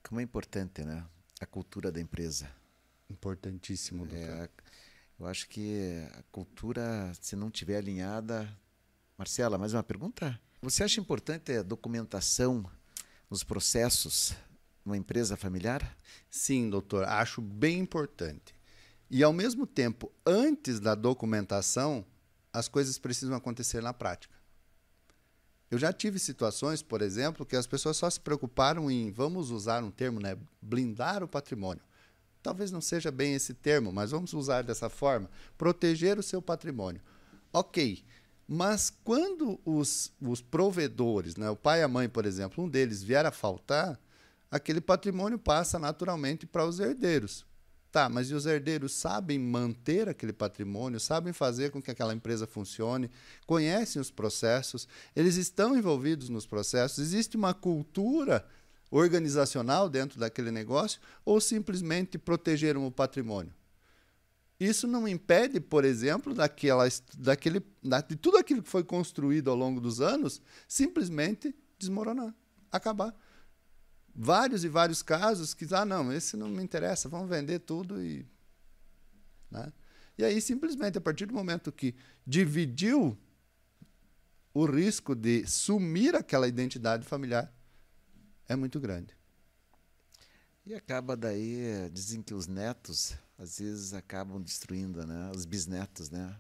Como 0.02 0.22
é 0.22 0.24
importante, 0.24 0.84
né? 0.84 1.06
A 1.42 1.46
cultura 1.46 1.92
da 1.92 2.00
empresa. 2.00 2.50
Importantíssimo, 3.10 4.06
doutor. 4.06 4.30
É, 4.30 4.50
eu 5.20 5.28
acho 5.28 5.48
que 5.48 6.08
a 6.18 6.24
cultura, 6.32 7.12
se 7.22 7.36
não 7.36 7.50
tiver 7.50 7.78
alinhada. 7.78 8.50
Marcela, 9.18 9.58
mais 9.58 9.74
uma 9.74 9.84
pergunta? 9.84 10.40
Você 10.62 10.84
acha 10.84 11.00
importante 11.00 11.52
a 11.52 11.64
documentação 11.64 12.66
nos 13.30 13.44
processos 13.44 14.34
numa 14.84 14.98
empresa 14.98 15.38
familiar? 15.38 15.98
Sim, 16.30 16.70
doutor, 16.70 17.06
acho 17.06 17.42
bem 17.42 17.80
importante. 17.80 18.56
E, 19.10 19.22
ao 19.24 19.32
mesmo 19.32 19.68
tempo, 19.68 20.12
antes 20.26 20.80
da 20.80 20.96
documentação, 20.96 22.06
as 22.52 22.68
coisas 22.68 22.98
precisam 22.98 23.36
acontecer 23.36 23.82
na 23.82 23.94
prática. 23.94 24.34
Eu 25.70 25.78
já 25.78 25.92
tive 25.92 26.20
situações, 26.20 26.82
por 26.82 27.02
exemplo, 27.02 27.46
que 27.46 27.56
as 27.56 27.66
pessoas 27.66 27.98
só 27.98 28.10
se 28.10 28.20
preocuparam 28.20 28.92
em, 28.92 29.12
vamos 29.12 29.50
usar 29.50 29.84
um 29.84 29.90
termo, 29.90 30.20
né, 30.20 30.38
blindar 30.62 31.24
o 31.24 31.28
patrimônio. 31.28 31.84
Talvez 32.44 32.72
não 32.72 32.82
seja 32.82 33.10
bem 33.10 33.34
esse 33.34 33.54
termo, 33.54 33.94
mas 33.94 34.12
vamos 34.12 34.34
usar 34.34 34.64
dessa 34.64 34.90
forma: 34.90 35.30
proteger 35.58 36.20
o 36.20 36.24
seu 36.24 36.42
patrimônio. 36.42 37.02
Ok, 37.54 38.04
mas 38.48 38.92
quando 39.04 39.60
os, 39.64 40.12
os 40.22 40.42
provedores, 40.42 41.38
né, 41.38 41.50
o 41.50 41.56
pai 41.56 41.80
e 41.80 41.84
a 41.84 41.88
mãe, 41.88 42.10
por 42.10 42.26
exemplo, 42.26 42.64
um 42.64 42.70
deles 42.70 43.02
vier 43.02 43.26
a 43.26 43.32
faltar, 43.32 43.98
aquele 44.52 44.82
patrimônio 44.82 45.40
passa 45.40 45.80
naturalmente 45.80 46.46
para 46.46 46.66
os 46.66 46.80
herdeiros. 46.80 47.46
Tá, 47.92 48.10
mas 48.10 48.32
e 48.32 48.34
os 48.34 48.48
herdeiros 48.48 48.92
sabem 48.92 49.38
manter 49.38 50.10
aquele 50.10 50.34
patrimônio, 50.34 51.00
sabem 51.00 51.32
fazer 51.32 51.70
com 51.70 51.80
que 51.80 51.92
aquela 51.92 52.14
empresa 52.14 52.48
funcione, 52.48 53.10
conhecem 53.46 54.02
os 54.02 54.10
processos, 54.10 54.88
eles 55.16 55.36
estão 55.36 55.78
envolvidos 55.78 56.28
nos 56.28 56.48
processos, 56.48 56.98
existe 56.98 57.38
uma 57.38 57.54
cultura 57.54 58.44
organizacional 58.96 59.90
dentro 59.90 60.20
daquele 60.20 60.52
negócio 60.52 61.02
ou 61.26 61.42
simplesmente 61.42 62.18
protegeram 62.18 62.86
o 62.86 62.92
patrimônio? 62.92 63.54
Isso 64.60 64.88
não 64.88 65.08
impede, 65.08 65.60
por 65.60 65.84
exemplo, 65.84 66.34
daquela, 66.34 66.88
daquele, 67.18 67.60
de 68.08 68.16
tudo 68.16 68.38
aquilo 68.38 68.62
que 68.62 68.70
foi 68.70 68.84
construído 68.84 69.50
ao 69.50 69.56
longo 69.56 69.82
dos 69.82 70.00
anos 70.00 70.42
simplesmente 70.68 71.54
desmoronar, 71.78 72.34
acabar 72.72 73.14
vários 74.16 74.64
e 74.64 74.70
vários 74.70 75.02
casos 75.02 75.56
que, 75.56 75.66
ah, 75.74 75.84
não, 75.84 76.14
esse 76.14 76.38
não 76.38 76.48
me 76.48 76.64
interessa, 76.64 77.10
vamos 77.10 77.28
vender 77.30 77.60
tudo 77.60 78.02
e. 78.02 78.26
Né? 79.50 79.74
E 80.18 80.24
aí, 80.24 80.40
simplesmente, 80.40 80.98
a 80.98 81.02
partir 81.02 81.26
do 81.26 81.34
momento 81.34 81.72
que 81.72 81.96
dividiu 82.26 83.18
o 84.54 84.66
risco 84.66 85.16
de 85.16 85.48
sumir 85.48 86.16
aquela 86.16 86.48
identidade 86.48 87.04
familiar, 87.04 87.52
é 88.48 88.56
muito 88.56 88.80
grande. 88.80 89.16
E 90.66 90.74
acaba 90.74 91.16
daí, 91.18 91.90
dizem 91.92 92.22
que 92.22 92.34
os 92.34 92.48
netos, 92.48 93.16
às 93.38 93.60
vezes, 93.60 93.94
acabam 93.94 94.42
destruindo, 94.42 95.06
né? 95.06 95.32
Os 95.36 95.46
bisnetos, 95.46 96.10
né? 96.10 96.36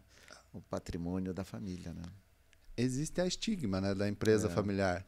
O 0.53 0.61
patrimônio 0.61 1.33
da 1.33 1.43
família, 1.43 1.93
né? 1.93 2.03
Existe 2.77 3.19
a 3.19 3.27
estigma 3.27 3.81
né, 3.81 3.93
da 3.93 4.07
empresa 4.07 4.47
é. 4.47 4.49
familiar. 4.49 5.05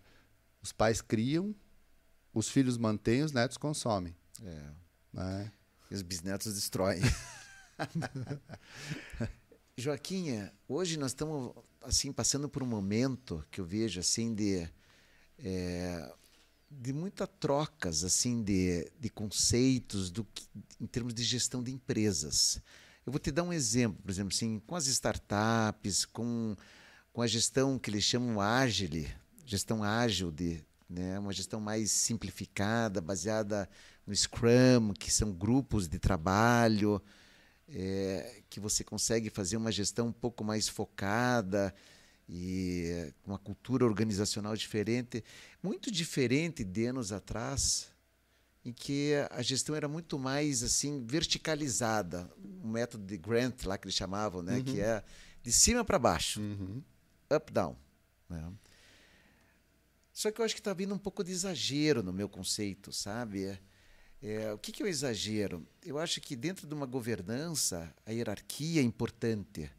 Os 0.62 0.72
pais 0.72 1.02
criam 1.02 1.56
os 2.36 2.50
filhos 2.50 2.78
mantêm, 2.78 3.24
os 3.24 3.32
netos 3.32 3.56
consomem. 3.56 4.14
É. 4.44 4.62
Né? 5.14 5.52
E 5.90 5.96
os 5.96 6.02
bisnetos 6.02 6.54
destroem. 6.54 7.00
Joaquim, 9.78 10.50
hoje 10.68 11.00
nós 11.00 11.12
estamos 11.12 11.54
assim 11.82 12.12
passando 12.12 12.50
por 12.50 12.62
um 12.62 12.66
momento 12.66 13.44
que 13.50 13.62
eu 13.62 13.66
vejo 13.66 14.02
assim 14.02 14.36
de 14.36 14.70
é, 15.40 16.14
de 16.82 16.94
muitas 16.94 17.28
trocas 17.40 18.04
assim 18.04 18.44
de, 18.44 18.92
de 19.00 19.10
conceitos 19.10 20.10
do 20.10 20.24
que, 20.26 20.48
em 20.80 20.86
termos 20.86 21.14
de 21.14 21.24
gestão 21.24 21.64
de 21.64 21.72
empresas. 21.72 22.62
Eu 23.06 23.12
vou 23.12 23.20
te 23.20 23.32
dar 23.32 23.44
um 23.44 23.54
exemplo, 23.54 24.02
por 24.02 24.12
exemplo, 24.12 24.34
assim, 24.34 24.60
com 24.66 24.76
as 24.76 24.88
startups, 24.88 26.06
com, 26.06 26.56
com 27.14 27.22
a 27.22 27.28
gestão 27.28 27.78
que 27.78 27.90
eles 27.90 28.04
chamam 28.04 28.42
ágil, 28.42 29.06
gestão 29.46 29.84
ágil 29.84 30.32
de, 30.32 30.64
né? 30.90 31.20
uma 31.20 31.32
gestão 31.32 31.60
mais 31.60 31.92
simplificada, 31.92 33.00
baseada 33.02 33.70
no 34.06 34.16
Scrum, 34.16 34.94
que 34.94 35.12
são 35.12 35.32
grupos 35.32 35.88
de 35.88 36.00
trabalho. 36.00 37.02
é, 37.68 38.42
que 38.50 38.60
você 38.60 38.84
consegue 38.84 39.30
fazer 39.30 39.58
uma 39.58 39.72
gestão 39.72 40.08
um 40.08 40.14
pouco 40.14 40.44
mais 40.44 40.68
focada 40.68 41.74
e 42.28 43.14
uma 43.26 43.38
cultura 43.38 43.86
organizacional 43.86 44.56
diferente, 44.56 45.24
muito 45.62 45.92
diferente 45.92 46.64
de 46.64 46.86
anos 46.86 47.12
atrás, 47.12 47.92
em 48.64 48.74
que 48.74 49.14
a 49.30 49.42
gestão 49.42 49.76
era 49.76 49.88
muito 49.88 50.18
mais 50.18 50.64
assim 50.64 51.06
verticalizada, 51.06 52.32
o 52.64 52.68
método 52.68 53.06
de 53.06 53.18
Grant 53.18 53.64
lá 53.66 53.78
que 53.78 53.86
eles 53.86 53.96
chamavam, 53.96 54.42
né, 54.42 54.58
uhum. 54.58 54.64
que 54.64 54.82
é 54.82 55.04
de 55.44 55.52
cima 55.52 55.86
para 55.86 56.00
baixo, 56.00 56.42
uhum. 56.42 56.82
up 57.32 57.52
down. 57.54 57.76
Né? 58.28 58.52
Só 60.12 60.32
que 60.32 60.42
eu 60.42 60.46
acho 60.46 60.56
que 60.56 60.62
está 60.62 60.74
vindo 60.74 60.96
um 60.96 60.98
pouco 60.98 61.24
de 61.24 61.32
exagero 61.32 62.02
no 62.02 62.12
meu 62.12 62.28
conceito, 62.28 62.92
sabe? 62.92 63.60
É, 64.24 64.52
o 64.54 64.58
que, 64.58 64.72
que 64.72 64.82
é 64.82 64.86
o 64.86 64.90
exagero? 64.90 65.68
Eu 65.84 66.00
acho 66.00 66.20
que 66.20 66.36
dentro 66.36 66.66
de 66.66 66.74
uma 66.74 66.86
governança 66.88 67.94
a 68.06 68.12
hierarquia 68.12 68.82
é 68.82 68.84
importante, 68.84 69.70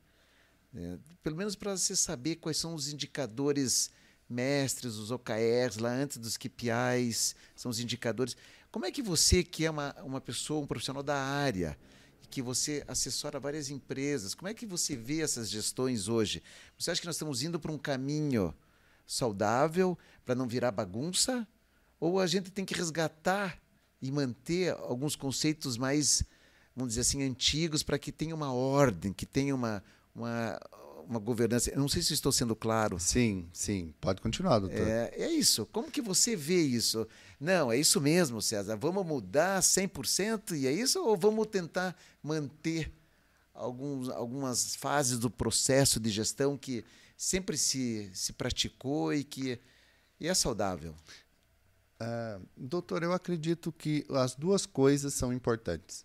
né? 0.76 0.98
pelo 1.22 1.36
menos 1.36 1.56
para 1.56 1.74
você 1.74 1.96
saber 1.96 2.36
quais 2.36 2.58
são 2.58 2.74
os 2.74 2.92
indicadores 2.92 3.90
mestres, 4.28 4.96
os 4.96 5.10
OKRs, 5.10 5.78
lá 5.78 5.90
antes 5.90 6.18
dos 6.18 6.36
KPIs, 6.36 7.34
são 7.54 7.70
os 7.70 7.80
indicadores. 7.80 8.36
Como 8.70 8.84
é 8.84 8.90
que 8.90 9.00
você, 9.00 9.42
que 9.42 9.64
é 9.64 9.70
uma, 9.70 9.94
uma 10.02 10.20
pessoa, 10.20 10.60
um 10.60 10.66
profissional 10.66 11.02
da 11.02 11.16
área, 11.16 11.78
que 12.28 12.42
você 12.42 12.84
assessora 12.86 13.40
várias 13.40 13.70
empresas, 13.70 14.34
como 14.34 14.48
é 14.48 14.54
que 14.54 14.66
você 14.66 14.94
vê 14.94 15.22
essas 15.22 15.48
gestões 15.48 16.08
hoje? 16.08 16.42
Você 16.78 16.90
acha 16.90 17.00
que 17.00 17.06
nós 17.06 17.16
estamos 17.16 17.42
indo 17.42 17.58
para 17.58 17.72
um 17.72 17.78
caminho 17.78 18.54
saudável 19.06 19.96
para 20.24 20.34
não 20.34 20.46
virar 20.46 20.72
bagunça? 20.72 21.48
Ou 21.98 22.20
a 22.20 22.26
gente 22.26 22.50
tem 22.50 22.64
que 22.64 22.74
resgatar 22.74 23.58
e 24.02 24.12
manter 24.12 24.72
alguns 24.72 25.16
conceitos 25.16 25.78
mais, 25.78 26.22
vamos 26.74 26.90
dizer 26.90 27.00
assim, 27.00 27.22
antigos 27.22 27.82
para 27.82 27.98
que 27.98 28.12
tenha 28.12 28.34
uma 28.34 28.52
ordem, 28.52 29.12
que 29.12 29.24
tenha 29.24 29.54
uma, 29.54 29.82
uma, 30.16 30.58
uma 31.06 31.18
governança. 31.18 31.70
Eu 31.70 31.78
não 31.78 31.88
sei 31.88 32.02
se 32.02 32.14
estou 32.14 32.32
sendo 32.32 32.56
claro. 32.56 32.98
Sim, 32.98 33.48
sim. 33.52 33.94
Pode 34.00 34.20
continuar, 34.20 34.58
doutor. 34.58 34.86
É, 34.86 35.12
é 35.14 35.30
isso. 35.30 35.66
Como 35.66 35.90
que 35.90 36.00
você 36.00 36.34
vê 36.34 36.62
isso? 36.62 37.06
Não, 37.38 37.70
é 37.70 37.76
isso 37.76 38.00
mesmo, 38.00 38.40
César. 38.40 38.76
Vamos 38.76 39.06
mudar 39.06 39.60
100% 39.60 40.56
e 40.56 40.66
é 40.66 40.72
isso? 40.72 41.02
Ou 41.04 41.16
vamos 41.16 41.46
tentar 41.48 41.94
manter 42.22 42.92
alguns, 43.52 44.08
algumas 44.08 44.74
fases 44.76 45.18
do 45.18 45.30
processo 45.30 46.00
de 46.00 46.10
gestão 46.10 46.56
que 46.56 46.84
sempre 47.16 47.56
se, 47.56 48.10
se 48.14 48.32
praticou 48.32 49.12
e 49.12 49.22
que 49.22 49.60
e 50.18 50.28
é 50.28 50.34
saudável? 50.34 50.94
Uh, 52.00 52.46
doutor, 52.56 53.02
eu 53.02 53.12
acredito 53.12 53.70
que 53.70 54.06
as 54.10 54.34
duas 54.34 54.66
coisas 54.66 55.14
são 55.14 55.32
importantes. 55.32 56.04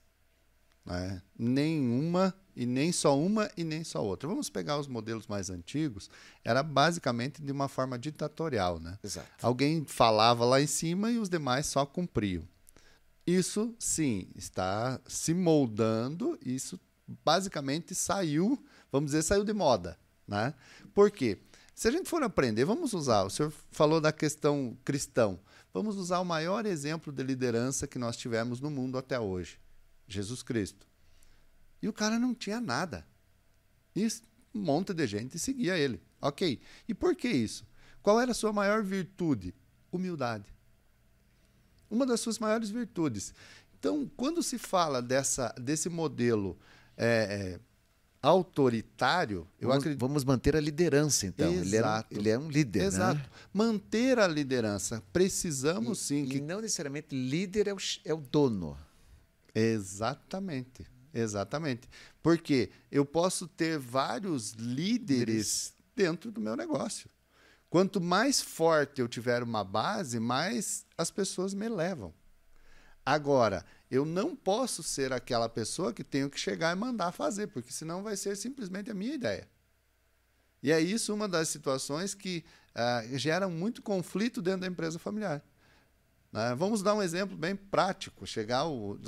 Né? 0.85 1.21
Nenhuma 1.37 2.33
e 2.55 2.65
nem 2.65 2.91
só 2.91 3.17
uma 3.17 3.49
e 3.55 3.63
nem 3.63 3.83
só 3.83 4.03
outra. 4.03 4.27
Vamos 4.27 4.49
pegar 4.49 4.79
os 4.79 4.87
modelos 4.87 5.27
mais 5.27 5.49
antigos, 5.49 6.09
era 6.43 6.61
basicamente 6.63 7.41
de 7.41 7.51
uma 7.51 7.67
forma 7.67 7.97
ditatorial. 7.97 8.79
Né? 8.79 8.97
Exato. 9.03 9.27
Alguém 9.41 9.85
falava 9.85 10.45
lá 10.45 10.61
em 10.61 10.67
cima 10.67 11.11
e 11.11 11.17
os 11.17 11.29
demais 11.29 11.65
só 11.65 11.85
cumpriam. 11.85 12.47
Isso, 13.25 13.73
sim, 13.77 14.27
está 14.35 14.99
se 15.07 15.33
moldando, 15.33 16.37
isso 16.43 16.79
basicamente 17.23 17.93
saiu, 17.93 18.57
vamos 18.91 19.11
dizer, 19.11 19.21
saiu 19.21 19.43
de 19.43 19.53
moda. 19.53 19.97
Né? 20.27 20.53
Por 20.93 21.11
quê? 21.11 21.37
Se 21.73 21.87
a 21.87 21.91
gente 21.91 22.09
for 22.09 22.21
aprender, 22.23 22.65
vamos 22.65 22.93
usar, 22.93 23.23
o 23.23 23.29
senhor 23.29 23.53
falou 23.71 24.01
da 24.01 24.11
questão 24.11 24.77
cristão, 24.83 25.39
vamos 25.73 25.97
usar 25.97 26.19
o 26.19 26.25
maior 26.25 26.65
exemplo 26.65 27.11
de 27.11 27.23
liderança 27.23 27.87
que 27.87 27.97
nós 27.97 28.17
tivemos 28.17 28.59
no 28.59 28.69
mundo 28.69 28.97
até 28.97 29.19
hoje 29.19 29.57
Jesus 30.07 30.43
Cristo. 30.43 30.85
E 31.81 31.87
o 31.87 31.93
cara 31.93 32.19
não 32.19 32.33
tinha 32.33 32.61
nada. 32.61 33.05
E 33.95 34.07
um 34.53 34.61
monte 34.61 34.93
de 34.93 35.07
gente 35.07 35.39
seguia 35.39 35.77
ele. 35.77 36.01
Ok. 36.21 36.61
E 36.87 36.93
por 36.93 37.15
que 37.15 37.27
isso? 37.27 37.65
Qual 38.01 38.19
era 38.19 38.31
a 38.31 38.35
sua 38.35 38.53
maior 38.53 38.83
virtude? 38.83 39.53
Humildade. 39.91 40.53
Uma 41.89 42.05
das 42.05 42.19
suas 42.19 42.39
maiores 42.39 42.69
virtudes. 42.69 43.33
Então, 43.77 44.09
quando 44.15 44.43
se 44.43 44.57
fala 44.57 45.01
dessa, 45.01 45.49
desse 45.59 45.89
modelo 45.89 46.57
é, 46.95 47.57
é, 47.57 47.59
autoritário, 48.21 49.47
vamos, 49.59 49.77
acredito... 49.77 49.99
vamos, 49.99 50.23
manter 50.23 50.55
a 50.55 50.61
liderança, 50.61 51.25
então. 51.25 51.51
Exato. 51.51 52.13
Ele, 52.13 52.29
é 52.29 52.37
um, 52.37 52.41
ele 52.43 52.45
é 52.45 52.47
um 52.47 52.49
líder. 52.49 52.79
Né? 52.79 52.85
Exato. 52.85 53.19
Né? 53.19 53.25
Manter 53.51 54.19
a 54.19 54.27
liderança. 54.27 55.03
Precisamos 55.11 55.99
e, 55.99 56.05
sim. 56.05 56.23
E 56.23 56.27
que... 56.27 56.41
não 56.41 56.61
necessariamente 56.61 57.15
líder 57.15 57.67
é 57.67 57.73
o, 57.73 57.77
é 58.05 58.13
o 58.13 58.21
dono. 58.21 58.77
Exatamente. 59.53 60.85
Exatamente. 61.13 61.89
Porque 62.21 62.71
eu 62.91 63.05
posso 63.05 63.47
ter 63.47 63.77
vários 63.77 64.51
líderes 64.51 65.73
dentro 65.95 66.31
do 66.31 66.41
meu 66.41 66.55
negócio. 66.55 67.09
Quanto 67.69 68.01
mais 68.01 68.41
forte 68.41 68.99
eu 68.99 69.07
tiver 69.07 69.43
uma 69.43 69.63
base, 69.63 70.19
mais 70.19 70.85
as 70.97 71.09
pessoas 71.09 71.53
me 71.53 71.69
levam. 71.69 72.13
Agora, 73.05 73.65
eu 73.89 74.05
não 74.05 74.35
posso 74.35 74.83
ser 74.83 75.11
aquela 75.11 75.49
pessoa 75.49 75.93
que 75.93 76.03
tenho 76.03 76.29
que 76.29 76.39
chegar 76.39 76.75
e 76.75 76.79
mandar 76.79 77.11
fazer, 77.11 77.47
porque 77.47 77.71
senão 77.71 78.03
vai 78.03 78.15
ser 78.15 78.35
simplesmente 78.35 78.91
a 78.91 78.93
minha 78.93 79.13
ideia. 79.13 79.47
E 80.61 80.71
é 80.71 80.79
isso 80.79 81.13
uma 81.13 81.27
das 81.27 81.49
situações 81.49 82.13
que 82.13 82.45
uh, 82.75 83.17
geram 83.17 83.49
muito 83.49 83.81
conflito 83.81 84.41
dentro 84.41 84.61
da 84.61 84.67
empresa 84.67 84.99
familiar. 84.99 85.41
Uh, 86.31 86.55
vamos 86.55 86.83
dar 86.83 86.93
um 86.93 87.01
exemplo 87.01 87.35
bem 87.35 87.55
prático. 87.55 88.27
Chegar 88.27 88.67
o, 88.67 88.99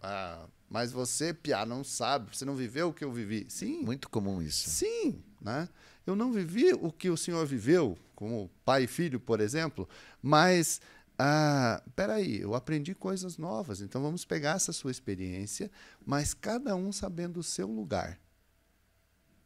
ah, 0.00 0.46
mas 0.68 0.92
você, 0.92 1.32
Pia, 1.32 1.64
não 1.64 1.84
sabe, 1.84 2.36
você 2.36 2.44
não 2.44 2.54
viveu 2.54 2.88
o 2.88 2.92
que 2.92 3.04
eu 3.04 3.12
vivi. 3.12 3.46
Sim. 3.48 3.82
Muito 3.82 4.08
comum 4.08 4.42
isso. 4.42 4.68
Sim, 4.68 5.22
né? 5.40 5.68
Eu 6.06 6.14
não 6.14 6.32
vivi 6.32 6.72
o 6.72 6.92
que 6.92 7.10
o 7.10 7.16
senhor 7.16 7.44
viveu, 7.46 7.98
como 8.14 8.50
pai 8.64 8.84
e 8.84 8.86
filho, 8.86 9.18
por 9.18 9.40
exemplo, 9.40 9.88
mas 10.22 10.80
ah, 11.18 11.82
peraí, 11.94 12.40
eu 12.40 12.54
aprendi 12.54 12.94
coisas 12.94 13.38
novas, 13.38 13.80
então 13.80 14.00
vamos 14.00 14.24
pegar 14.24 14.56
essa 14.56 14.72
sua 14.72 14.90
experiência, 14.90 15.70
mas 16.04 16.32
cada 16.32 16.76
um 16.76 16.92
sabendo 16.92 17.40
o 17.40 17.42
seu 17.42 17.66
lugar. 17.66 18.18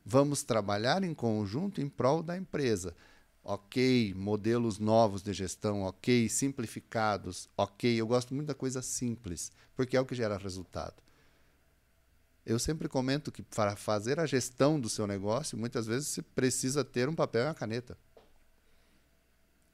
Vamos 0.05 0.43
trabalhar 0.43 1.03
em 1.03 1.15
conjunto 1.15 1.81
em 1.81 1.89
prol 1.89 2.23
da 2.23 2.37
empresa 2.37 2.95
ok, 3.43 4.15
modelos 4.15 4.79
novos 4.79 5.23
de 5.23 5.33
gestão, 5.33 5.83
ok, 5.83 6.29
simplificados, 6.29 7.49
ok. 7.57 8.01
Eu 8.01 8.07
gosto 8.07 8.35
muito 8.35 8.49
da 8.49 8.55
coisa 8.55 8.83
simples, 8.83 9.51
porque 9.75 9.97
é 9.97 10.01
o 10.01 10.07
que 10.07 10.15
gera 10.15 10.37
resultado. 10.37 11.03
Eu 12.51 12.59
sempre 12.59 12.89
comento 12.89 13.31
que 13.31 13.45
para 13.45 13.77
fazer 13.77 14.19
a 14.19 14.27
gestão 14.27 14.81
do 14.81 14.89
seu 14.89 15.07
negócio, 15.07 15.57
muitas 15.57 15.87
vezes 15.87 16.09
você 16.09 16.21
precisa 16.21 16.85
ter 16.85 17.09
um 17.09 17.15
papel 17.15 17.45
e 17.45 17.47
uma 17.47 17.55
caneta. 17.55 17.97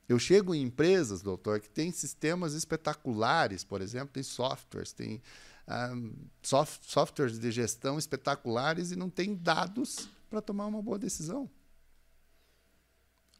Eu 0.06 0.18
chego 0.18 0.54
em 0.54 0.60
empresas, 0.60 1.22
doutor, 1.22 1.58
que 1.58 1.70
têm 1.70 1.90
sistemas 1.90 2.52
espetaculares, 2.52 3.64
por 3.64 3.80
exemplo, 3.80 4.10
tem 4.12 4.22
softwares, 4.22 4.92
tem 4.92 5.14
um, 5.14 5.20
ah, 5.66 5.94
soft, 6.42 6.82
softwares 6.84 7.38
de 7.38 7.50
gestão 7.50 7.98
espetaculares 7.98 8.90
e 8.90 8.96
não 8.96 9.08
tem 9.08 9.34
dados 9.34 10.06
para 10.28 10.42
tomar 10.42 10.66
uma 10.66 10.82
boa 10.82 10.98
decisão. 10.98 11.48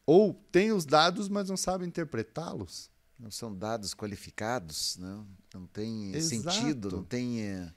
Ou 0.07 0.32
tem 0.51 0.72
os 0.72 0.87
dados, 0.87 1.28
mas 1.28 1.51
não 1.51 1.59
sabe 1.59 1.84
interpretá-los. 1.84 2.89
Não 3.18 3.30
são 3.30 3.55
dados 3.55 3.93
qualificados, 3.93 4.97
não, 4.97 5.26
não 5.53 5.66
tem 5.66 6.14
Exato. 6.14 6.55
sentido, 6.55 6.91
não 6.91 7.05
tem 7.05 7.43
é, 7.43 7.72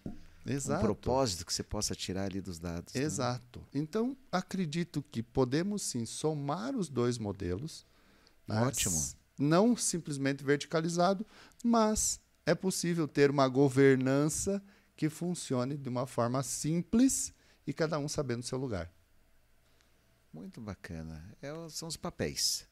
um 0.49 0.79
propósito 0.79 1.45
que 1.45 1.53
você 1.53 1.63
possa 1.63 1.95
tirar 1.95 2.25
ali 2.25 2.41
dos 2.41 2.59
dados. 2.59 2.93
Né? 2.93 3.01
Exato. 3.01 3.59
Né? 3.59 3.65
Então, 3.75 4.17
acredito 4.31 5.03
que 5.11 5.21
podemos 5.21 5.81
sim 5.83 6.05
somar 6.05 6.75
os 6.75 6.89
dois 6.89 7.17
modelos. 7.17 7.85
Ótimo. 8.47 8.99
Não 9.37 9.75
simplesmente 9.77 10.43
verticalizado, 10.43 11.25
mas 11.63 12.19
é 12.45 12.55
possível 12.55 13.07
ter 13.07 13.29
uma 13.29 13.47
governança 13.47 14.61
que 14.97 15.07
funcione 15.07 15.77
de 15.77 15.87
uma 15.87 16.05
forma 16.05 16.43
simples 16.43 17.33
e 17.65 17.71
cada 17.71 17.99
um 17.99 18.09
sabendo 18.09 18.41
o 18.41 18.45
seu 18.45 18.57
lugar. 18.57 18.91
Muito 20.33 20.59
bacana. 20.59 21.23
É, 21.41 21.51
são 21.69 21.87
os 21.87 21.95
papéis. 21.95 22.67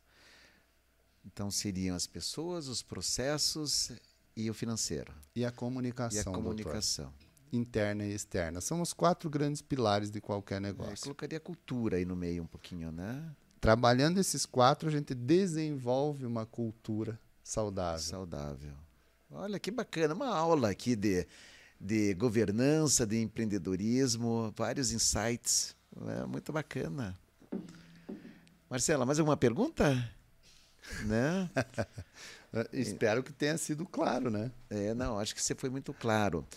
Então 1.26 1.52
seriam 1.52 1.96
as 1.96 2.08
pessoas, 2.08 2.68
os 2.68 2.82
processos 2.82 3.92
e 4.36 4.50
o 4.50 4.54
financeiro. 4.54 5.14
E 5.36 5.46
a 5.46 5.52
comunicação. 5.52 6.18
E 6.18 6.20
a 6.22 6.24
comunicação. 6.24 7.06
Doutor. 7.06 7.27
Interna 7.52 8.06
e 8.06 8.14
externa. 8.14 8.62
São 8.62 8.82
os 8.82 8.94
quatro 8.94 9.30
grandes 9.30 9.62
pilares 9.62 10.12
de 10.12 10.20
qualquer 10.20 10.60
negócio. 10.60 10.94
É, 10.94 10.98
colocaria 10.98 11.38
a 11.38 11.42
cultura 11.42 11.98
aí 11.98 12.06
no 12.06 12.16
meio 12.16 12.44
um 12.44 12.48
pouquinho, 12.48 12.92
né? 12.92 13.24
Trabalhando 13.60 14.20
esses 14.20 14.46
quatro, 14.46 14.88
a 14.88 14.92
gente 14.92 15.14
desenvolve 15.14 16.26
uma 16.26 16.46
cultura 16.46 17.20
saudável. 17.44 18.00
Saudável. 18.00 18.74
Olha 19.32 19.60
que 19.60 19.72
bacana, 19.72 20.14
uma 20.14 20.28
aula 20.28 20.70
aqui 20.70 20.96
de, 20.96 21.28
de 21.80 22.14
governança, 22.14 23.06
de 23.06 23.22
empreendedorismo, 23.22 24.54
vários 24.56 24.92
insights. 24.92 25.76
É 26.08 26.26
muito 26.26 26.54
bacana. 26.54 27.18
Marcela, 28.70 29.06
mais 29.06 29.20
alguma 29.20 29.38
pergunta? 29.38 30.10
Né? 31.04 31.50
Espero 32.72 33.22
que 33.22 33.34
tenha 33.34 33.58
sido 33.58 33.86
claro, 33.86 34.30
né? 34.30 34.50
É, 34.70 34.94
não, 34.94 35.20
acho 35.20 35.36
que 35.36 35.44
você 35.44 35.54
foi 35.54 35.70
muito 35.70 35.94
claro. 35.94 36.48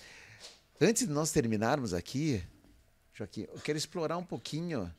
Antes 0.83 1.07
de 1.07 1.13
nós 1.13 1.31
terminarmos 1.31 1.93
aqui, 1.93 2.43
Joaquim, 3.13 3.43
eu 3.43 3.61
quero 3.61 3.77
explorar 3.77 4.17
um 4.17 4.25
pouquinho 4.25 4.91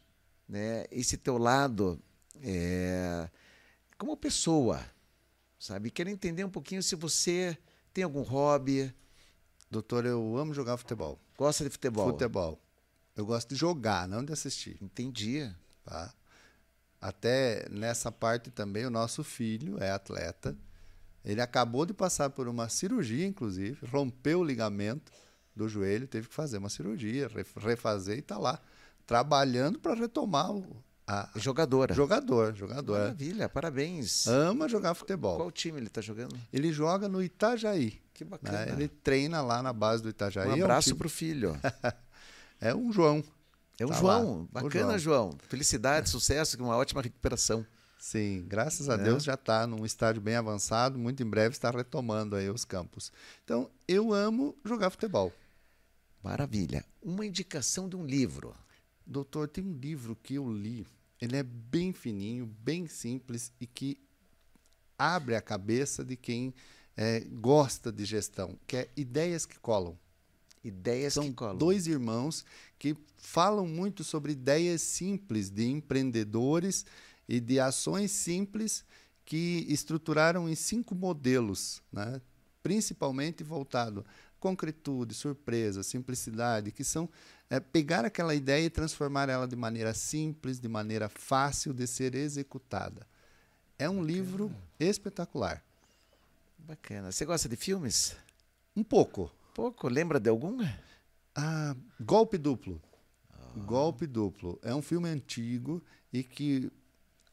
né, 0.47 0.86
esse 0.91 1.17
teu 1.17 1.39
lado 1.39 1.99
é, 2.39 3.27
como 3.97 4.15
pessoa, 4.15 4.79
sabe? 5.57 5.89
Quero 5.89 6.07
entender 6.07 6.43
um 6.43 6.51
pouquinho 6.51 6.84
se 6.84 6.95
você 6.95 7.57
tem 7.91 8.03
algum 8.03 8.21
hobby. 8.21 8.93
Doutor, 9.71 10.05
eu 10.05 10.38
amo 10.38 10.53
jogar 10.53 10.77
futebol. 10.77 11.19
Gosta 11.36 11.63
de 11.63 11.71
futebol? 11.71 12.11
Futebol. 12.11 12.61
Eu 13.15 13.25
gosto 13.25 13.49
de 13.49 13.55
jogar, 13.55 14.07
não 14.07 14.23
de 14.23 14.32
assistir. 14.32 14.77
Entendi. 14.79 15.51
Tá? 15.84 16.13
Até 17.01 17.67
nessa 17.71 18.11
parte 18.11 18.51
também, 18.51 18.86
o 18.86 18.91
nosso 18.91 19.23
filho 19.23 19.82
é 19.82 19.89
atleta. 19.89 20.55
Ele 21.25 21.41
acabou 21.41 21.88
de 21.88 21.93
passar 21.93 22.29
por 22.29 22.47
uma 22.47 22.69
cirurgia, 22.69 23.25
inclusive, 23.25 23.84
rompeu 23.88 24.41
o 24.41 24.43
ligamento 24.43 25.11
do 25.55 25.67
joelho, 25.67 26.07
teve 26.07 26.27
que 26.27 26.33
fazer 26.33 26.57
uma 26.57 26.69
cirurgia, 26.69 27.29
refazer 27.57 28.17
e 28.17 28.19
está 28.19 28.37
lá, 28.37 28.59
trabalhando 29.05 29.79
para 29.79 29.93
retomar 29.93 30.51
o. 30.51 30.83
A... 31.07 31.29
Jogadora. 31.35 31.93
Jogador, 31.93 32.55
jogador. 32.55 32.99
Maravilha, 32.99 33.49
parabéns. 33.49 34.27
Ama 34.27 34.69
jogar 34.69 34.93
futebol. 34.93 35.37
Qual 35.37 35.51
time 35.51 35.77
ele 35.77 35.87
está 35.87 35.99
jogando? 35.99 36.39
Ele 36.53 36.71
joga 36.71 37.09
no 37.09 37.21
Itajaí. 37.21 38.01
Que 38.13 38.23
bacana. 38.23 38.65
Né? 38.65 38.71
Ele 38.71 38.87
treina 38.87 39.41
lá 39.41 39.61
na 39.61 39.73
base 39.73 40.01
do 40.01 40.09
Itajaí. 40.09 40.47
Um 40.47 40.63
abraço 40.63 40.91
é 40.91 40.93
um 40.93 40.97
para 40.97 41.07
o 41.07 41.09
filho. 41.09 41.59
é 42.61 42.73
um 42.73 42.93
João. 42.93 43.23
É 43.77 43.85
um 43.85 43.89
tá 43.89 43.95
João. 43.95 44.49
Lá. 44.53 44.61
Bacana, 44.61 44.97
João. 44.97 45.31
João. 45.31 45.37
Felicidade, 45.49 46.07
sucesso, 46.09 46.57
uma 46.63 46.77
ótima 46.77 47.01
recuperação. 47.01 47.65
Sim, 48.01 48.45
graças 48.47 48.89
a 48.89 48.95
é. 48.95 48.97
Deus 48.97 49.23
já 49.23 49.35
está 49.35 49.67
num 49.67 49.85
estágio 49.85 50.21
bem 50.21 50.35
avançado, 50.35 50.97
muito 50.97 51.21
em 51.21 51.25
breve 51.25 51.53
está 51.53 51.69
retomando 51.69 52.35
aí 52.35 52.49
os 52.49 52.65
campos. 52.65 53.11
Então, 53.43 53.69
eu 53.87 54.11
amo 54.11 54.55
jogar 54.65 54.89
futebol. 54.89 55.31
Maravilha. 56.24 56.86
Uma 57.01 57.26
indicação 57.26 57.89
de 57.89 57.95
um 57.95 58.05
livro. 58.05 58.55
Doutor, 59.05 59.47
tem 59.47 59.63
um 59.63 59.74
livro 59.74 60.15
que 60.15 60.36
eu 60.36 60.51
li. 60.51 60.86
Ele 61.19 61.36
é 61.36 61.43
bem 61.43 61.93
fininho, 61.93 62.45
bem 62.45 62.88
simples 62.88 63.51
e 63.59 63.65
que 63.65 63.97
abre 64.97 65.36
a 65.36 65.41
cabeça 65.41 66.03
de 66.03 66.15
quem 66.15 66.53
é, 66.95 67.22
gosta 67.22 67.91
de 67.91 68.05
gestão, 68.05 68.57
que 68.67 68.78
é 68.78 68.89
Ideias 68.95 69.45
que 69.45 69.59
Colam. 69.59 69.97
Ideias 70.63 71.13
São 71.13 71.24
que 71.24 71.34
colam. 71.34 71.57
dois 71.57 71.88
irmãos 71.88 72.45
que 72.78 72.95
falam 73.17 73.65
muito 73.67 74.03
sobre 74.03 74.34
ideias 74.34 74.82
simples 74.82 75.49
de 75.49 75.65
empreendedores 75.65 76.86
e 77.28 77.39
de 77.39 77.59
ações 77.59 78.11
simples 78.11 78.86
que 79.26 79.65
estruturaram 79.67 80.47
em 80.47 80.53
cinco 80.53 80.93
modelos, 80.93 81.82
né? 81.91 82.22
principalmente 82.61 83.43
voltado 83.43 84.05
concretude, 84.41 85.13
surpresa, 85.13 85.83
simplicidade, 85.83 86.71
que 86.71 86.83
são 86.83 87.07
é, 87.47 87.59
pegar 87.59 88.03
aquela 88.03 88.33
ideia 88.33 88.65
e 88.65 88.69
transformar 88.69 89.29
ela 89.29 89.47
de 89.47 89.55
maneira 89.55 89.93
simples, 89.93 90.59
de 90.59 90.67
maneira 90.67 91.07
fácil 91.07 91.73
de 91.73 91.85
ser 91.85 92.15
executada. 92.15 93.07
É 93.77 93.87
um 93.87 93.97
Bacana. 93.97 94.11
livro 94.11 94.55
espetacular. 94.79 95.63
Bacana. 96.57 97.11
Você 97.11 97.23
gosta 97.23 97.47
de 97.47 97.55
filmes? 97.55 98.15
Um 98.75 98.83
pouco. 98.83 99.31
Pouco. 99.53 99.87
Lembra 99.87 100.19
de 100.19 100.29
algum? 100.29 100.57
Ah, 101.35 101.75
Golpe 101.99 102.37
Duplo. 102.37 102.81
Oh. 103.55 103.59
Golpe 103.61 104.07
Duplo. 104.07 104.59
É 104.63 104.73
um 104.73 104.81
filme 104.81 105.07
antigo 105.07 105.83
e 106.11 106.23
que 106.23 106.71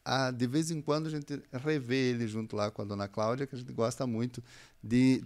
ah, 0.05 0.29
de 0.29 0.45
vez 0.45 0.69
em 0.69 0.79
quando 0.79 1.07
a 1.07 1.09
gente 1.09 1.41
revê 1.51 2.11
ele 2.11 2.27
junto 2.27 2.55
lá 2.55 2.69
com 2.69 2.83
a 2.83 2.85
dona 2.85 3.07
Cláudia, 3.07 3.47
que 3.47 3.55
a 3.55 3.57
gente 3.57 3.73
gosta 3.73 4.05
muito 4.05 4.43
de 4.83 5.23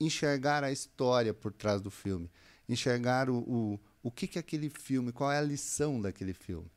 enxergar 0.00 0.62
a 0.62 0.70
história 0.70 1.34
por 1.34 1.52
trás 1.52 1.80
do 1.80 1.90
filme, 1.90 2.30
enxergar 2.68 3.28
o, 3.28 3.38
o, 3.38 3.80
o 4.02 4.10
que, 4.10 4.26
que 4.26 4.38
é 4.38 4.40
aquele 4.40 4.70
filme, 4.70 5.12
qual 5.12 5.32
é 5.32 5.38
a 5.38 5.42
lição 5.42 6.00
daquele 6.00 6.32
filme. 6.32 6.70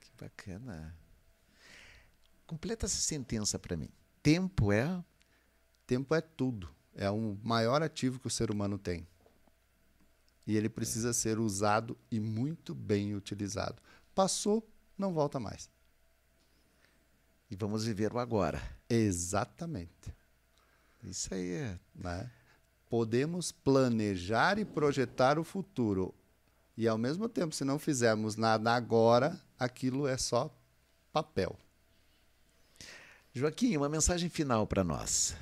Que 0.00 0.10
bacana. 0.18 0.96
Completa 2.46 2.86
essa 2.86 3.00
sentença 3.00 3.58
para 3.58 3.76
mim. 3.76 3.88
Tempo 4.22 4.72
é? 4.72 5.02
Tempo 5.86 6.14
é 6.14 6.20
tudo. 6.20 6.68
É 6.94 7.10
o 7.10 7.38
maior 7.42 7.82
ativo 7.82 8.18
que 8.18 8.26
o 8.26 8.30
ser 8.30 8.50
humano 8.50 8.78
tem. 8.78 9.06
E 10.46 10.56
ele 10.56 10.68
precisa 10.68 11.10
é. 11.10 11.12
ser 11.12 11.38
usado 11.38 11.96
e 12.10 12.20
muito 12.20 12.74
bem 12.74 13.14
utilizado. 13.14 13.80
Passou, 14.14 14.66
não 14.98 15.12
volta 15.12 15.40
mais. 15.40 15.70
E 17.50 17.56
vamos 17.56 17.84
viver 17.84 18.12
o 18.12 18.18
agora. 18.18 18.60
Exatamente. 18.88 20.14
Isso 21.04 21.32
aí 21.34 21.50
é. 21.52 21.80
Né? 21.94 22.30
Podemos 22.92 23.50
planejar 23.50 24.58
e 24.58 24.66
projetar 24.66 25.38
o 25.38 25.44
futuro. 25.44 26.14
E 26.76 26.86
ao 26.86 26.98
mesmo 26.98 27.26
tempo, 27.26 27.54
se 27.54 27.64
não 27.64 27.78
fizermos 27.78 28.36
nada 28.36 28.70
agora, 28.74 29.40
aquilo 29.58 30.06
é 30.06 30.18
só 30.18 30.54
papel. 31.10 31.58
Joaquim, 33.32 33.78
uma 33.78 33.88
mensagem 33.88 34.28
final 34.28 34.66
para 34.66 34.84
nós. 34.84 35.34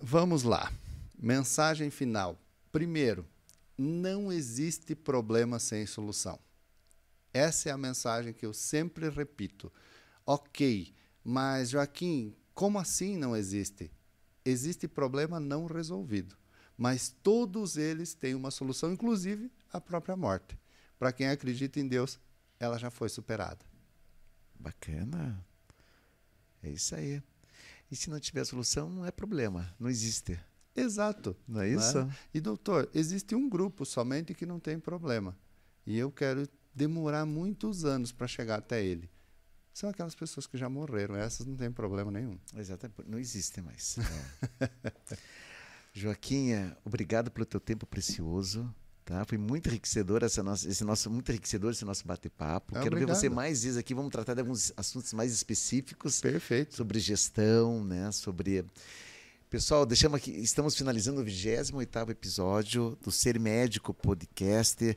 Vamos 0.00 0.42
lá. 0.42 0.72
Mensagem 1.18 1.90
final. 1.90 2.38
Primeiro, 2.72 3.26
não 3.76 4.32
existe 4.32 4.94
problema 4.94 5.58
sem 5.58 5.84
solução. 5.84 6.38
Essa 7.30 7.68
é 7.68 7.72
a 7.72 7.76
mensagem 7.76 8.32
que 8.32 8.46
eu 8.46 8.54
sempre 8.54 9.10
repito. 9.10 9.70
Ok, 10.24 10.94
mas 11.22 11.68
Joaquim, 11.68 12.34
como 12.54 12.78
assim 12.78 13.18
não 13.18 13.36
existe? 13.36 13.90
Existe 14.44 14.86
problema 14.86 15.40
não 15.40 15.66
resolvido, 15.66 16.36
mas 16.76 17.14
todos 17.22 17.76
eles 17.76 18.14
têm 18.14 18.34
uma 18.34 18.50
solução, 18.50 18.92
inclusive 18.92 19.50
a 19.72 19.80
própria 19.80 20.16
morte. 20.16 20.58
Para 20.98 21.12
quem 21.12 21.28
acredita 21.28 21.80
em 21.80 21.88
Deus, 21.88 22.18
ela 22.58 22.78
já 22.78 22.90
foi 22.90 23.08
superada. 23.08 23.64
Bacana. 24.58 25.44
É 26.62 26.70
isso 26.70 26.94
aí. 26.94 27.22
E 27.90 27.96
se 27.96 28.10
não 28.10 28.18
tiver 28.18 28.44
solução, 28.44 28.88
não 28.88 29.04
é 29.06 29.10
problema, 29.10 29.74
não 29.78 29.88
existe. 29.88 30.38
Exato. 30.74 31.36
Não 31.46 31.60
é 31.60 31.68
isso? 31.68 31.98
Não 31.98 32.10
é? 32.10 32.16
E 32.32 32.40
doutor, 32.40 32.90
existe 32.94 33.34
um 33.34 33.48
grupo 33.48 33.84
somente 33.84 34.34
que 34.34 34.46
não 34.46 34.58
tem 34.58 34.78
problema. 34.78 35.36
E 35.86 35.96
eu 35.96 36.10
quero 36.10 36.48
demorar 36.74 37.24
muitos 37.24 37.84
anos 37.84 38.10
para 38.10 38.26
chegar 38.26 38.58
até 38.58 38.84
ele. 38.84 39.08
São 39.74 39.90
aquelas 39.90 40.14
pessoas 40.14 40.46
que 40.46 40.56
já 40.56 40.68
morreram, 40.68 41.16
essas 41.16 41.44
não 41.44 41.56
tem 41.56 41.68
problema 41.68 42.08
nenhum. 42.08 42.38
Exatamente, 42.56 43.02
não 43.08 43.18
existem 43.18 43.62
mais. 43.64 43.96
É. 44.60 44.70
Joaquinha, 45.92 46.76
obrigado 46.84 47.28
pelo 47.28 47.44
teu 47.44 47.58
tempo 47.58 47.84
precioso. 47.84 48.72
Tá? 49.04 49.24
Foi 49.24 49.36
muito 49.36 49.68
enriquecedor 49.68 50.22
essa 50.22 50.44
nossa, 50.44 50.68
esse 50.68 50.84
nosso, 50.84 51.10
muito 51.10 51.28
enriquecedor 51.30 51.72
esse 51.72 51.84
nosso 51.84 52.06
bate-papo. 52.06 52.70
É, 52.70 52.82
Quero 52.82 52.94
obrigado. 52.94 53.16
ver 53.16 53.20
você 53.20 53.28
mais 53.28 53.64
vezes 53.64 53.76
aqui. 53.76 53.92
Vamos 53.94 54.12
tratar 54.12 54.34
de 54.34 54.40
alguns 54.40 54.72
assuntos 54.76 55.12
mais 55.12 55.32
específicos. 55.32 56.20
Perfeito. 56.20 56.76
Sobre 56.76 57.00
gestão, 57.00 57.84
né? 57.84 58.10
Sobre. 58.12 58.64
Pessoal, 59.50 59.84
deixamos 59.84 60.16
aqui. 60.16 60.30
Estamos 60.30 60.76
finalizando 60.76 61.20
o 61.20 61.24
28 61.24 62.10
episódio 62.12 62.96
do 63.02 63.10
Ser 63.10 63.40
Médico 63.40 63.92
Podcast. 63.92 64.96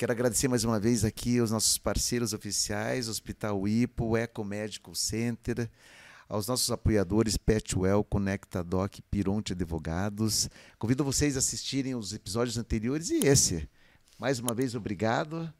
Quero 0.00 0.12
agradecer 0.12 0.48
mais 0.48 0.64
uma 0.64 0.80
vez 0.80 1.04
aqui 1.04 1.38
aos 1.38 1.50
nossos 1.50 1.76
parceiros 1.76 2.32
oficiais, 2.32 3.06
Hospital 3.06 3.68
IPO, 3.68 4.16
Eco 4.16 4.42
Medical 4.42 4.94
Center, 4.94 5.70
aos 6.26 6.46
nossos 6.46 6.70
apoiadores 6.70 7.36
Petwell, 7.36 8.02
Conecta 8.02 8.64
Doc, 8.64 8.94
Pironte 9.10 9.52
Advogados. 9.52 10.48
Convido 10.78 11.04
vocês 11.04 11.36
a 11.36 11.40
assistirem 11.40 11.94
os 11.94 12.14
episódios 12.14 12.56
anteriores 12.56 13.10
e 13.10 13.26
esse. 13.26 13.68
Mais 14.18 14.38
uma 14.38 14.54
vez, 14.54 14.74
obrigado. 14.74 15.52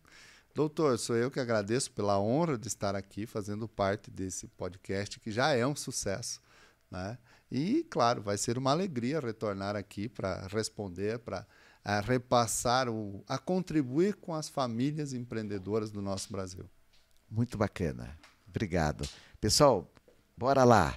Doutor, 0.54 0.98
sou 0.98 1.16
eu 1.16 1.30
que 1.30 1.38
agradeço 1.38 1.90
pela 1.90 2.18
honra 2.18 2.56
de 2.56 2.66
estar 2.66 2.96
aqui 2.96 3.26
fazendo 3.26 3.68
parte 3.68 4.10
desse 4.10 4.46
podcast, 4.46 5.20
que 5.20 5.30
já 5.30 5.52
é 5.52 5.66
um 5.66 5.76
sucesso. 5.76 6.40
Né? 6.90 7.18
E, 7.52 7.84
claro, 7.90 8.22
vai 8.22 8.38
ser 8.38 8.56
uma 8.56 8.70
alegria 8.70 9.20
retornar 9.20 9.76
aqui 9.76 10.08
para 10.08 10.46
responder, 10.46 11.18
para 11.18 11.46
repassar, 12.00 12.88
o, 12.88 13.24
a 13.26 13.38
contribuir 13.38 14.14
com 14.16 14.34
as 14.34 14.48
famílias 14.48 15.12
empreendedoras 15.12 15.90
do 15.90 16.02
nosso 16.02 16.30
Brasil. 16.30 16.68
Muito 17.30 17.56
bacana. 17.56 18.18
Obrigado. 18.46 19.08
Pessoal, 19.40 19.90
Bora 20.40 20.64
lá! 20.64 20.96